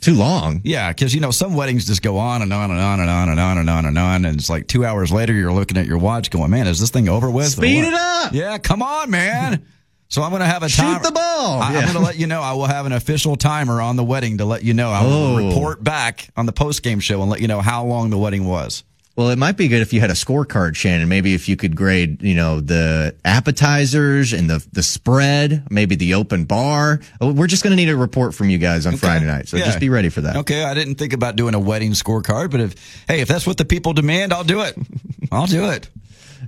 Too 0.00 0.14
long. 0.14 0.60
Yeah, 0.64 0.90
because 0.90 1.12
you 1.14 1.20
know 1.20 1.30
some 1.32 1.54
weddings 1.54 1.86
just 1.86 2.02
go 2.02 2.16
on 2.18 2.40
and 2.40 2.52
on 2.52 2.70
and 2.70 2.78
on 2.80 3.00
and 3.00 3.10
on 3.10 3.28
and 3.28 3.38
on 3.40 3.58
and 3.58 3.68
on 3.68 3.84
and 3.84 3.98
on, 3.98 4.24
and 4.24 4.38
it's 4.38 4.48
like 4.48 4.66
two 4.68 4.84
hours 4.86 5.10
later 5.12 5.32
you're 5.34 5.52
looking 5.52 5.76
at 5.76 5.86
your 5.86 5.98
watch, 5.98 6.30
going, 6.30 6.50
"Man, 6.50 6.66
is 6.68 6.78
this 6.80 6.90
thing 6.90 7.08
over 7.08 7.28
with?" 7.30 7.48
Speed 7.48 7.84
it 7.84 7.92
up. 7.94 8.32
Yeah, 8.32 8.56
come 8.58 8.82
on, 8.82 9.10
man. 9.10 9.64
So 10.10 10.22
I'm 10.22 10.30
going 10.30 10.40
to 10.40 10.46
have 10.46 10.62
a 10.62 10.70
Shoot 10.70 11.02
the 11.02 11.10
ball. 11.12 11.60
I, 11.60 11.70
Yeah. 11.74 11.78
am 11.80 11.84
going 11.92 11.96
to 11.98 12.02
let 12.02 12.18
you 12.18 12.26
know. 12.26 12.40
I 12.40 12.54
will 12.54 12.64
have 12.64 12.86
an 12.86 12.92
official 12.92 13.36
timer 13.36 13.82
on 13.82 13.96
the 13.96 14.02
wedding 14.04 14.38
to 14.38 14.46
let 14.46 14.64
you 14.64 14.72
know. 14.72 14.90
I 14.90 15.02
will 15.02 15.12
Oh. 15.12 15.36
report 15.48 15.84
back 15.84 16.30
on 16.34 16.46
the 16.46 16.52
post 16.52 16.82
game 16.82 16.98
show 16.98 17.20
and 17.20 17.30
let 17.30 17.42
you 17.42 17.46
know 17.46 17.60
how 17.60 17.84
long 17.84 18.08
the 18.08 18.16
wedding 18.16 18.46
was. 18.46 18.84
Well, 19.18 19.30
it 19.30 19.36
might 19.36 19.56
be 19.56 19.66
good 19.66 19.82
if 19.82 19.92
you 19.92 19.98
had 20.00 20.10
a 20.10 20.14
scorecard, 20.14 20.76
Shannon. 20.76 21.08
Maybe 21.08 21.34
if 21.34 21.48
you 21.48 21.56
could 21.56 21.74
grade, 21.74 22.22
you 22.22 22.36
know, 22.36 22.60
the 22.60 23.16
appetizers 23.24 24.32
and 24.32 24.48
the 24.48 24.64
the 24.70 24.84
spread, 24.84 25.66
maybe 25.72 25.96
the 25.96 26.14
open 26.14 26.44
bar. 26.44 27.00
Oh, 27.20 27.32
We're 27.32 27.48
just 27.48 27.64
going 27.64 27.72
to 27.72 27.76
need 27.76 27.88
a 27.88 27.96
report 27.96 28.32
from 28.32 28.48
you 28.48 28.58
guys 28.58 28.86
on 28.86 28.96
Friday 28.96 29.26
night, 29.26 29.48
so 29.48 29.56
Yeah. 29.56 29.64
just 29.64 29.80
be 29.80 29.88
ready 29.88 30.08
for 30.08 30.20
that. 30.20 30.36
Okay, 30.36 30.62
I 30.62 30.72
didn't 30.72 30.94
think 30.94 31.14
about 31.14 31.34
doing 31.34 31.54
a 31.54 31.58
wedding 31.58 31.94
scorecard, 31.94 32.52
but 32.52 32.60
if 32.60 33.04
hey, 33.08 33.20
if 33.20 33.26
that's 33.26 33.44
what 33.44 33.56
the 33.56 33.64
people 33.64 33.92
demand, 33.92 34.32
I'll 34.32 34.44
do 34.44 34.60
it. 34.60 34.76
I'll 35.32 35.46
do 35.46 35.68
it. 35.68 35.88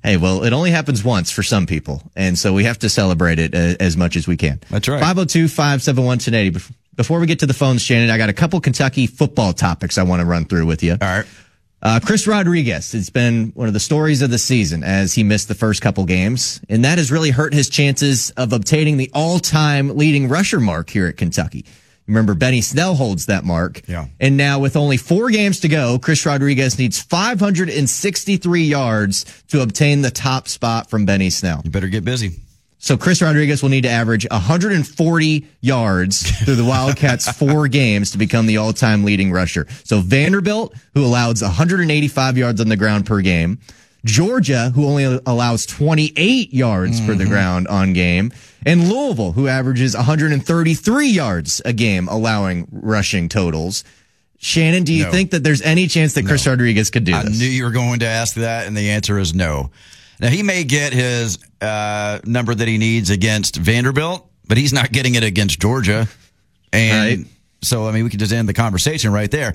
Hey, 0.05 0.17
well, 0.17 0.45
it 0.45 0.53
only 0.53 0.71
happens 0.71 1.03
once 1.03 1.33
for 1.33 1.43
some 1.43 1.67
people, 1.67 2.05
and 2.15 2.39
so 2.39 2.53
we 2.53 2.63
have 2.63 2.79
to 2.79 2.89
celebrate 2.89 3.41
it 3.41 3.53
uh, 3.53 3.75
as 3.81 3.97
much 3.97 4.15
as 4.15 4.29
we 4.29 4.37
can. 4.37 4.61
That's 4.71 4.87
right. 4.87 5.03
502-571-1080. 5.03 6.71
Before 6.95 7.19
we 7.19 7.27
get 7.27 7.41
to 7.41 7.47
the 7.47 7.55
phones, 7.55 7.83
Shannon, 7.83 8.11
I 8.11 8.17
got 8.17 8.29
a 8.29 8.33
couple 8.33 8.61
Kentucky 8.61 9.09
football 9.09 9.53
topics 9.55 9.99
I 9.99 10.05
want 10.05 10.21
to 10.21 10.27
run 10.27 10.45
through 10.45 10.67
with 10.67 10.85
you. 10.85 10.93
All 10.93 10.99
right. 11.09 11.27
Uh, 11.83 11.99
Chris 12.05 12.27
Rodriguez, 12.27 12.93
it's 12.95 13.09
been 13.09 13.53
one 13.55 13.67
of 13.67 13.73
the 13.73 13.81
stories 13.81 14.21
of 14.21 14.31
the 14.31 14.39
season 14.39 14.85
as 14.85 15.15
he 15.15 15.25
missed 15.25 15.49
the 15.49 15.55
first 15.55 15.81
couple 15.81 16.05
games, 16.05 16.61
and 16.69 16.85
that 16.85 16.99
has 16.99 17.11
really 17.11 17.31
hurt 17.31 17.55
his 17.55 17.71
chances 17.71 18.31
of 18.33 18.53
obtaining 18.53 18.99
the 18.99 19.11
all-time 19.15 19.97
leading 19.97 20.29
rusher 20.29 20.61
mark 20.61 20.91
here 20.91 21.07
at 21.07 21.17
Kentucky. 21.17 21.65
Remember, 22.07 22.35
Benny 22.35 22.61
Snell 22.61 22.97
holds 22.97 23.27
that 23.27 23.45
mark. 23.45 23.83
Yeah. 23.87 24.09
And 24.19 24.37
now 24.37 24.59
with 24.59 24.77
only 24.77 24.97
four 24.97 25.31
games 25.31 25.61
to 25.61 25.69
go, 25.69 25.99
Chris 25.99 26.27
Rodriguez 26.27 26.79
needs 26.79 27.01
563 27.01 28.63
yards 28.65 29.45
to 29.49 29.63
obtain 29.63 30.03
the 30.03 30.11
top 30.11 30.49
spot 30.49 30.91
from 30.91 31.07
Benny 31.07 31.31
Snell. 31.31 31.63
You 31.65 31.71
better 31.71 31.89
get 31.89 32.05
busy. 32.05 32.41
So 32.83 32.97
Chris 32.97 33.21
Rodriguez 33.21 33.63
will 33.63 33.69
need 33.69 33.83
to 33.83 33.91
average 33.91 34.27
140 34.31 35.47
yards 35.61 36.31
through 36.45 36.57
the 36.57 36.65
Wildcats' 36.65 37.31
four 37.39 37.69
games 37.69 38.13
to 38.13 38.19
become 38.19 38.47
the 38.47 38.57
all-time 38.57 39.05
leading 39.05 39.31
rusher. 39.31 39.67
So 39.85 40.01
Vanderbilt, 40.01 40.75
who 40.95 41.05
allows 41.05 41.43
185 41.43 42.39
yards 42.39 42.59
on 42.59 42.69
the 42.71 42.79
ground 42.79 43.05
per 43.05 43.21
game, 43.21 43.59
Georgia, 44.07 44.71
who 44.75 44.87
only 44.87 45.21
allows 45.27 45.67
28 45.67 46.55
yards 46.55 47.01
per 47.03 47.15
the 47.15 47.25
mm-hmm. 47.25 47.33
ground 47.33 47.69
on 47.69 47.93
game, 47.93 48.33
and 48.65 48.89
Louisville, 48.89 49.33
who 49.33 49.47
averages 49.47 49.95
133 49.95 51.07
yards 51.07 51.61
a 51.67 51.75
game, 51.75 52.09
allowing 52.09 52.67
rushing 52.73 53.29
totals. 53.29 53.85
Shannon, 54.39 54.85
do 54.85 54.95
you 54.95 55.05
No. 55.05 55.11
think 55.11 55.33
that 55.33 55.45
there's 55.45 55.61
any 55.61 55.87
chance 55.87 56.15
that 56.15 56.25
Chris 56.25 56.47
Rodriguez 56.47 56.89
could 56.89 57.05
do 57.05 57.15
I 57.15 57.25
this? 57.25 57.37
I 57.37 57.45
knew 57.45 57.51
you 57.51 57.65
were 57.65 57.71
going 57.71 58.01
to 58.01 58.07
ask 58.07 58.37
that, 58.37 58.67
and 58.67 58.75
the 58.75 58.89
answer 58.89 59.19
is 59.19 59.35
no. 59.35 59.71
Now 60.21 60.29
he 60.29 60.43
may 60.43 60.65
get 60.65 60.93
his 60.93 61.39
uh, 61.61 62.21
number 62.25 62.55
that 62.55 62.69
he 62.69 62.79
needs 62.79 63.11
against 63.11 63.57
Vanderbilt, 63.57 64.29
but 64.47 64.59
he's 64.59 64.73
not 64.73 64.93
getting 64.93 65.15
it 65.15 65.25
against 65.25 65.61
Georgia. 65.61 66.07
And 66.73 67.19
Right. 67.21 67.27
so, 67.63 67.89
I 67.89 67.93
mean, 67.93 68.05
we 68.05 68.11
could 68.11 68.21
just 68.21 68.33
end 68.33 68.49
the 68.49 68.55
conversation 68.55 69.13
right 69.13 69.31
there. 69.31 69.55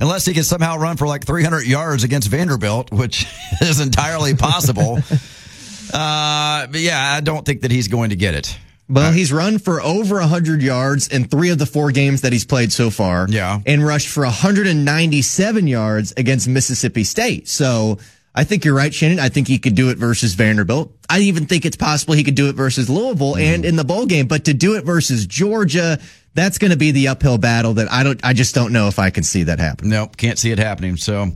Unless 0.00 0.26
he 0.26 0.34
can 0.34 0.42
somehow 0.44 0.76
run 0.76 0.96
for 0.96 1.06
like 1.06 1.24
300 1.24 1.64
yards 1.66 2.04
against 2.04 2.28
Vanderbilt, 2.28 2.92
which 2.92 3.26
is 3.60 3.80
entirely 3.80 4.34
possible. 4.34 4.98
uh, 5.92 6.66
but 6.66 6.80
yeah, 6.80 7.14
I 7.16 7.20
don't 7.20 7.44
think 7.46 7.62
that 7.62 7.70
he's 7.70 7.88
going 7.88 8.10
to 8.10 8.16
get 8.16 8.34
it. 8.34 8.58
Well, 8.88 9.10
he's 9.10 9.32
run 9.32 9.58
for 9.58 9.80
over 9.82 10.16
100 10.20 10.62
yards 10.62 11.08
in 11.08 11.24
three 11.24 11.50
of 11.50 11.58
the 11.58 11.66
four 11.66 11.90
games 11.90 12.20
that 12.20 12.32
he's 12.32 12.44
played 12.44 12.72
so 12.72 12.88
far. 12.88 13.26
Yeah. 13.28 13.58
And 13.66 13.84
rushed 13.84 14.06
for 14.08 14.22
197 14.22 15.66
yards 15.66 16.12
against 16.16 16.46
Mississippi 16.46 17.02
State. 17.02 17.48
So 17.48 17.98
I 18.36 18.44
think 18.44 18.66
you're 18.66 18.74
right, 18.74 18.92
Shannon. 18.92 19.18
I 19.18 19.30
think 19.30 19.48
he 19.48 19.58
could 19.58 19.74
do 19.74 19.88
it 19.88 19.96
versus 19.96 20.34
Vanderbilt. 20.34 20.92
I 21.08 21.20
even 21.20 21.46
think 21.46 21.64
it's 21.64 21.76
possible 21.76 22.12
he 22.12 22.22
could 22.22 22.34
do 22.34 22.50
it 22.50 22.52
versus 22.52 22.90
Louisville 22.90 23.32
mm-hmm. 23.32 23.54
and 23.54 23.64
in 23.64 23.76
the 23.76 23.84
bowl 23.84 24.04
game, 24.04 24.26
but 24.26 24.44
to 24.44 24.54
do 24.54 24.76
it 24.76 24.84
versus 24.84 25.26
Georgia, 25.26 25.98
that's 26.34 26.58
going 26.58 26.70
to 26.70 26.76
be 26.76 26.90
the 26.90 27.08
uphill 27.08 27.38
battle 27.38 27.74
that 27.74 27.90
I 27.90 28.02
don't, 28.02 28.20
I 28.22 28.34
just 28.34 28.54
don't 28.54 28.72
know 28.74 28.88
if 28.88 28.98
I 28.98 29.08
can 29.08 29.22
see 29.22 29.44
that 29.44 29.58
happen. 29.58 29.88
Nope, 29.88 30.18
can't 30.18 30.38
see 30.38 30.50
it 30.50 30.58
happening. 30.58 30.98
So, 30.98 31.28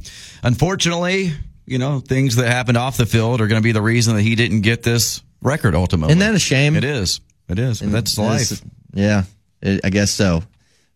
unfortunately, 0.43 1.33
you 1.65 1.79
know, 1.79 2.01
things 2.01 2.37
that 2.37 2.49
happened 2.49 2.77
off 2.77 2.99
the 2.99 3.07
field 3.07 3.41
are 3.41 3.47
going 3.47 3.63
to 3.63 3.65
be 3.65 3.73
the 3.73 3.81
reason 3.81 4.17
that 4.17 4.23
he 4.23 4.35
didn't 4.35 4.61
get 4.61 4.83
this 4.83 5.23
record 5.41 5.75
ultimately. 5.75 6.13
Isn't 6.13 6.19
that 6.19 6.35
a 6.35 6.39
shame? 6.39 6.77
It 6.77 6.85
is. 6.85 7.23
It 7.49 7.59
is. 7.59 7.81
But 7.81 7.93
that's 7.93 8.19
life. 8.19 8.53
It's- 8.53 8.63
Yeah, 8.93 9.23
I 9.63 9.89
guess 9.89 10.11
so. 10.11 10.43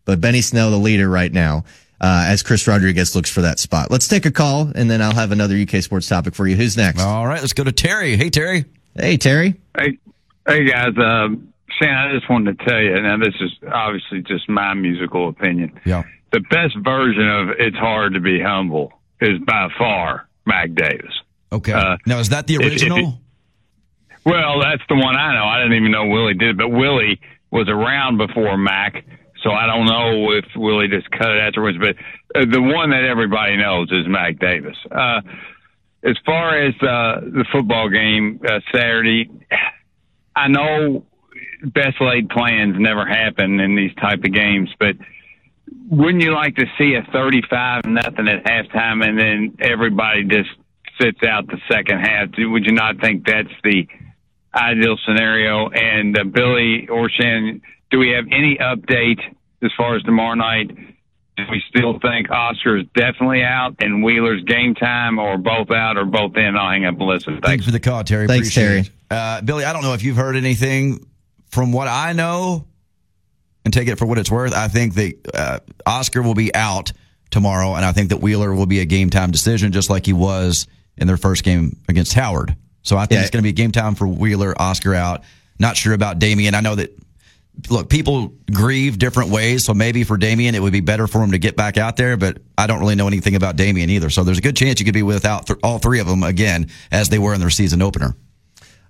But 0.05 0.21
Benny 0.21 0.43
Snell, 0.43 0.71
the 0.71 0.77
leader 0.77 1.09
right 1.09 1.33
now, 1.33 1.65
uh, 2.01 2.25
as 2.29 2.43
Chris 2.43 2.67
Rodriguez 2.67 3.15
looks 3.15 3.31
for 3.31 3.43
that 3.43 3.59
spot. 3.59 3.91
Let's 3.91 4.09
take 4.09 4.27
a 4.27 4.31
call, 4.31 4.71
and 4.75 4.91
then 4.91 5.01
I'll 5.03 5.15
have 5.15 5.33
another 5.33 5.57
UK 5.57 5.83
sports 5.83 6.09
topic 6.09 6.35
for 6.35 6.47
you. 6.47 6.57
Who's 6.57 6.77
next? 6.77 7.01
All 7.01 7.27
right, 7.27 7.41
let's 7.41 7.53
go 7.53 7.65
to 7.65 7.73
Terry. 7.73 8.17
Hey, 8.17 8.31
Terry. 8.31 8.65
Hey, 8.97 9.17
Terry. 9.17 9.55
Hey, 9.79 9.99
hey 10.47 10.65
guys. 10.69 10.93
Um, 10.99 11.53
Shannon, 11.81 11.97
I 11.97 12.13
just 12.15 12.29
wanted 12.31 12.59
to 12.59 12.65
tell 12.65 12.81
you. 12.81 13.01
Now, 13.01 13.17
this 13.19 13.35
is 13.41 13.51
obviously 13.73 14.23
just 14.23 14.49
my 14.49 14.75
musical 14.75 15.29
opinion. 15.29 15.79
Yeah. 15.85 16.05
The 16.33 16.41
best 16.41 16.77
version 16.85 17.29
of 17.29 17.49
"It's 17.59 17.77
Hard 17.77 18.15
to 18.15 18.21
Be 18.21 18.41
Humble" 18.41 18.93
is 19.21 19.39
by 19.47 19.69
far 19.79 20.29
Mac 20.47 20.75
Davis. 20.75 21.13
Okay. 21.53 21.73
Uh, 21.73 21.97
now, 22.07 22.19
is 22.19 22.29
that 22.31 22.47
the 22.47 22.55
if- 22.57 22.61
if 22.63 22.73
original? 22.73 22.99
it- 22.99 23.15
Well, 24.25 24.61
that's 24.61 24.83
the 24.89 24.95
one 24.97 25.17
I 25.17 25.35
know. 25.35 25.45
I 25.45 25.59
didn't 25.63 25.75
even 25.79 25.93
know 25.93 26.07
Willie 26.07 26.35
did 26.35 26.51
it, 26.51 26.57
but 26.57 26.69
Willie 26.71 27.21
was 27.51 27.69
around 27.69 28.17
before 28.19 28.57
Mac, 28.57 29.05
so 29.45 29.53
I 29.53 29.67
don't 29.67 29.85
know 29.85 30.33
if 30.33 30.47
Willie 30.57 30.89
just 30.89 31.11
cut 31.11 31.29
it 31.31 31.39
afterwards. 31.39 31.79
But 31.79 31.97
uh, 32.35 32.47
the 32.51 32.63
one 32.63 32.91
that 32.91 33.05
everybody 33.05 33.57
knows 33.57 33.93
is 33.93 34.09
Mac 34.09 34.39
Davis. 34.39 34.77
Uh, 34.91 35.21
as 36.03 36.17
far 36.25 36.59
as 36.59 36.75
uh, 36.77 37.21
the 37.21 37.45
football 37.53 37.89
game 37.89 38.41
uh, 38.47 38.61
Saturday, 38.73 39.31
I 40.35 40.49
know 40.49 41.05
best 41.63 42.01
laid 42.01 42.29
plans 42.31 42.77
never 42.79 43.07
happen 43.07 43.61
in 43.61 43.77
these 43.77 43.95
type 43.95 44.25
of 44.25 44.33
games, 44.33 44.71
but 44.79 44.97
wouldn't 45.91 46.23
you 46.23 46.35
like 46.35 46.57
to 46.57 46.67
see 46.79 46.95
a 46.95 47.11
35 47.13 47.85
nothing 47.87 48.29
at 48.29 48.45
halftime 48.45 49.07
and 49.07 49.19
then 49.19 49.57
everybody 49.61 50.25
just 50.25 50.51
sits 51.01 51.23
out 51.27 51.47
the 51.47 51.59
second 51.71 52.01
half? 52.01 52.29
Would 52.39 52.65
you 52.65 52.73
not 52.73 53.01
think 53.01 53.27
that's 53.27 53.49
the 53.63 53.87
ideal 54.55 54.97
scenario? 55.07 55.69
And 55.71 56.19
uh, 56.19 56.25
Billy 56.25 56.89
or 56.89 57.11
Shannon, 57.11 57.63
do 57.91 57.99
we 57.99 58.11
have 58.11 58.25
any 58.27 58.57
update 58.61 59.21
as 59.63 59.71
far 59.77 59.97
as 59.97 60.03
tomorrow 60.03 60.35
night? 60.35 60.69
Do 61.37 61.43
we 61.51 61.61
still 61.69 61.99
think 61.99 62.31
Oscar 62.31 62.77
is 62.79 62.87
definitely 62.95 63.43
out 63.43 63.77
and 63.81 64.05
Wheeler's 64.05 64.45
game 64.45 64.75
time, 64.77 65.19
or 65.19 65.37
both 65.37 65.71
out, 65.73 65.97
or 65.97 66.05
both 66.05 66.37
in? 66.37 66.57
I'll 66.57 66.71
hang 66.71 66.85
up 66.85 66.95
and 66.95 67.03
listen. 67.03 67.35
Thanks 67.35 67.49
Thanks. 67.49 67.65
for 67.65 67.73
the 67.73 67.81
call, 67.81 68.05
Terry. 68.05 68.29
Thanks, 68.29 68.49
Appreciate 68.49 68.67
Terry. 68.67 68.81
it. 68.81 68.91
Uh, 69.11 69.41
Billy, 69.41 69.65
I 69.65 69.73
don't 69.73 69.83
know 69.83 69.95
if 69.95 70.05
you've 70.05 70.17
heard 70.17 70.37
anything. 70.37 71.07
From 71.49 71.73
what 71.73 71.87
I 71.87 72.13
know, 72.15 72.67
and 73.65 73.73
take 73.73 73.87
it 73.89 73.97
for 73.97 74.07
what 74.07 74.19
it's 74.19 74.31
worth, 74.31 74.53
I 74.55 74.67
think 74.69 74.95
that 74.95 75.15
uh, 75.33 75.59
Oscar 75.87 76.21
will 76.23 76.35
be 76.35 76.53
out 76.55 76.93
tomorrow, 77.31 77.75
and 77.75 77.85
I 77.85 77.93
think 77.93 78.11
that 78.11 78.17
Wheeler 78.19 78.53
will 78.55 78.67
be 78.67 78.81
a 78.81 78.85
game 78.85 79.09
time 79.11 79.31
decision, 79.31 79.71
just 79.73 79.89
like 79.91 80.07
he 80.07 80.13
was 80.13 80.67
in 80.97 81.07
their 81.07 81.17
first 81.17 81.45
game 81.45 81.81
against 81.89 82.13
Howard. 82.15 82.57
So 82.85 82.97
I 82.97 83.07
think 83.07 83.19
Yeah. 83.19 83.23
it's 83.23 83.31
going 83.31 83.43
to 83.43 83.49
be 83.49 83.53
game 83.53 83.73
time 83.73 83.97
for 83.97 84.07
Wheeler, 84.07 84.55
Oscar 84.61 84.95
out. 84.95 85.25
Not 85.59 85.77
sure 85.77 85.93
about 85.95 86.19
Damien. 86.21 86.55
I 86.55 86.61
know 86.61 86.77
that. 86.77 86.97
Look, 87.71 87.89
people 87.89 88.33
grieve 88.53 88.99
different 88.99 89.31
ways, 89.31 89.65
so 89.65 89.75
maybe 89.75 90.03
for 90.03 90.17
Damien 90.17 90.57
it 90.57 90.61
would 90.63 90.73
be 90.73 90.81
better 90.81 91.07
for 91.07 91.23
him 91.23 91.31
to 91.31 91.39
get 91.39 91.55
back 91.57 91.79
out 91.79 91.97
there. 91.97 92.17
But 92.17 92.39
I 92.59 92.67
don't 92.67 92.81
really 92.81 92.97
know 92.97 93.07
anything 93.07 93.37
about 93.37 93.55
Damien 93.55 93.91
either. 93.91 94.11
So 94.11 94.25
there's 94.25 94.39
a 94.39 94.43
good 94.43 94.57
chance 94.57 94.81
you 94.81 94.85
could 94.85 94.93
be 94.95 95.05
without 95.05 95.47
th- 95.47 95.61
all 95.63 95.79
three 95.79 96.01
of 96.01 96.09
them 96.09 96.25
again, 96.25 96.69
as 96.91 97.11
they 97.11 97.19
were 97.21 97.33
in 97.33 97.39
their 97.39 97.51
season 97.51 97.81
opener. 97.81 98.17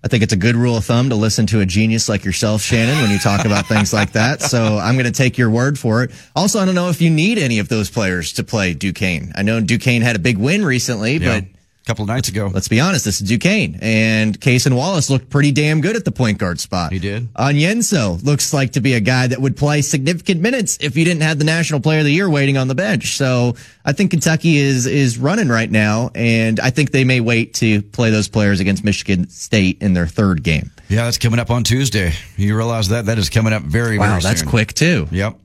I 0.02 0.08
think 0.08 0.22
it's 0.22 0.32
a 0.32 0.36
good 0.38 0.56
rule 0.56 0.78
of 0.78 0.84
thumb 0.86 1.10
to 1.10 1.14
listen 1.14 1.46
to 1.48 1.60
a 1.60 1.66
genius 1.66 2.08
like 2.08 2.24
yourself, 2.24 2.62
Shannon, 2.62 3.02
when 3.02 3.10
you 3.10 3.18
talk 3.18 3.44
about 3.44 3.66
things 3.66 3.92
like 3.92 4.12
that. 4.12 4.40
So 4.42 4.78
I'm 4.78 4.94
going 4.94 5.04
to 5.06 5.12
take 5.12 5.36
your 5.36 5.50
word 5.50 5.78
for 5.78 6.02
it. 6.02 6.10
Also, 6.34 6.58
I 6.58 6.64
don't 6.64 6.74
know 6.74 6.88
if 6.88 7.02
you 7.02 7.10
need 7.10 7.36
any 7.38 7.58
of 7.58 7.68
those 7.68 7.90
players 7.90 8.32
to 8.34 8.44
play 8.44 8.72
Duquesne. 8.72 9.32
I 9.34 9.42
know 9.42 9.60
Duquesne 9.60 10.00
had 10.02 10.16
a 10.16 10.18
big 10.18 10.38
win 10.38 10.64
recently, 10.64 11.18
but 11.18 11.44
a 11.84 11.86
couple 11.86 12.02
of 12.02 12.08
nights 12.08 12.30
ago. 12.30 12.50
let's 12.52 12.68
be 12.68 12.80
honest, 12.80 13.04
this 13.04 13.20
is 13.20 13.28
Duquesne. 13.28 13.78
And 13.82 14.40
Cason 14.40 14.74
Wallace 14.74 15.10
looked 15.10 15.28
pretty 15.28 15.52
damn 15.52 15.82
good 15.82 15.96
at 15.96 16.04
the 16.06 16.10
point 16.12 16.38
guard 16.38 16.58
spot. 16.58 16.92
He 16.92 16.98
did. 16.98 17.32
Onyenso 17.34 18.22
looks 18.24 18.54
like 18.54 18.72
to 18.72 18.80
be 18.80 18.94
a 18.94 19.00
guy 19.00 19.26
that 19.26 19.38
would 19.38 19.54
play 19.54 19.82
significant 19.82 20.40
minutes 20.40 20.78
if 20.80 20.96
you 20.96 21.04
didn't 21.04 21.20
have 21.22 21.38
the 21.38 21.44
National 21.44 21.80
Player 21.80 21.98
of 21.98 22.06
the 22.06 22.12
Year 22.12 22.28
waiting 22.30 22.56
on 22.56 22.68
the 22.68 22.74
bench. 22.74 23.16
So 23.18 23.56
I 23.84 23.92
think 23.92 24.12
Kentucky 24.12 24.56
is 24.56 24.86
is 24.86 25.18
running 25.18 25.48
right 25.48 25.70
now, 25.70 26.10
and 26.14 26.58
I 26.58 26.70
think 26.70 26.90
they 26.90 27.04
may 27.04 27.20
wait 27.20 27.52
to 27.54 27.82
play 27.82 28.10
those 28.10 28.28
players 28.28 28.60
against 28.60 28.82
Michigan 28.82 29.28
State 29.28 29.82
in 29.82 29.92
their 29.92 30.06
third 30.06 30.42
game. 30.42 30.70
Yeah, 30.88 31.04
that's 31.04 31.18
coming 31.18 31.38
up 31.38 31.50
on 31.50 31.64
Tuesday. 31.64 32.12
You 32.36 32.56
realize 32.56 32.88
that 32.88 33.06
that 33.06 33.18
is 33.18 33.28
coming 33.28 33.52
up 33.52 33.62
very 33.62 33.98
Wow, 33.98 34.08
very 34.12 34.22
that's 34.22 34.40
soon. 34.40 34.48
quick 34.48 34.72
too. 34.72 35.06
Yep. 35.10 35.38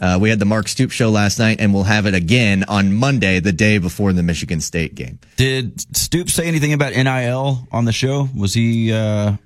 Uh, 0.00 0.18
we 0.20 0.30
had 0.30 0.38
the 0.38 0.44
Mark 0.46 0.66
Stoops 0.68 0.94
show 0.94 1.10
last 1.10 1.38
night, 1.38 1.60
and 1.60 1.74
we'll 1.74 1.82
have 1.84 2.06
it 2.06 2.14
again 2.14 2.64
on 2.68 2.94
Monday, 2.94 3.38
the 3.40 3.52
day 3.52 3.78
before 3.78 4.12
the 4.12 4.22
Michigan 4.22 4.60
State 4.60 4.94
game. 4.94 5.18
Did 5.36 5.78
Stoop 5.96 6.30
say 6.30 6.46
anything 6.46 6.72
about 6.72 6.94
NIL 6.94 7.68
on 7.70 7.84
the 7.84 7.92
show? 7.92 8.28
Was 8.34 8.54
he? 8.54 8.92
uh 8.92 9.36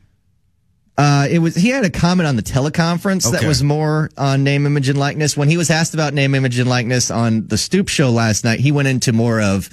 Uh, 0.97 1.27
it 1.29 1.41
was 1.41 1.57
he 1.57 1.71
had 1.71 1.85
a 1.85 1.91
comment 1.91 2.29
on 2.29 2.37
the 2.37 2.43
teleconference 2.43 3.29
that 3.33 3.43
was 3.45 3.65
more 3.65 4.11
on 4.17 4.45
name, 4.45 4.65
image, 4.65 4.89
and 4.89 4.99
likeness. 4.99 5.37
When 5.37 5.49
he 5.49 5.57
was 5.57 5.71
asked 5.71 5.93
about 5.95 6.15
name, 6.15 6.35
image, 6.37 6.59
and 6.61 6.69
likeness 6.71 7.11
on 7.11 7.49
the 7.49 7.59
Stoop 7.59 7.89
show 7.89 8.11
last 8.11 8.45
night, 8.45 8.61
he 8.61 8.71
went 8.71 8.87
into 8.87 9.13
more 9.13 9.41
of, 9.41 9.69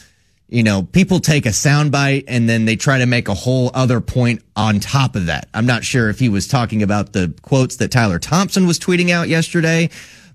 you 0.49 0.63
know, 0.63 0.81
people 0.81 1.19
take 1.19 1.45
a 1.45 1.49
soundbite 1.49 2.23
and 2.27 2.49
then 2.49 2.65
they 2.65 2.75
try 2.75 2.97
to 2.97 3.05
make 3.05 3.27
a 3.27 3.35
whole 3.35 3.69
other 3.75 4.01
point 4.01 4.41
on 4.55 4.79
top 4.79 5.15
of 5.15 5.27
that. 5.27 5.47
I'm 5.53 5.67
not 5.67 5.83
sure 5.83 6.09
if 6.09 6.17
he 6.17 6.27
was 6.27 6.47
talking 6.47 6.81
about 6.81 7.13
the 7.13 7.35
quotes 7.43 7.75
that 7.75 7.91
Tyler 7.91 8.17
Thompson 8.17 8.65
was 8.65 8.79
tweeting 8.79 9.11
out 9.11 9.29
yesterday. 9.29 9.91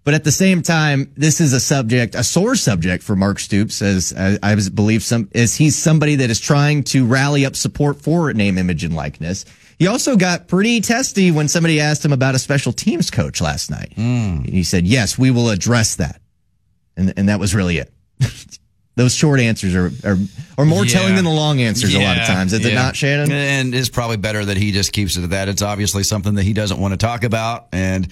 But 0.07 0.14
at 0.14 0.23
the 0.23 0.31
same 0.31 0.62
time, 0.62 1.11
this 1.16 1.40
is 1.40 1.53
a 1.53 1.59
subject, 1.59 2.14
a 2.14 2.23
sore 2.23 2.55
subject 2.55 3.03
for 3.03 3.16
Mark 3.16 3.40
Stoops, 3.40 3.83
as 3.83 4.14
I, 4.16 4.38
I 4.40 4.55
believe 4.73 5.03
some, 5.03 5.29
as 5.35 5.57
he's 5.57 5.77
somebody 5.77 6.14
that 6.14 6.31
is 6.31 6.38
trying 6.38 6.85
to 6.85 7.05
rally 7.05 7.45
up 7.45 7.57
support 7.57 8.01
for 8.01 8.33
name, 8.33 8.57
image, 8.57 8.85
and 8.85 8.95
likeness. 8.95 9.45
He 9.81 9.88
also 9.88 10.16
got 10.16 10.47
pretty 10.47 10.81
testy 10.81 11.33
when 11.33 11.49
somebody 11.49 11.81
asked 11.81 12.05
him 12.05 12.12
about 12.12 12.37
a 12.37 12.38
special 12.38 12.73
teams 12.73 13.11
coach 13.11 13.40
last 13.40 13.69
night. 13.69 13.95
Hmm. 13.97 14.45
He 14.45 14.62
said, 14.62 14.87
yes, 14.87 15.19
we 15.19 15.33
will 15.33 15.51
address 15.51 15.97
that. 15.97 16.21
And, 16.97 17.12
and 17.16 17.29
that 17.29 17.40
was 17.40 17.53
really 17.53 17.79
it. 17.79 17.92
Those 18.95 19.12
short 19.12 19.40
answers 19.40 19.75
are, 19.75 19.90
are, 20.09 20.16
are 20.57 20.64
more 20.64 20.85
Yeah. 20.87 20.92
telling 21.01 21.16
than 21.16 21.25
the 21.25 21.31
long 21.31 21.61
answers 21.61 21.92
a 21.97 21.99
lot 21.99 22.16
of 22.16 22.27
times. 22.29 22.53
Is 22.53 22.64
it 22.64 22.75
not, 22.75 22.95
Shannon? 22.95 23.33
And 23.33 23.75
it's 23.75 23.88
probably 23.88 24.19
better 24.19 24.45
that 24.45 24.57
he 24.57 24.71
just 24.71 24.92
keeps 24.92 25.16
it 25.16 25.25
at 25.25 25.31
that. 25.31 25.49
It's 25.49 25.62
obviously 25.62 26.05
something 26.05 26.37
that 26.37 26.45
he 26.45 26.53
doesn't 26.53 26.79
want 26.79 26.92
to 26.92 26.97
talk 26.97 27.25
about. 27.25 27.66
And 27.73 28.07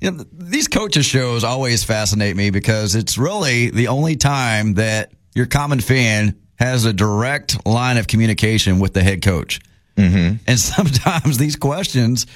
you 0.00 0.10
know, 0.10 0.24
these 0.32 0.68
coaches 0.68 1.06
shows 1.06 1.44
always 1.44 1.84
fascinate 1.84 2.36
me 2.36 2.50
because 2.50 2.94
it's 2.94 3.18
really 3.18 3.70
the 3.70 3.88
only 3.88 4.16
time 4.16 4.74
that 4.74 5.12
your 5.34 5.46
common 5.46 5.80
fan 5.80 6.36
has 6.58 6.84
a 6.84 6.92
direct 6.92 7.66
line 7.66 7.96
of 7.96 8.06
communication 8.06 8.78
with 8.78 8.94
the 8.94 9.02
head 9.02 9.22
coach. 9.22 9.60
Mm-hmm. 9.96 10.36
And 10.46 10.58
sometimes 10.58 11.38
these 11.38 11.56
questions 11.56 12.26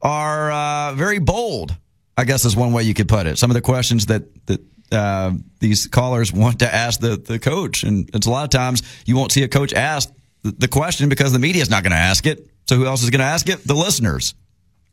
are 0.00 0.50
uh, 0.50 0.94
very 0.94 1.18
bold. 1.18 1.76
I 2.16 2.24
guess 2.24 2.44
is 2.44 2.56
one 2.56 2.72
way 2.72 2.82
you 2.82 2.94
could 2.94 3.08
put 3.08 3.26
it. 3.26 3.38
Some 3.38 3.50
of 3.50 3.54
the 3.54 3.60
questions 3.60 4.06
that 4.06 4.24
that 4.46 4.60
uh, 4.90 5.32
these 5.60 5.86
callers 5.86 6.32
want 6.32 6.60
to 6.60 6.74
ask 6.74 6.98
the 6.98 7.16
the 7.16 7.38
coach, 7.38 7.84
and 7.84 8.10
it's 8.12 8.26
a 8.26 8.30
lot 8.30 8.42
of 8.42 8.50
times 8.50 8.82
you 9.06 9.16
won't 9.16 9.30
see 9.30 9.44
a 9.44 9.48
coach 9.48 9.72
ask 9.72 10.10
the, 10.42 10.50
the 10.50 10.68
question 10.68 11.08
because 11.08 11.32
the 11.32 11.38
media 11.38 11.62
is 11.62 11.70
not 11.70 11.84
going 11.84 11.92
to 11.92 11.96
ask 11.96 12.26
it. 12.26 12.48
So 12.68 12.76
who 12.76 12.86
else 12.86 13.04
is 13.04 13.10
going 13.10 13.20
to 13.20 13.26
ask 13.26 13.48
it? 13.48 13.64
The 13.64 13.74
listeners. 13.74 14.34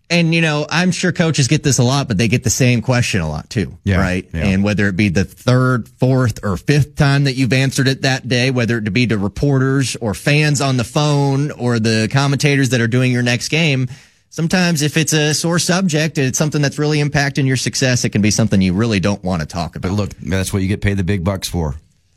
And 0.10 0.36
you 0.36 0.42
know, 0.42 0.68
I'm 0.70 0.92
sure 0.92 1.12
coaches 1.12 1.48
get 1.48 1.64
this 1.64 1.80
a 1.80 1.84
lot, 1.84 2.08
but 2.08 2.18
they 2.18 2.28
get 2.28 2.44
the 2.44 2.50
same 2.52 2.82
question 2.84 3.22
a 3.22 3.28
lot 3.30 3.50
too, 3.50 3.76
Yeah, 3.84 3.98
right? 3.98 4.30
yeah. 4.34 4.46
And 4.46 4.64
whether 4.64 4.88
it 4.88 4.96
be 4.96 5.10
the 5.10 5.26
third, 5.26 5.90
fourth, 5.90 6.44
or 6.44 6.58
fifth 6.58 6.96
time 6.96 7.24
that 7.24 7.34
you've 7.34 7.54
answered 7.54 7.88
it 7.88 8.04
that 8.04 8.28
day, 8.28 8.52
whether 8.52 8.78
it 8.78 8.94
be 8.94 9.08
to 9.08 9.18
reporters 9.18 9.96
or 9.96 10.14
fans 10.14 10.62
on 10.62 10.78
the 10.78 10.84
phone 10.84 11.50
or 11.52 11.80
the 11.80 12.08
commentators 12.12 12.70
that 12.70 12.82
are 12.82 12.88
doing 12.88 13.12
your 13.12 13.24
next 13.24 13.50
game, 13.50 13.88
sometimes 14.30 14.84
if 14.84 14.96
it's 14.96 15.14
a 15.14 15.34
sore 15.34 15.58
subject, 15.58 16.18
it's 16.20 16.38
something 16.38 16.62
that's 16.62 16.78
really 16.78 17.00
impacting 17.02 17.48
your 17.48 17.58
success. 17.58 18.06
It 18.06 18.10
can 18.10 18.22
be 18.22 18.32
something 18.32 18.62
you 18.62 18.74
really 18.74 19.00
don't 19.00 19.24
want 19.24 19.42
to 19.42 19.48
talk 19.48 19.76
about. 19.76 19.90
But 19.90 19.96
look, 19.96 20.10
that's 20.20 20.54
what 20.54 20.62
you 20.62 20.68
get 20.68 20.82
paid 20.82 20.98
the 20.98 21.04
big 21.04 21.24
bucks 21.24 21.50
for. 21.50 21.76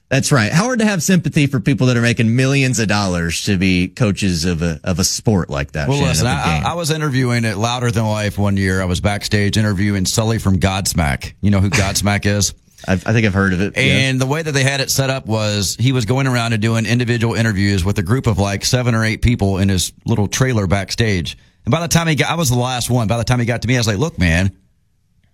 That's 0.09 0.33
right. 0.33 0.51
Howard 0.51 0.79
to 0.79 0.87
have 0.87 1.03
sympathy 1.03 1.47
for 1.47 1.61
people 1.61 1.89
that 1.89 1.97
are 1.97 2.03
making 2.03 2.35
millions 2.35 2.79
of 2.79 2.89
dollars 2.89 3.45
to 3.45 3.59
be 3.59 3.89
coaches 3.89 4.47
of 4.47 4.63
a 4.63 4.81
of 4.83 4.99
a 4.99 5.05
sport 5.05 5.51
like 5.51 5.73
that. 5.73 5.87
Well, 5.89 5.99
Shannon, 5.99 6.11
listen, 6.11 6.27
I. 6.27 6.63
I 6.65 6.75
was 6.75 6.91
interviewing 6.91 7.45
at 7.45 7.59
Louder 7.59 7.91
Than 7.91 8.07
Life 8.07 8.39
one 8.39 8.57
year. 8.57 8.81
I 8.81 8.87
was 8.87 9.01
backstage 9.01 9.59
interviewing 9.59 10.07
Sully 10.07 10.39
from 10.39 10.61
Godsmack. 10.61 11.35
You 11.43 11.51
know 11.51 11.61
who 11.61 11.69
Godsmack 11.69 12.25
is? 12.25 12.55
I've, 12.87 13.07
I 13.07 13.13
think 13.13 13.27
I've 13.27 13.35
heard 13.35 13.53
of 13.53 13.61
it. 13.61 13.77
And 13.77 14.21
the 14.21 14.27
way 14.27 14.41
that 14.41 14.53
they 14.53 14.63
had 14.63 14.81
it 14.81 14.91
set 14.91 15.11
up 15.11 15.27
was 15.27 15.77
he 15.79 15.93
was 15.93 16.05
going 16.05 16.27
around 16.27 16.53
and 16.53 16.63
doing 16.63 16.87
individual 16.87 17.35
interviews 17.35 17.85
with 17.85 17.99
a 17.99 18.05
group 18.05 18.27
of 18.27 18.39
like 18.39 18.65
seven 18.65 18.95
or 18.95 19.05
eight 19.05 19.21
people 19.21 19.59
in 19.59 19.69
his 19.69 19.93
little 20.07 20.29
trailer 20.29 20.67
backstage. 20.67 21.37
And 21.65 21.73
by 21.73 21.81
the 21.81 21.89
time 21.89 22.07
he 22.07 22.15
got, 22.15 22.31
I 22.31 22.37
was 22.37 22.51
the 22.51 22.57
last 22.57 22.89
one. 22.89 23.09
By 23.09 23.19
the 23.19 23.25
time 23.25 23.41
he 23.41 23.47
got 23.47 23.63
to 23.63 23.69
me, 23.69 23.75
I 23.75 23.79
was 23.79 23.89
like, 23.89 23.99
look, 23.99 24.19
man, 24.19 24.57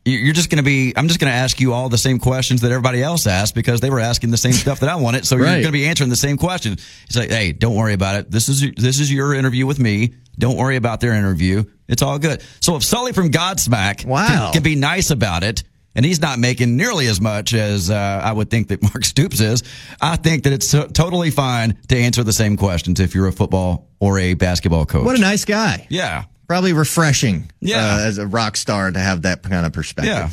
You're 0.07 0.35
just 0.35 0.51
going 0.51 0.59
to 0.59 0.63
be. 0.63 0.93
I'm 0.97 1.09
just 1.09 1.19
going 1.19 1.31
to 1.33 1.37
ask 1.37 1.61
you 1.61 1.73
all 1.73 1.89
the 1.89 1.97
same 1.97 2.19
questions 2.19 2.61
that 2.61 2.71
everybody 2.71 3.03
else 3.03 3.27
asked 3.27 3.55
because 3.55 3.81
they 3.81 3.89
were 3.89 4.01
asking 4.01 4.31
the 4.33 4.37
same 4.37 4.53
stuff 4.53 4.81
that 4.81 4.91
I 4.91 4.97
wanted. 4.97 5.25
So 5.27 5.37
you're 5.37 5.47
going 5.47 5.63
to 5.65 5.73
be 5.73 5.87
answering 5.87 6.11
the 6.11 6.17
same 6.17 6.37
question. 6.37 6.75
It's 6.75 7.17
like, 7.17 7.31
hey, 7.31 7.53
don't 7.53 7.75
worry 7.75 7.95
about 7.95 8.17
it. 8.17 8.31
This 8.31 8.49
is 8.51 8.61
this 8.77 9.01
is 9.01 9.11
your 9.11 9.33
interview 9.35 9.65
with 9.67 9.79
me. 9.79 10.15
Don't 10.39 10.57
worry 10.59 10.77
about 10.77 11.01
their 11.01 11.15
interview. 11.15 11.65
It's 11.89 12.03
all 12.03 12.19
good. 12.19 12.43
So 12.61 12.77
if 12.77 12.83
Sully 12.85 13.13
from 13.13 13.31
Godsmack 13.31 14.05
Wow. 14.05 14.27
can, 14.27 14.53
can 14.55 14.63
be 14.63 14.75
nice 14.77 15.11
about 15.11 15.43
it, 15.43 15.63
and 15.95 16.05
he's 16.05 16.21
not 16.21 16.39
making 16.39 16.77
nearly 16.77 17.07
as 17.07 17.21
much 17.21 17.55
as 17.55 17.89
uh, 17.89 17.95
I 18.23 18.33
would 18.33 18.51
think 18.51 18.69
that 18.69 18.83
Mark 18.83 19.05
Stoops 19.07 19.41
is, 19.41 19.63
I 20.03 20.17
think 20.17 20.43
that 20.45 20.53
it's 20.53 20.71
totally 20.71 21.31
fine 21.31 21.79
to 21.89 21.97
answer 21.97 22.23
the 22.25 22.33
same 22.33 22.57
questions 22.59 23.01
if 23.01 23.15
you're 23.15 23.29
a 23.29 23.33
football 23.33 23.89
or 24.01 24.19
a 24.19 24.35
basketball 24.35 24.85
coach. 24.85 25.05
What 25.05 25.17
a 25.17 25.21
nice 25.21 25.45
guy. 25.47 25.87
yeah. 25.89 26.25
Probably 26.47 26.73
refreshing. 26.73 27.51
Yeah. 27.61 27.97
uh, 27.97 27.99
as 28.01 28.19
a 28.19 28.27
rock 28.27 28.57
star 28.57 28.91
to 28.91 28.99
have 28.99 29.23
that 29.23 29.43
kind 29.43 29.67
of 29.67 29.73
perspective. 29.73 30.13
Yeah. 30.13 30.31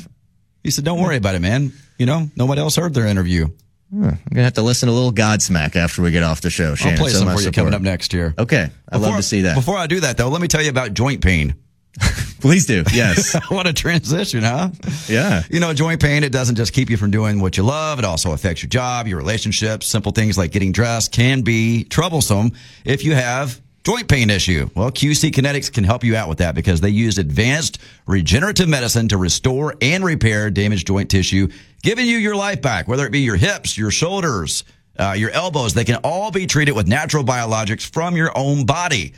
He 0.63 0.71
said, 0.71 0.85
"Don't 0.85 1.01
worry 1.01 1.17
about 1.17 1.35
it, 1.35 1.39
man. 1.39 1.73
You 1.97 2.05
know, 2.05 2.29
nobody 2.35 2.61
else 2.61 2.75
heard 2.75 2.93
their 2.93 3.07
interview. 3.07 3.47
I'm 3.93 4.17
gonna 4.29 4.43
have 4.43 4.53
to 4.53 4.61
listen 4.61 4.87
to 4.87 4.93
a 4.93 4.95
little 4.95 5.11
Godsmack 5.11 5.75
after 5.75 6.01
we 6.01 6.11
get 6.11 6.23
off 6.23 6.41
the 6.41 6.49
show. 6.49 6.69
I'll 6.69 6.75
Shannon, 6.75 6.97
play 6.97 7.09
so 7.09 7.19
some 7.19 7.35
for 7.35 7.41
you 7.41 7.51
coming 7.51 7.73
up 7.73 7.81
next 7.81 8.13
year. 8.13 8.33
Okay, 8.37 8.69
I'd 8.89 9.01
love 9.01 9.17
to 9.17 9.23
see 9.23 9.41
that. 9.41 9.55
Before 9.55 9.77
I 9.77 9.87
do 9.87 9.99
that, 10.01 10.17
though, 10.17 10.29
let 10.29 10.41
me 10.41 10.47
tell 10.47 10.61
you 10.61 10.69
about 10.69 10.93
joint 10.93 11.21
pain. 11.21 11.55
Please 12.39 12.65
do. 12.65 12.83
Yes. 12.93 13.35
what 13.49 13.67
a 13.67 13.73
transition, 13.73 14.43
huh? 14.43 14.69
yeah. 15.07 15.43
You 15.49 15.59
know, 15.59 15.73
joint 15.73 16.01
pain, 16.01 16.23
it 16.23 16.31
doesn't 16.31 16.55
just 16.55 16.73
keep 16.73 16.89
you 16.89 16.97
from 16.97 17.11
doing 17.11 17.41
what 17.41 17.57
you 17.57 17.63
love. 17.63 17.99
It 17.99 18.05
also 18.05 18.31
affects 18.31 18.63
your 18.63 18.69
job, 18.69 19.07
your 19.07 19.17
relationships. 19.17 19.87
Simple 19.87 20.11
things 20.11 20.37
like 20.37 20.51
getting 20.51 20.71
dressed 20.71 21.11
can 21.11 21.41
be 21.41 21.83
troublesome 21.83 22.53
if 22.85 23.03
you 23.03 23.13
have 23.13 23.61
joint 23.83 24.07
pain 24.07 24.29
issue. 24.29 24.69
Well, 24.75 24.91
QC 24.91 25.31
Kinetics 25.31 25.71
can 25.71 25.83
help 25.83 26.03
you 26.03 26.15
out 26.15 26.29
with 26.29 26.39
that 26.39 26.55
because 26.55 26.81
they 26.81 26.89
use 26.89 27.17
advanced 27.17 27.79
regenerative 28.05 28.69
medicine 28.69 29.07
to 29.09 29.17
restore 29.17 29.75
and 29.81 30.03
repair 30.03 30.49
damaged 30.49 30.87
joint 30.87 31.09
tissue, 31.09 31.47
giving 31.83 32.05
you 32.05 32.17
your 32.17 32.35
life 32.35 32.61
back, 32.61 32.87
whether 32.87 33.05
it 33.05 33.11
be 33.11 33.21
your 33.21 33.37
hips, 33.37 33.77
your 33.77 33.91
shoulders, 33.91 34.63
uh, 34.97 35.15
your 35.17 35.31
elbows. 35.31 35.73
They 35.73 35.85
can 35.85 35.99
all 36.03 36.31
be 36.31 36.45
treated 36.45 36.73
with 36.73 36.87
natural 36.87 37.23
biologics 37.23 37.89
from 37.91 38.15
your 38.15 38.35
own 38.37 38.65
body. 38.65 39.13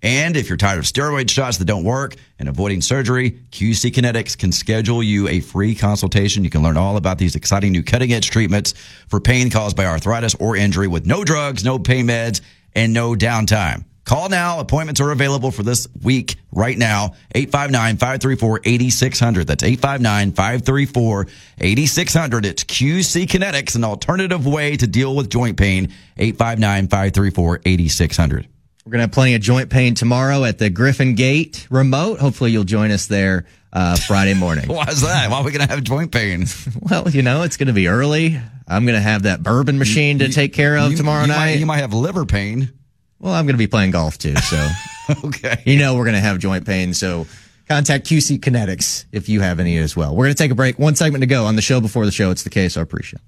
And 0.00 0.36
if 0.36 0.48
you're 0.48 0.56
tired 0.56 0.78
of 0.78 0.84
steroid 0.84 1.28
shots 1.28 1.58
that 1.58 1.64
don't 1.64 1.82
work 1.82 2.14
and 2.38 2.48
avoiding 2.48 2.82
surgery, 2.82 3.32
QC 3.50 3.90
Kinetics 3.90 4.38
can 4.38 4.52
schedule 4.52 5.02
you 5.02 5.26
a 5.26 5.40
free 5.40 5.74
consultation. 5.74 6.44
You 6.44 6.50
can 6.50 6.62
learn 6.62 6.76
all 6.76 6.96
about 6.96 7.18
these 7.18 7.34
exciting 7.34 7.72
new 7.72 7.82
cutting 7.82 8.12
edge 8.12 8.30
treatments 8.30 8.74
for 9.08 9.20
pain 9.20 9.50
caused 9.50 9.76
by 9.76 9.86
arthritis 9.86 10.36
or 10.36 10.54
injury 10.54 10.86
with 10.86 11.04
no 11.04 11.24
drugs, 11.24 11.64
no 11.64 11.80
pain 11.80 12.06
meds, 12.06 12.40
and 12.76 12.92
no 12.92 13.14
downtime. 13.14 13.84
Call 14.08 14.28
now. 14.30 14.58
Appointments 14.58 15.02
are 15.02 15.10
available 15.10 15.50
for 15.50 15.62
this 15.62 15.86
week 16.02 16.36
right 16.50 16.78
now. 16.78 17.12
859-534-8600. 17.34 19.44
That's 19.44 19.62
859-534-8600. 19.62 22.44
It's 22.46 22.64
QC 22.64 23.26
Kinetics, 23.26 23.76
an 23.76 23.84
alternative 23.84 24.46
way 24.46 24.78
to 24.78 24.86
deal 24.86 25.14
with 25.14 25.28
joint 25.28 25.58
pain. 25.58 25.92
859-534-8600. 26.16 28.46
We're 28.86 28.92
gonna 28.92 29.02
have 29.02 29.12
plenty 29.12 29.34
of 29.34 29.42
joint 29.42 29.68
pain 29.68 29.94
tomorrow 29.94 30.44
at 30.44 30.56
the 30.56 30.70
Griffin 30.70 31.14
Gate 31.14 31.66
remote. 31.68 32.18
Hopefully, 32.18 32.50
you'll 32.50 32.64
join 32.64 32.90
us 32.90 33.08
there 33.08 33.44
uh, 33.74 33.96
Friday 33.96 34.32
morning. 34.32 34.68
Why 34.68 34.84
is 34.84 35.02
that? 35.02 35.30
Why 35.30 35.40
are 35.40 35.44
we 35.44 35.52
going 35.52 35.68
to 35.68 35.74
have 35.74 35.84
joint 35.84 36.12
pain? 36.12 36.46
well, 36.80 37.10
you 37.10 37.20
know, 37.20 37.42
it's 37.42 37.58
gonna 37.58 37.74
be 37.74 37.88
early. 37.88 38.40
I'm 38.66 38.86
gonna 38.86 39.02
have 39.02 39.24
that 39.24 39.42
bourbon 39.42 39.78
machine 39.78 40.20
to 40.20 40.30
take 40.30 40.54
care 40.54 40.78
of 40.78 40.92
You- 40.92 40.96
tomorrow 40.96 41.20
you 41.22 41.28
night. 41.28 41.36
Might, 41.36 41.58
you 41.58 41.66
might 41.66 41.80
have 41.80 41.92
liver 41.92 42.24
pain. 42.24 42.72
Well, 43.20 43.32
I'm 43.32 43.46
gonna 43.46 43.58
be 43.58 43.66
playing 43.66 43.90
golf 43.92 44.18
too, 44.18 44.36
so 44.36 44.68
Okay. 45.24 45.62
you 45.66 45.78
know 45.78 45.96
we're 45.96 46.04
gonna 46.04 46.20
have 46.20 46.38
joint 46.38 46.66
pain. 46.66 46.94
So 46.94 47.26
contact 47.68 48.06
QC 48.06 48.40
Kinetics 48.40 49.06
if 49.12 49.28
you 49.28 49.40
have 49.40 49.60
any 49.60 49.76
as 49.78 49.96
well. 49.96 50.14
We're 50.14 50.26
gonna 50.26 50.34
take 50.34 50.50
a 50.50 50.54
break. 50.54 50.78
One 50.78 50.94
segment 50.96 51.22
to 51.22 51.26
go 51.26 51.44
on 51.46 51.56
the 51.56 51.62
show 51.62 51.80
before 51.80 52.04
the 52.04 52.12
show. 52.12 52.30
It's 52.30 52.42
the 52.42 52.50
KSR 52.50 52.88
pre-show. 52.88 53.18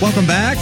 Welcome 0.00 0.26
back. 0.26 0.58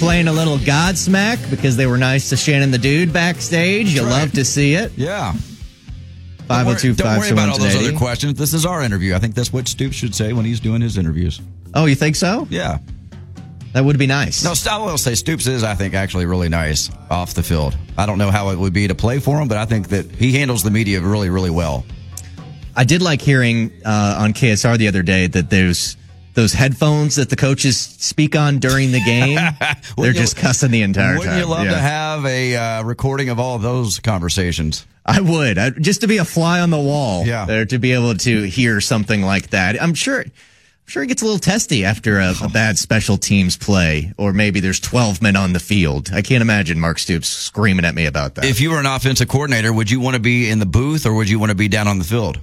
Playing 0.00 0.26
a 0.26 0.32
little 0.32 0.58
Godsmack 0.58 1.48
because 1.50 1.76
they 1.76 1.86
were 1.86 1.96
nice 1.96 2.30
to 2.30 2.36
Shannon 2.36 2.72
the 2.72 2.78
Dude 2.78 3.12
backstage. 3.12 3.94
You 3.94 4.02
That's 4.02 4.10
love 4.12 4.32
to 4.32 4.44
see 4.44 4.74
it. 4.74 4.92
Yeah. 4.96 5.34
Five 6.46 6.66
zero 6.66 6.76
two 6.78 6.94
Don't 6.94 7.18
worry 7.18 7.30
about 7.30 7.48
all 7.48 7.58
those 7.58 7.76
other 7.76 7.96
questions. 7.96 8.38
This 8.38 8.52
is 8.52 8.66
our 8.66 8.82
interview. 8.82 9.14
I 9.14 9.18
think 9.18 9.34
that's 9.34 9.52
what 9.52 9.66
Stoops 9.66 9.96
should 9.96 10.14
say 10.14 10.32
when 10.32 10.44
he's 10.44 10.60
doing 10.60 10.80
his 10.82 10.98
interviews. 10.98 11.40
Oh, 11.72 11.86
you 11.86 11.94
think 11.94 12.16
so? 12.16 12.46
Yeah. 12.50 12.78
That 13.72 13.84
would 13.84 13.98
be 13.98 14.06
nice. 14.06 14.44
No, 14.44 14.54
I 14.70 14.78
will 14.78 14.98
say 14.98 15.16
Stoops 15.16 15.48
is, 15.48 15.64
I 15.64 15.74
think, 15.74 15.94
actually 15.94 16.26
really 16.26 16.48
nice 16.48 16.90
off 17.10 17.34
the 17.34 17.42
field. 17.42 17.76
I 17.98 18.06
don't 18.06 18.18
know 18.18 18.30
how 18.30 18.50
it 18.50 18.58
would 18.58 18.72
be 18.72 18.86
to 18.86 18.94
play 18.94 19.18
for 19.18 19.40
him, 19.40 19.48
but 19.48 19.58
I 19.58 19.64
think 19.64 19.88
that 19.88 20.08
he 20.12 20.32
handles 20.32 20.62
the 20.62 20.70
media 20.70 21.00
really, 21.00 21.28
really 21.28 21.50
well. 21.50 21.84
I 22.76 22.84
did 22.84 23.02
like 23.02 23.20
hearing 23.20 23.72
uh, 23.84 24.18
on 24.20 24.32
KSR 24.32 24.78
the 24.78 24.86
other 24.86 25.02
day 25.02 25.26
that 25.26 25.50
there's 25.50 25.96
those 26.34 26.52
headphones 26.52 27.16
that 27.16 27.30
the 27.30 27.36
coaches 27.36 27.78
speak 27.78 28.36
on 28.36 28.58
during 28.58 28.92
the 28.92 29.00
game. 29.04 29.38
They're 29.96 30.12
just 30.12 30.36
cussing 30.36 30.70
the 30.70 30.82
entire 30.82 31.12
time. 31.14 31.18
Wouldn't 31.18 31.38
you 31.38 31.46
love 31.46 31.64
Yeah. 31.64 31.70
to 31.72 31.78
have 31.78 32.26
a 32.26 32.56
uh, 32.56 32.82
recording 32.84 33.28
of 33.28 33.38
all 33.40 33.56
of 33.56 33.62
those 33.62 34.00
conversations? 34.00 34.86
I 35.06 35.20
would 35.20 35.58
I, 35.58 35.70
just 35.70 36.00
to 36.00 36.06
be 36.06 36.16
a 36.18 36.24
fly 36.24 36.60
on 36.60 36.70
the 36.70 36.78
wall. 36.80 37.26
Yeah. 37.26 37.44
there 37.44 37.64
to 37.66 37.78
be 37.78 37.92
able 37.92 38.14
to 38.14 38.42
hear 38.42 38.80
something 38.80 39.22
like 39.22 39.50
that. 39.50 39.80
I'm 39.82 39.94
sure. 39.94 40.20
I'm 40.86 40.90
sure 40.90 41.02
it 41.02 41.06
gets 41.06 41.22
a 41.22 41.24
little 41.24 41.38
testy 41.40 41.84
after 41.86 42.18
a, 42.20 42.34
a 42.42 42.48
bad 42.52 42.76
special 42.78 43.16
teams 43.16 43.56
play, 43.56 44.12
or 44.18 44.32
maybe 44.34 44.60
there's 44.60 44.80
12 44.80 45.22
men 45.22 45.34
on 45.36 45.52
the 45.54 45.60
field. 45.60 46.10
I 46.12 46.20
can't 46.20 46.42
imagine 46.42 46.78
Mark 46.78 46.98
Stoops 46.98 47.28
screaming 47.28 47.84
at 47.86 47.94
me 47.94 48.04
about 48.06 48.34
that. 48.34 48.44
If 48.44 48.60
you 48.60 48.70
were 48.70 48.78
an 48.80 48.84
offensive 48.86 49.28
coordinator, 49.28 49.72
would 49.72 49.90
you 49.90 50.00
want 50.00 50.14
to 50.14 50.20
be 50.20 50.50
in 50.50 50.58
the 50.58 50.66
booth 50.66 51.06
or 51.06 51.14
would 51.14 51.28
you 51.30 51.38
want 51.38 51.50
to 51.50 51.54
be 51.56 51.68
down 51.68 51.88
on 51.88 51.98
the 51.98 52.04
field? 52.04 52.38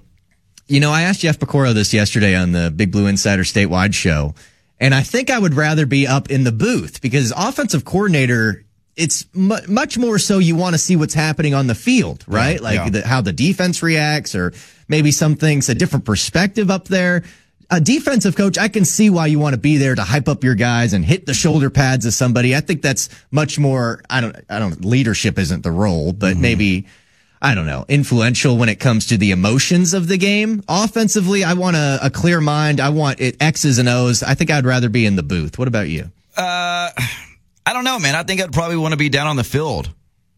You 0.71 0.79
know, 0.79 0.91
I 0.91 1.01
asked 1.01 1.19
Jeff 1.19 1.37
Piecoro 1.37 1.73
this 1.73 1.93
yesterday 1.93 2.33
on 2.33 2.53
the 2.53 2.71
Big 2.73 2.93
Blue 2.93 3.07
Insider 3.07 3.43
statewide 3.43 3.93
show, 3.93 4.33
and 4.79 4.95
I 4.95 5.01
think 5.01 5.29
I 5.29 5.37
would 5.37 5.53
rather 5.53 5.85
be 5.85 6.07
up 6.07 6.31
in 6.31 6.45
the 6.45 6.51
booth 6.53 7.01
because 7.01 7.33
offensive 7.35 7.83
coordinator, 7.83 8.63
it's 8.95 9.25
mu- 9.33 9.59
much 9.67 9.97
more 9.97 10.17
so 10.17 10.37
you 10.39 10.55
want 10.55 10.73
to 10.73 10.77
see 10.77 10.95
what's 10.95 11.13
happening 11.13 11.53
on 11.53 11.67
the 11.67 11.75
field, 11.75 12.23
right? 12.25 12.55
Yeah, 12.55 12.61
like 12.61 12.75
yeah. 12.75 12.89
The, 12.89 13.01
how 13.05 13.19
the 13.19 13.33
defense 13.33 13.83
reacts 13.83 14.33
or 14.33 14.53
maybe 14.87 15.11
some 15.11 15.35
things, 15.35 15.67
a 15.67 15.75
different 15.75 16.05
perspective 16.05 16.71
up 16.71 16.87
there. 16.87 17.23
A 17.69 17.81
defensive 17.81 18.37
coach, 18.37 18.57
I 18.57 18.69
can 18.69 18.85
see 18.85 19.09
why 19.09 19.27
you 19.27 19.39
want 19.39 19.53
to 19.55 19.59
be 19.59 19.75
there 19.75 19.95
to 19.95 20.03
hype 20.03 20.29
up 20.29 20.41
your 20.41 20.55
guys 20.55 20.93
and 20.93 21.03
hit 21.03 21.25
the 21.25 21.33
shoulder 21.33 21.69
pads 21.69 22.05
of 22.05 22.13
somebody. 22.13 22.55
I 22.55 22.61
think 22.61 22.81
that's 22.81 23.09
much 23.29 23.59
more, 23.59 24.01
I 24.09 24.21
don't, 24.21 24.35
I 24.49 24.59
don't, 24.59 24.85
leadership 24.85 25.37
isn't 25.37 25.63
the 25.63 25.71
role, 25.71 26.13
but 26.13 26.33
Mm-hmm. 26.33 26.41
maybe, 26.41 26.87
I 27.41 27.55
don't 27.55 27.65
know, 27.65 27.85
influential 27.87 28.55
when 28.55 28.69
it 28.69 28.79
comes 28.79 29.07
to 29.07 29.17
the 29.17 29.31
emotions 29.31 29.95
of 29.95 30.07
the 30.07 30.17
game. 30.17 30.63
Offensively, 30.67 31.43
I 31.43 31.53
want 31.53 31.75
a, 31.75 31.99
a 32.03 32.09
clear 32.11 32.39
mind. 32.39 32.79
I 32.79 32.89
want 32.89 33.19
it 33.19 33.41
X's 33.41 33.79
and 33.79 33.89
O's. 33.89 34.21
I 34.21 34.35
think 34.35 34.51
I'd 34.51 34.65
rather 34.65 34.89
be 34.89 35.05
in 35.07 35.15
the 35.15 35.23
booth. 35.23 35.57
What 35.57 35.67
about 35.67 35.89
you? 35.89 36.11
Uh, 36.37 36.91
I 37.65 37.73
don't 37.73 37.83
know, 37.83 37.97
man. 37.97 38.15
I 38.15 38.23
think 38.23 38.41
I'd 38.41 38.53
probably 38.53 38.77
want 38.77 38.91
to 38.91 38.97
be 38.97 39.09
down 39.09 39.27
on 39.27 39.37
the 39.37 39.43
field. 39.43 39.91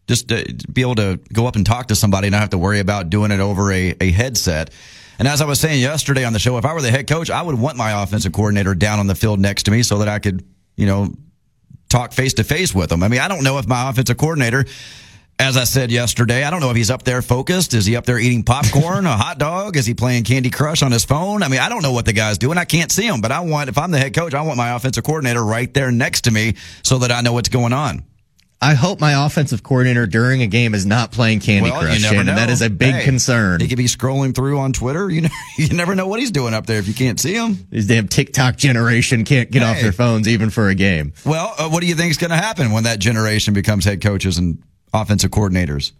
Just 0.06 0.28
to 0.28 0.44
be 0.70 0.82
able 0.82 0.96
to 0.96 1.18
go 1.32 1.46
up 1.46 1.56
and 1.56 1.64
talk 1.64 1.88
to 1.88 1.94
somebody 1.94 2.26
and 2.26 2.32
not 2.32 2.40
have 2.40 2.50
to 2.50 2.58
worry 2.58 2.78
about 2.78 3.08
doing 3.08 3.30
it 3.30 3.40
over 3.40 3.72
a, 3.72 3.94
a 4.00 4.10
headset. 4.10 4.70
And 5.18 5.28
as 5.28 5.40
I 5.40 5.46
was 5.46 5.60
saying 5.60 5.80
yesterday 5.80 6.24
on 6.24 6.32
the 6.32 6.38
show, 6.38 6.58
if 6.58 6.64
I 6.64 6.74
were 6.74 6.82
the 6.82 6.90
head 6.90 7.06
coach, 7.06 7.30
I 7.30 7.40
would 7.40 7.58
want 7.58 7.76
my 7.76 8.02
offensive 8.02 8.32
coordinator 8.32 8.74
down 8.74 8.98
on 8.98 9.06
the 9.06 9.14
field 9.14 9.40
next 9.40 9.62
to 9.64 9.70
me 9.70 9.82
so 9.82 9.98
that 9.98 10.08
I 10.08 10.18
could, 10.18 10.44
you 10.76 10.86
know, 10.86 11.14
talk 11.88 12.12
face 12.12 12.34
to 12.34 12.44
face 12.44 12.74
with 12.74 12.90
them. 12.90 13.02
I 13.02 13.08
mean, 13.08 13.20
I 13.20 13.28
don't 13.28 13.44
know 13.44 13.58
if 13.58 13.66
my 13.66 13.88
offensive 13.88 14.16
coordinator, 14.16 14.64
as 15.44 15.56
I 15.58 15.64
said 15.64 15.90
yesterday, 15.90 16.42
I 16.42 16.50
don't 16.50 16.60
know 16.60 16.70
if 16.70 16.76
he's 16.76 16.90
up 16.90 17.02
there 17.02 17.20
focused. 17.20 17.74
Is 17.74 17.84
he 17.84 17.96
up 17.96 18.06
there 18.06 18.18
eating 18.18 18.42
popcorn, 18.44 19.04
a 19.06 19.16
hot 19.16 19.38
dog? 19.38 19.76
Is 19.76 19.84
he 19.84 19.92
playing 19.92 20.24
Candy 20.24 20.48
Crush 20.50 20.82
on 20.82 20.90
his 20.90 21.04
phone? 21.04 21.42
I 21.42 21.48
mean, 21.48 21.60
I 21.60 21.68
don't 21.68 21.82
know 21.82 21.92
what 21.92 22.06
the 22.06 22.14
guy's 22.14 22.38
doing. 22.38 22.56
I 22.56 22.64
can't 22.64 22.90
see 22.90 23.06
him, 23.06 23.20
but 23.20 23.30
I 23.30 23.40
want, 23.40 23.68
if 23.68 23.76
I'm 23.76 23.90
the 23.90 23.98
head 23.98 24.14
coach, 24.14 24.32
I 24.32 24.40
want 24.42 24.56
my 24.56 24.74
offensive 24.74 25.04
coordinator 25.04 25.44
right 25.44 25.72
there 25.74 25.92
next 25.92 26.22
to 26.22 26.30
me 26.30 26.54
so 26.82 26.98
that 26.98 27.12
I 27.12 27.20
know 27.20 27.34
what's 27.34 27.50
going 27.50 27.72
on. 27.74 28.04
I 28.62 28.72
hope 28.72 28.98
my 28.98 29.26
offensive 29.26 29.62
coordinator 29.62 30.06
during 30.06 30.40
a 30.40 30.46
game 30.46 30.72
is 30.74 30.86
not 30.86 31.12
playing 31.12 31.40
Candy 31.40 31.70
Well, 31.70 31.82
Crush. 31.82 31.96
you 31.96 32.02
never 32.02 32.14
Shannon. 32.14 32.26
know. 32.26 32.34
That 32.36 32.48
is 32.48 32.62
a 32.62 32.70
big 32.70 32.94
Hey, 32.94 33.04
concern. 33.04 33.60
He 33.60 33.68
could 33.68 33.76
be 33.76 33.84
scrolling 33.84 34.34
through 34.34 34.58
on 34.58 34.72
Twitter. 34.72 35.10
You 35.10 35.20
know, 35.22 35.28
you 35.58 35.68
never 35.74 35.94
know 35.94 36.06
what 36.06 36.20
he's 36.20 36.30
doing 36.30 36.54
up 36.54 36.64
there 36.64 36.78
if 36.78 36.88
you 36.88 36.94
can't 36.94 37.20
see 37.20 37.34
him. 37.34 37.58
These 37.70 37.88
damn 37.88 38.08
TikTok 38.08 38.56
generation 38.56 39.24
can't 39.26 39.50
get 39.50 39.62
off 39.62 39.80
their 39.82 39.92
phones 39.92 40.26
even 40.28 40.48
for 40.48 40.68
a 40.70 40.74
game. 40.74 41.12
Well, 41.26 41.52
uh, 41.58 41.68
what 41.68 41.82
do 41.82 41.86
you 41.88 41.94
think 41.94 42.12
is 42.12 42.16
going 42.16 42.30
to 42.30 42.36
happen 42.38 42.72
when 42.72 42.84
that 42.84 43.00
generation 43.00 43.52
becomes 43.52 43.84
head 43.84 44.00
coaches 44.00 44.38
and 44.38 44.62
offensive 44.94 45.30
coordinators? 45.30 45.92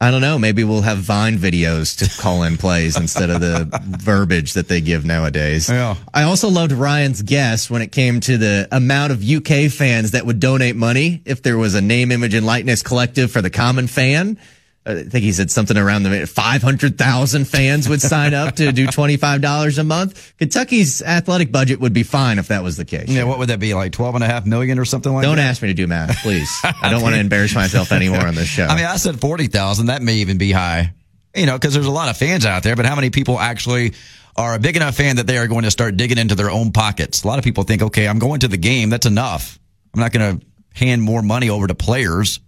I 0.00 0.10
don't 0.10 0.22
know. 0.22 0.38
Maybe 0.38 0.64
we'll 0.64 0.82
have 0.82 0.98
Vine 0.98 1.36
videos 1.36 1.98
to 1.98 2.22
call 2.22 2.42
in 2.42 2.56
plays 2.56 2.96
instead 2.96 3.28
of 3.28 3.40
the 3.40 3.68
verbiage 3.84 4.54
that 4.54 4.66
they 4.66 4.80
give 4.80 5.04
nowadays. 5.04 5.68
Yeah. 5.68 5.96
I 6.12 6.22
also 6.22 6.48
loved 6.48 6.72
Ryan's 6.72 7.22
guess 7.22 7.68
when 7.70 7.82
it 7.82 7.92
came 7.92 8.20
to 8.20 8.38
the 8.38 8.66
amount 8.72 9.12
of 9.12 9.22
UK 9.22 9.70
fans 9.70 10.12
that 10.12 10.24
would 10.24 10.40
donate 10.40 10.74
money 10.74 11.22
if 11.26 11.42
there 11.42 11.58
was 11.58 11.74
a 11.74 11.82
name, 11.82 12.12
image, 12.12 12.34
and 12.34 12.46
likeness 12.46 12.82
collective 12.82 13.30
for 13.30 13.42
the 13.42 13.50
common 13.50 13.86
fan. 13.86 14.38
I 14.86 15.02
think 15.04 15.24
he 15.24 15.32
said 15.32 15.50
something 15.50 15.78
around 15.78 16.02
the 16.02 16.26
500,000 16.26 17.44
fans 17.46 17.88
would 17.88 18.02
sign 18.02 18.34
up 18.34 18.56
to 18.56 18.70
do 18.70 18.86
$25 18.86 19.78
a 19.78 19.84
month. 19.84 20.34
Kentucky's 20.36 21.00
athletic 21.00 21.50
budget 21.50 21.80
would 21.80 21.94
be 21.94 22.02
fine 22.02 22.38
if 22.38 22.48
that 22.48 22.62
was 22.62 22.76
the 22.76 22.84
case. 22.84 23.08
Yeah, 23.08 23.24
what 23.24 23.38
would 23.38 23.48
that 23.48 23.60
be 23.60 23.72
like 23.72 23.92
12 23.92 24.16
and 24.16 24.24
a 24.24 24.26
half 24.26 24.44
million 24.44 24.78
or 24.78 24.84
something 24.84 25.12
like 25.12 25.22
that. 25.22 25.28
Don't 25.28 25.38
ask 25.38 25.62
me 25.62 25.68
to 25.68 25.74
do 25.74 25.86
math, 25.86 26.22
please. 26.22 26.50
I 26.64 26.90
don't 26.90 27.00
want 27.00 27.14
to 27.14 27.20
embarrass 27.20 27.54
myself 27.54 27.92
anymore 27.92 28.26
on 28.26 28.34
this 28.34 28.46
show. 28.46 28.66
I 28.66 28.76
mean, 28.76 28.84
I 28.84 28.96
said 28.96 29.18
40,000. 29.18 29.86
That 29.86 30.02
may 30.02 30.16
even 30.16 30.36
be 30.36 30.52
high. 30.52 30.92
You 31.34 31.46
know, 31.46 31.54
because 31.54 31.72
there's 31.72 31.86
a 31.86 31.90
lot 31.90 32.10
of 32.10 32.16
fans 32.18 32.44
out 32.44 32.62
there, 32.62 32.76
but 32.76 32.84
how 32.84 32.94
many 32.94 33.08
people 33.08 33.40
actually 33.40 33.94
are 34.36 34.54
a 34.54 34.58
big 34.58 34.76
enough 34.76 34.96
fan 34.96 35.16
that 35.16 35.26
they 35.26 35.38
are 35.38 35.46
going 35.46 35.64
to 35.64 35.70
start 35.70 35.96
digging 35.96 36.18
into 36.18 36.34
their 36.34 36.50
own 36.50 36.72
pockets? 36.72 37.24
A 37.24 37.26
lot 37.26 37.38
of 37.38 37.44
people 37.44 37.64
think, 37.64 37.80
okay, 37.80 38.06
I'm 38.06 38.18
going 38.18 38.40
to 38.40 38.48
the 38.48 38.58
game. 38.58 38.90
That's 38.90 39.06
enough. 39.06 39.58
I'm 39.94 40.00
not 40.00 40.12
going 40.12 40.38
to 40.38 40.46
hand 40.74 41.02
more 41.02 41.22
money 41.22 41.48
over 41.48 41.66
to 41.66 41.74
players. 41.74 42.38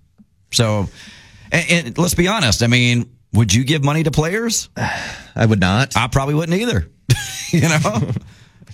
So, 0.53 0.89
and, 1.53 1.86
and 1.86 1.99
let's 1.99 2.14
be 2.14 2.28
honest. 2.28 2.62
I 2.62 2.66
mean, 2.66 3.11
would 3.32 3.53
you 3.53 3.64
give 3.64 3.84
money 3.84 4.03
to 4.03 4.11
players? 4.11 4.68
I 4.76 5.47
would 5.47 5.61
not. 5.61 5.97
I 5.97 6.09
probably 6.09 6.34
wouldn't 6.34 6.59
either. 6.59 6.88
you 7.51 7.68
know? 7.68 8.11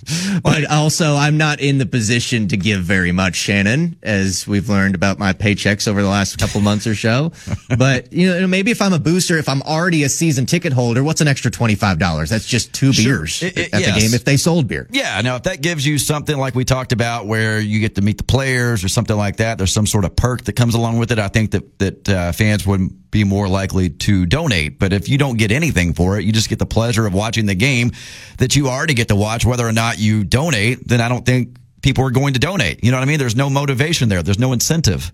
But 0.43 0.69
also, 0.69 1.15
I'm 1.15 1.37
not 1.37 1.59
in 1.61 1.77
the 1.77 1.85
position 1.85 2.47
to 2.49 2.57
give 2.57 2.81
very 2.81 3.11
much, 3.11 3.35
Shannon, 3.35 3.97
as 4.03 4.47
we've 4.47 4.67
learned 4.67 4.95
about 4.95 5.19
my 5.19 5.31
paychecks 5.33 5.87
over 5.87 6.01
the 6.01 6.07
last 6.09 6.37
couple 6.37 6.59
months 6.61 6.87
or 6.87 6.95
so. 6.95 7.31
But, 7.77 8.13
you 8.13 8.29
know, 8.29 8.47
maybe 8.47 8.71
if 8.71 8.81
I'm 8.81 8.93
a 8.93 8.99
booster, 8.99 9.37
if 9.37 9.49
I'm 9.49 9.61
already 9.63 10.03
a 10.03 10.09
season 10.09 10.45
ticket 10.45 10.73
holder, 10.73 11.03
what's 11.03 11.21
an 11.21 11.27
extra 11.27 11.49
$25? 11.51 12.29
That's 12.29 12.45
just 12.45 12.73
two 12.73 12.93
Sure. 12.93 13.19
beers 13.19 13.41
It- 13.41 13.57
it- 13.57 13.73
at 13.73 13.81
yes. 13.81 13.93
the 13.95 13.99
game 14.01 14.13
if 14.13 14.25
they 14.25 14.37
sold 14.37 14.67
beer. 14.67 14.87
Yeah, 14.91 15.19
now 15.21 15.35
if 15.37 15.43
that 15.43 15.61
gives 15.61 15.85
you 15.85 15.97
something 15.97 16.37
like 16.37 16.55
we 16.55 16.65
talked 16.65 16.91
about, 16.91 17.25
where 17.27 17.59
you 17.59 17.79
get 17.79 17.95
to 17.95 18.01
meet 18.01 18.17
the 18.17 18.23
players 18.23 18.83
or 18.83 18.89
something 18.89 19.15
like 19.17 19.37
that, 19.37 19.57
there's 19.57 19.73
some 19.73 19.87
sort 19.87 20.05
of 20.05 20.15
perk 20.15 20.43
that 20.45 20.53
comes 20.53 20.75
along 20.75 20.97
with 20.99 21.11
it. 21.11 21.19
I 21.19 21.27
think 21.29 21.51
that 21.51 21.79
that 21.79 22.09
uh, 22.09 22.31
fans 22.31 22.65
would 22.67 22.89
be 23.11 23.23
more 23.23 23.47
likely 23.47 23.89
to 23.91 24.25
donate. 24.25 24.79
But 24.79 24.91
if 24.91 25.07
you 25.07 25.17
don't 25.19 25.37
get 25.37 25.51
anything 25.51 25.93
for 25.93 26.17
it, 26.17 26.25
you 26.25 26.31
just 26.31 26.49
get 26.49 26.57
the 26.57 26.65
pleasure 26.65 27.05
of 27.05 27.13
watching 27.13 27.45
the 27.45 27.53
game 27.55 27.91
that 28.39 28.55
you 28.55 28.69
already 28.69 28.95
get 28.95 29.09
to 29.09 29.15
watch, 29.15 29.45
whether 29.45 29.67
or 29.67 29.71
not 29.71 29.92
you 29.99 30.23
donate. 30.23 30.87
Then 30.87 31.01
I 31.01 31.09
don't 31.09 31.25
think 31.25 31.57
people 31.81 32.05
are 32.05 32.11
going 32.11 32.33
to 32.33 32.39
donate. 32.39 32.83
You 32.83 32.91
know 32.91 32.97
what 32.97 33.03
I 33.03 33.05
mean? 33.05 33.19
There's 33.19 33.35
no 33.35 33.49
motivation 33.49 34.09
there. 34.09 34.23
There's 34.23 34.39
no 34.39 34.53
incentive. 34.53 35.11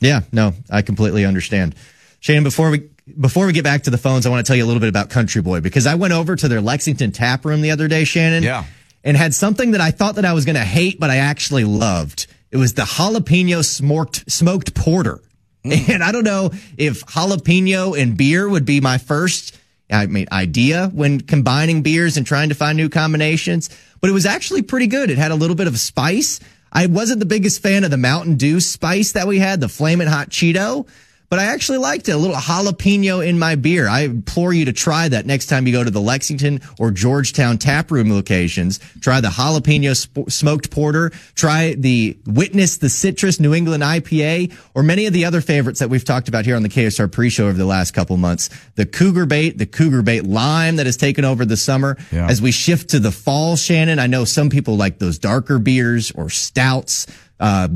Yeah, 0.00 0.20
no, 0.32 0.54
I 0.70 0.82
completely 0.82 1.24
understand. 1.24 1.74
Shannon, 2.20 2.44
before 2.44 2.70
we 2.70 2.88
before 3.20 3.46
we 3.46 3.52
get 3.52 3.64
back 3.64 3.84
to 3.84 3.90
the 3.90 3.98
phones, 3.98 4.26
I 4.26 4.30
want 4.30 4.44
to 4.44 4.48
tell 4.48 4.56
you 4.56 4.64
a 4.64 4.66
little 4.66 4.80
bit 4.80 4.88
about 4.88 5.10
Country 5.10 5.42
Boy 5.42 5.60
because 5.60 5.86
I 5.86 5.94
went 5.94 6.12
over 6.12 6.36
to 6.36 6.48
their 6.48 6.60
Lexington 6.60 7.10
tap 7.12 7.44
room 7.44 7.62
the 7.62 7.70
other 7.70 7.88
day, 7.88 8.04
Shannon. 8.04 8.42
Yeah. 8.42 8.64
And 9.04 9.16
had 9.16 9.32
something 9.32 9.70
that 9.72 9.80
I 9.80 9.90
thought 9.92 10.16
that 10.16 10.24
I 10.24 10.32
was 10.32 10.44
going 10.44 10.56
to 10.56 10.64
hate, 10.64 10.98
but 11.00 11.08
I 11.08 11.16
actually 11.16 11.64
loved. 11.64 12.26
It 12.50 12.56
was 12.56 12.74
the 12.74 12.82
jalapeno 12.82 13.64
smoked 13.64 14.30
smoked 14.30 14.74
porter. 14.74 15.20
Mm. 15.64 15.88
And 15.94 16.04
I 16.04 16.12
don't 16.12 16.24
know 16.24 16.50
if 16.76 17.04
jalapeno 17.06 18.00
and 18.00 18.16
beer 18.16 18.48
would 18.48 18.64
be 18.64 18.80
my 18.80 18.98
first 18.98 19.56
I 19.90 20.06
mean 20.06 20.26
idea 20.30 20.90
when 20.92 21.20
combining 21.20 21.82
beers 21.82 22.16
and 22.16 22.26
trying 22.26 22.50
to 22.50 22.54
find 22.54 22.76
new 22.76 22.88
combinations, 22.88 23.70
but 24.00 24.10
it 24.10 24.12
was 24.12 24.26
actually 24.26 24.62
pretty 24.62 24.86
good. 24.86 25.10
It 25.10 25.18
had 25.18 25.30
a 25.30 25.36
little 25.36 25.56
bit 25.56 25.66
of 25.66 25.78
spice. 25.78 26.40
I 26.72 26.86
wasn't 26.86 27.20
the 27.20 27.26
biggest 27.26 27.62
fan 27.62 27.84
of 27.84 27.90
the 27.90 27.96
Mountain 27.96 28.36
Dew 28.36 28.60
spice 28.60 29.12
that 29.12 29.26
we 29.26 29.38
had, 29.38 29.60
the 29.60 29.68
flaming 29.68 30.06
hot 30.06 30.28
Cheeto, 30.28 30.86
but 31.28 31.38
I 31.38 31.44
actually 31.44 31.78
liked 31.78 32.08
it. 32.08 32.12
A 32.12 32.16
little 32.16 32.36
jalapeno 32.36 33.26
in 33.26 33.38
my 33.38 33.54
beer. 33.54 33.88
I 33.88 34.02
implore 34.02 34.52
you 34.52 34.64
to 34.66 34.72
try 34.72 35.08
that 35.08 35.26
next 35.26 35.46
time 35.46 35.66
you 35.66 35.72
go 35.72 35.84
to 35.84 35.90
the 35.90 36.00
Lexington 36.00 36.60
or 36.78 36.90
Georgetown 36.90 37.58
taproom 37.58 38.10
locations. 38.12 38.78
Try 39.00 39.20
the 39.20 39.28
jalapeno 39.28 39.94
sp- 39.94 40.30
smoked 40.30 40.70
porter. 40.70 41.10
Try 41.34 41.74
the 41.74 42.18
Witness 42.26 42.78
the 42.78 42.88
Citrus 42.88 43.40
New 43.40 43.54
England 43.54 43.82
IPA 43.82 44.54
or 44.74 44.82
many 44.82 45.06
of 45.06 45.12
the 45.12 45.24
other 45.24 45.40
favorites 45.40 45.80
that 45.80 45.90
we've 45.90 46.04
talked 46.04 46.28
about 46.28 46.44
here 46.44 46.56
on 46.56 46.62
the 46.62 46.68
KSR 46.68 47.10
pre-show 47.10 47.44
over 47.48 47.58
the 47.58 47.66
last 47.66 47.92
couple 47.92 48.16
months. 48.16 48.50
The 48.76 48.86
Cougar 48.86 49.26
Bait, 49.26 49.58
the 49.58 49.66
Cougar 49.66 50.02
Bait 50.02 50.24
Lime 50.24 50.76
that 50.76 50.86
has 50.86 50.96
taken 50.96 51.24
over 51.24 51.44
the 51.44 51.56
summer. 51.56 51.96
Yeah. 52.10 52.28
As 52.28 52.40
we 52.40 52.52
shift 52.52 52.90
to 52.90 53.00
the 53.00 53.12
fall, 53.12 53.56
Shannon, 53.56 53.98
I 53.98 54.06
know 54.06 54.24
some 54.24 54.48
people 54.50 54.76
like 54.76 54.98
those 54.98 55.18
darker 55.18 55.58
beers 55.58 56.10
or 56.12 56.30
stouts. 56.30 57.06
Uh, 57.40 57.68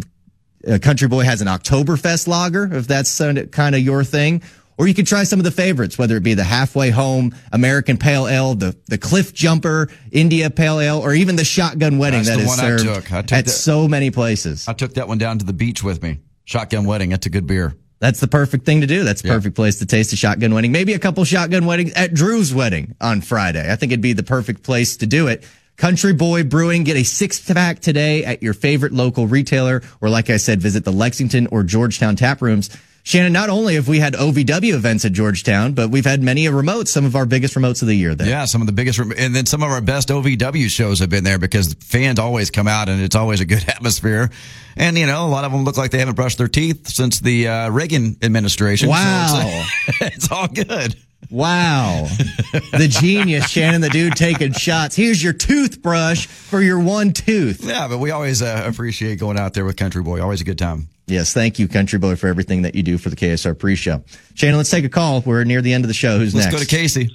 uh, 0.66 0.78
Country 0.80 1.08
Boy 1.08 1.24
has 1.24 1.40
an 1.40 1.48
Oktoberfest 1.48 2.26
lager, 2.28 2.72
if 2.74 2.86
that's 2.86 3.18
kind 3.50 3.74
of 3.74 3.80
your 3.80 4.04
thing. 4.04 4.42
Or 4.78 4.88
you 4.88 4.94
can 4.94 5.04
try 5.04 5.24
some 5.24 5.38
of 5.38 5.44
the 5.44 5.50
favorites, 5.50 5.98
whether 5.98 6.16
it 6.16 6.22
be 6.22 6.34
the 6.34 6.44
halfway 6.44 6.90
home 6.90 7.34
American 7.52 7.98
Pale 7.98 8.26
Ale, 8.28 8.54
the, 8.54 8.76
the 8.88 8.96
Cliff 8.98 9.32
Jumper 9.34 9.88
India 10.10 10.48
Pale 10.50 10.80
Ale, 10.80 10.98
or 10.98 11.12
even 11.12 11.36
the 11.36 11.44
Shotgun 11.44 11.98
Wedding 11.98 12.24
That's 12.24 12.30
that 12.30 12.36
the 12.38 12.42
is 12.42 12.82
one 12.82 12.94
I 12.94 12.94
took. 13.00 13.12
I 13.12 13.22
took 13.22 13.32
at 13.38 13.44
that- 13.44 13.50
so 13.50 13.86
many 13.86 14.10
places. 14.10 14.66
I 14.66 14.72
took 14.72 14.94
that 14.94 15.06
one 15.08 15.18
down 15.18 15.38
to 15.38 15.44
the 15.44 15.52
beach 15.52 15.82
with 15.84 16.02
me. 16.02 16.20
Shotgun 16.44 16.84
wedding. 16.86 17.10
That's 17.10 17.26
a 17.26 17.30
good 17.30 17.46
beer. 17.46 17.74
That's 18.00 18.18
the 18.18 18.26
perfect 18.26 18.64
thing 18.66 18.80
to 18.80 18.86
do. 18.88 19.04
That's 19.04 19.22
the 19.22 19.28
Yeah. 19.28 19.34
perfect 19.34 19.54
place 19.54 19.78
to 19.78 19.86
taste 19.86 20.12
a 20.12 20.16
shotgun 20.16 20.52
wedding. 20.54 20.72
Maybe 20.72 20.92
a 20.94 20.98
couple 20.98 21.22
shotgun 21.24 21.66
weddings 21.66 21.92
at 21.92 22.12
Drew's 22.14 22.52
wedding 22.52 22.96
on 23.00 23.20
Friday. 23.20 23.70
I 23.70 23.76
think 23.76 23.92
it'd 23.92 24.00
be 24.00 24.12
the 24.14 24.24
perfect 24.24 24.64
place 24.64 24.96
to 24.96 25.06
do 25.06 25.28
it. 25.28 25.44
Country 25.76 26.12
Boy 26.12 26.44
Brewing, 26.44 26.84
get 26.84 26.96
a 26.96 27.02
six 27.02 27.40
pack 27.40 27.80
today 27.80 28.24
at 28.24 28.42
your 28.42 28.54
favorite 28.54 28.92
local 28.92 29.26
retailer, 29.26 29.82
or 30.00 30.08
like 30.10 30.30
I 30.30 30.36
said, 30.36 30.60
visit 30.60 30.84
the 30.84 30.92
Lexington 30.92 31.48
or 31.48 31.62
Georgetown 31.64 32.14
tap 32.14 32.40
rooms. 32.42 32.70
Shannon, 33.04 33.32
not 33.32 33.50
only 33.50 33.74
have 33.74 33.88
we 33.88 33.98
had 33.98 34.12
OVW 34.14 34.74
events 34.74 35.04
at 35.04 35.10
Georgetown, 35.12 35.72
but 35.72 35.90
we've 35.90 36.04
had 36.04 36.22
many 36.22 36.46
a 36.46 36.52
remotes, 36.52 36.86
some 36.88 37.04
of 37.04 37.16
our 37.16 37.26
biggest 37.26 37.56
remotes 37.56 37.82
of 37.82 37.88
the 37.88 37.96
year 37.96 38.14
there. 38.14 38.28
Yeah, 38.28 38.44
some 38.44 38.60
of 38.60 38.68
the 38.68 38.72
biggest, 38.72 39.00
and 39.00 39.34
then 39.34 39.44
some 39.44 39.60
of 39.64 39.70
our 39.72 39.80
best 39.80 40.08
OVW 40.10 40.68
shows 40.68 41.00
have 41.00 41.10
been 41.10 41.24
there 41.24 41.40
because 41.40 41.74
fans 41.80 42.20
always 42.20 42.52
come 42.52 42.68
out 42.68 42.88
and 42.88 43.02
it's 43.02 43.16
always 43.16 43.40
a 43.40 43.44
good 43.44 43.64
atmosphere. 43.68 44.30
And, 44.76 44.96
you 44.96 45.06
know, 45.06 45.26
a 45.26 45.28
lot 45.28 45.44
of 45.44 45.50
them 45.50 45.64
look 45.64 45.76
like 45.76 45.90
they 45.90 45.98
haven't 45.98 46.14
brushed 46.14 46.38
their 46.38 46.46
teeth 46.46 46.86
since 46.86 47.18
the 47.18 47.48
uh, 47.48 47.70
Reagan 47.70 48.18
administration. 48.22 48.86
So 48.86 48.92
Wow. 48.92 49.64
it's, 49.88 50.00
it's 50.16 50.30
all 50.30 50.46
good. 50.46 50.94
Wow. 51.32 52.08
the 52.72 52.88
genius, 52.88 53.48
Shannon, 53.48 53.80
the 53.80 53.88
dude 53.88 54.16
taking 54.16 54.52
shots. 54.52 54.94
Here's 54.94 55.22
your 55.22 55.32
toothbrush 55.32 56.26
for 56.26 56.60
your 56.60 56.78
one 56.78 57.14
tooth. 57.14 57.64
Yeah, 57.64 57.88
but 57.88 57.98
we 57.98 58.10
always 58.10 58.42
uh, 58.42 58.64
appreciate 58.66 59.18
going 59.18 59.38
out 59.38 59.54
there 59.54 59.64
with 59.64 59.76
Country 59.78 60.02
Boy. 60.02 60.20
Always 60.20 60.42
a 60.42 60.44
good 60.44 60.58
time. 60.58 60.88
Yes, 61.06 61.32
thank 61.32 61.58
you, 61.58 61.68
Country 61.68 61.98
Boy, 61.98 62.16
for 62.16 62.26
everything 62.26 62.62
that 62.62 62.74
you 62.74 62.82
do 62.82 62.98
for 62.98 63.08
the 63.08 63.16
KSR 63.16 63.58
pre-show. 63.58 64.04
Shannon, 64.34 64.58
let's 64.58 64.70
take 64.70 64.84
a 64.84 64.90
call. 64.90 65.22
We're 65.22 65.44
near 65.44 65.62
the 65.62 65.72
end 65.72 65.84
of 65.84 65.88
the 65.88 65.94
show. 65.94 66.18
Who's 66.18 66.34
next? 66.34 66.52
Let's 66.52 66.56
go 66.56 66.62
to 66.62 66.76
Casey. 66.76 67.10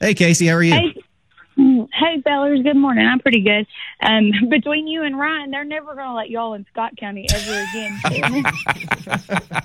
Hey, 0.00 0.14
Casey, 0.14 0.48
how 0.48 0.54
are 0.54 0.62
you? 0.64 0.74
Hey, 0.74 0.94
hey, 1.56 2.20
fellers. 2.22 2.62
Good 2.62 2.76
morning. 2.76 3.06
I'm 3.06 3.20
pretty 3.20 3.42
good. 3.42 3.66
Um, 4.00 4.32
between 4.50 4.88
you 4.88 5.04
and 5.04 5.16
Ryan, 5.16 5.52
they're 5.52 5.64
never 5.64 5.94
going 5.94 6.08
to 6.08 6.14
let 6.14 6.30
y'all 6.30 6.54
in 6.54 6.66
Scott 6.72 6.96
County 6.96 7.28
ever 7.32 7.64
again. 7.70 8.00
I 8.04 9.62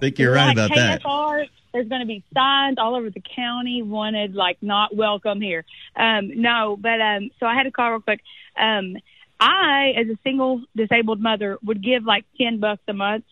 think 0.00 0.18
you're 0.18 0.32
right 0.32 0.56
like 0.56 0.70
about 0.70 0.74
that. 0.74 1.02
There's 1.76 1.88
going 1.88 2.00
to 2.00 2.06
be 2.06 2.24
signs 2.32 2.78
all 2.78 2.94
over 2.94 3.10
the 3.10 3.20
county 3.20 3.82
wanted 3.82 4.34
like 4.34 4.56
not 4.62 4.96
welcome 4.96 5.42
here. 5.42 5.62
Um, 5.94 6.40
no, 6.40 6.74
but 6.80 7.02
um, 7.02 7.30
so 7.38 7.44
I 7.44 7.54
had 7.54 7.64
to 7.64 7.70
call 7.70 7.90
real 7.90 8.00
quick. 8.00 8.20
Um, 8.58 8.96
I, 9.38 9.92
as 9.94 10.06
a 10.08 10.18
single 10.24 10.62
disabled 10.74 11.20
mother, 11.20 11.58
would 11.62 11.84
give 11.84 12.02
like 12.02 12.24
ten 12.38 12.60
bucks 12.60 12.80
a 12.88 12.94
month 12.94 13.26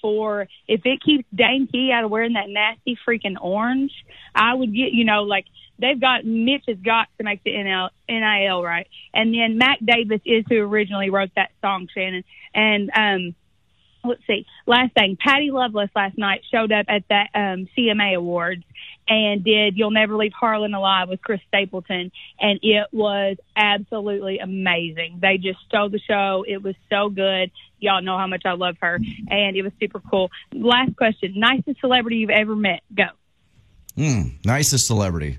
for 0.00 0.46
if 0.68 0.82
it 0.84 1.02
keeps 1.02 1.24
Dane 1.34 1.66
Key 1.66 1.90
out 1.92 2.04
of 2.04 2.10
wearing 2.12 2.34
that 2.34 2.48
nasty 2.48 2.96
freaking 3.04 3.34
orange. 3.40 3.90
I 4.32 4.54
would 4.54 4.72
get, 4.72 4.92
you 4.92 5.04
know, 5.04 5.24
like 5.24 5.46
they've 5.80 6.00
got 6.00 6.24
Mitch 6.24 6.66
has 6.68 6.78
got 6.78 7.08
to 7.18 7.24
make 7.24 7.42
the 7.42 7.50
NL, 7.50 7.90
NIL 8.08 8.62
right, 8.62 8.86
and 9.12 9.34
then 9.34 9.58
Mac 9.58 9.80
Davis 9.84 10.20
is 10.24 10.44
who 10.48 10.60
originally 10.60 11.10
wrote 11.10 11.30
that 11.34 11.50
song, 11.62 11.88
Shannon, 11.92 12.22
and 12.54 12.90
um 12.94 13.34
let's 14.04 14.22
see. 14.26 14.46
Last 14.66 14.94
thing, 14.94 15.16
Patty 15.18 15.50
Loveless 15.50 15.90
last 15.94 16.18
night 16.18 16.42
showed 16.50 16.72
up 16.72 16.86
at 16.88 17.04
that 17.08 17.28
um, 17.34 17.68
CMA 17.76 18.16
Awards 18.16 18.64
and 19.08 19.44
did 19.44 19.76
"You'll 19.76 19.90
Never 19.90 20.16
Leave 20.16 20.32
Harlan 20.38 20.74
Alive" 20.74 21.08
with 21.08 21.22
Chris 21.22 21.40
Stapleton, 21.48 22.10
and 22.40 22.60
it 22.62 22.88
was 22.92 23.36
absolutely 23.56 24.38
amazing. 24.38 25.18
They 25.20 25.38
just 25.38 25.58
stole 25.68 25.88
the 25.88 26.00
show. 26.00 26.44
It 26.46 26.62
was 26.62 26.74
so 26.90 27.08
good. 27.08 27.50
Y'all 27.78 28.02
know 28.02 28.18
how 28.18 28.26
much 28.26 28.42
I 28.44 28.52
love 28.52 28.76
her, 28.80 28.98
and 29.30 29.56
it 29.56 29.62
was 29.62 29.72
super 29.80 30.00
cool. 30.10 30.30
Last 30.52 30.96
question: 30.96 31.34
nicest 31.36 31.80
celebrity 31.80 32.16
you've 32.18 32.30
ever 32.30 32.56
met? 32.56 32.80
Go. 32.94 33.06
Hmm, 33.96 34.36
nicest 34.44 34.86
celebrity. 34.86 35.38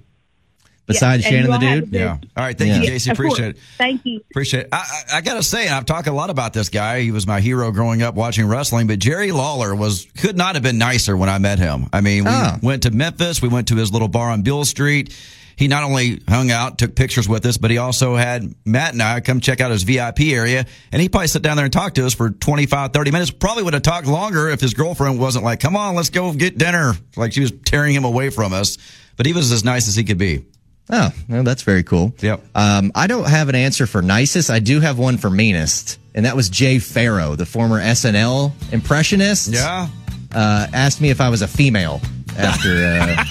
Besides 0.89 1.23
Yeah, 1.23 1.29
Shannon 1.29 1.51
the 1.51 1.57
dude? 1.59 1.93
Yeah. 1.93 2.11
All 2.13 2.43
right. 2.43 2.57
Thank 2.57 2.71
Yeah. 2.71 2.81
you, 2.81 2.87
Casey. 2.87 3.11
Appreciate 3.11 3.49
it. 3.49 3.57
Thank 3.77 4.01
you. 4.05 4.21
Appreciate 4.31 4.61
it. 4.63 4.69
I, 4.73 4.77
I, 5.13 5.17
I 5.17 5.21
gotta 5.21 5.43
say, 5.43 5.65
and 5.67 5.73
I've 5.75 5.85
talked 5.85 6.07
a 6.07 6.11
lot 6.11 6.29
about 6.29 6.51
this 6.51 6.67
guy. 6.69 7.01
He 7.01 7.11
was 7.11 7.25
my 7.25 7.39
hero 7.39 7.71
growing 7.71 8.01
up 8.01 8.15
watching 8.15 8.47
wrestling, 8.47 8.87
but 8.87 8.99
Jerry 8.99 9.31
Lawler 9.31 9.73
was 9.75 10.05
could 10.17 10.35
not 10.35 10.55
have 10.55 10.63
been 10.63 10.77
nicer 10.79 11.15
when 11.15 11.29
I 11.29 11.37
met 11.37 11.59
him. 11.59 11.87
I 11.93 12.01
mean, 12.01 12.25
we 12.25 12.31
Oh. 12.33 12.57
went 12.61 12.83
to 12.83 12.91
Memphis. 12.91 13.41
We 13.41 13.47
went 13.49 13.69
to 13.69 13.75
his 13.75 13.91
little 13.93 14.07
bar 14.09 14.31
on 14.31 14.41
Beale 14.41 14.65
Street. 14.65 15.15
He 15.55 15.67
not 15.67 15.83
only 15.83 16.21
hung 16.27 16.51
out, 16.51 16.77
took 16.77 16.95
pictures 16.95 17.27
with 17.27 17.45
us, 17.45 17.57
but 17.57 17.69
he 17.69 17.77
also 17.77 18.15
had 18.15 18.55
Matt 18.65 18.93
and 18.93 19.03
I 19.03 19.19
come 19.19 19.41
check 19.41 19.59
out 19.59 19.71
his 19.71 19.83
VIP 19.83 20.31
area. 20.33 20.65
And 20.93 21.01
he 21.01 21.09
probably 21.09 21.27
sat 21.27 21.41
down 21.41 21.57
there 21.57 21.65
and 21.65 21.73
talked 21.73 21.95
to 21.95 22.05
us 22.05 22.13
for 22.13 22.29
25, 22.29 22.93
30 22.93 23.11
minutes. 23.11 23.29
Probably 23.29 23.63
would 23.63 23.73
have 23.73 23.83
talked 23.83 24.07
longer 24.07 24.47
if 24.49 24.61
his 24.61 24.73
girlfriend 24.73 25.19
wasn't 25.19 25.43
like, 25.43 25.59
come 25.59 25.75
on, 25.75 25.95
let's 25.95 26.09
go 26.11 26.31
get 26.33 26.57
dinner. 26.57 26.93
Like 27.17 27.33
she 27.33 27.41
was 27.41 27.51
tearing 27.65 27.93
him 27.93 28.05
away 28.05 28.29
from 28.29 28.53
us. 28.53 28.77
But 29.17 29.25
he 29.25 29.33
was 29.33 29.51
as 29.51 29.65
nice 29.65 29.89
as 29.89 29.97
he 29.97 30.05
could 30.05 30.17
be. 30.17 30.45
Oh, 30.89 31.11
well, 31.27 31.43
that's 31.43 31.61
very 31.63 31.83
cool. 31.83 32.13
Yep. 32.19 32.41
Um, 32.55 32.91
I 32.95 33.07
don't 33.07 33.27
have 33.27 33.49
an 33.49 33.55
answer 33.55 33.85
for 33.85 34.01
nicest. 34.01 34.49
I 34.49 34.59
do 34.59 34.79
have 34.79 34.97
one 34.97 35.17
for 35.17 35.29
meanest, 35.29 35.99
and 36.15 36.25
that 36.25 36.35
was 36.35 36.49
Jay 36.49 36.79
Pharoah, 36.79 37.35
the 37.35 37.45
former 37.45 37.79
SNL 37.79 38.51
impressionist. 38.73 39.49
Yeah. 39.49 39.87
Uh, 40.33 40.67
asked 40.73 41.01
me 41.01 41.09
if 41.09 41.21
I 41.21 41.29
was 41.29 41.41
a 41.41 41.47
female 41.47 42.01
after 42.37 42.69
uh, 42.69 43.23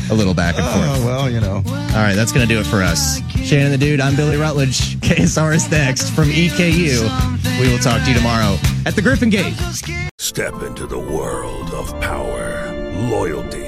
a 0.10 0.14
little 0.14 0.34
back 0.34 0.56
and 0.56 0.64
forth. 0.64 1.00
Oh, 1.02 1.06
well, 1.06 1.30
you 1.30 1.40
know. 1.40 1.56
All 1.56 2.02
right, 2.04 2.14
that's 2.14 2.32
going 2.32 2.46
to 2.46 2.54
do 2.54 2.60
it 2.60 2.66
for 2.66 2.82
us. 2.82 3.20
Shannon 3.44 3.72
the 3.72 3.78
Dude, 3.78 4.00
I'm 4.00 4.16
Billy 4.16 4.36
Rutledge. 4.36 4.96
KSR 5.00 5.54
is 5.54 5.70
next 5.70 6.10
from 6.10 6.28
EKU. 6.28 7.60
We 7.60 7.68
will 7.68 7.78
talk 7.78 8.02
to 8.02 8.08
you 8.08 8.14
tomorrow 8.16 8.56
at 8.86 8.94
the 8.94 9.02
Griffin 9.02 9.30
Gate. 9.30 9.54
Step 10.18 10.62
into 10.62 10.86
the 10.86 10.98
world 10.98 11.70
of 11.70 11.98
power, 12.00 12.72
loyalty, 13.08 13.67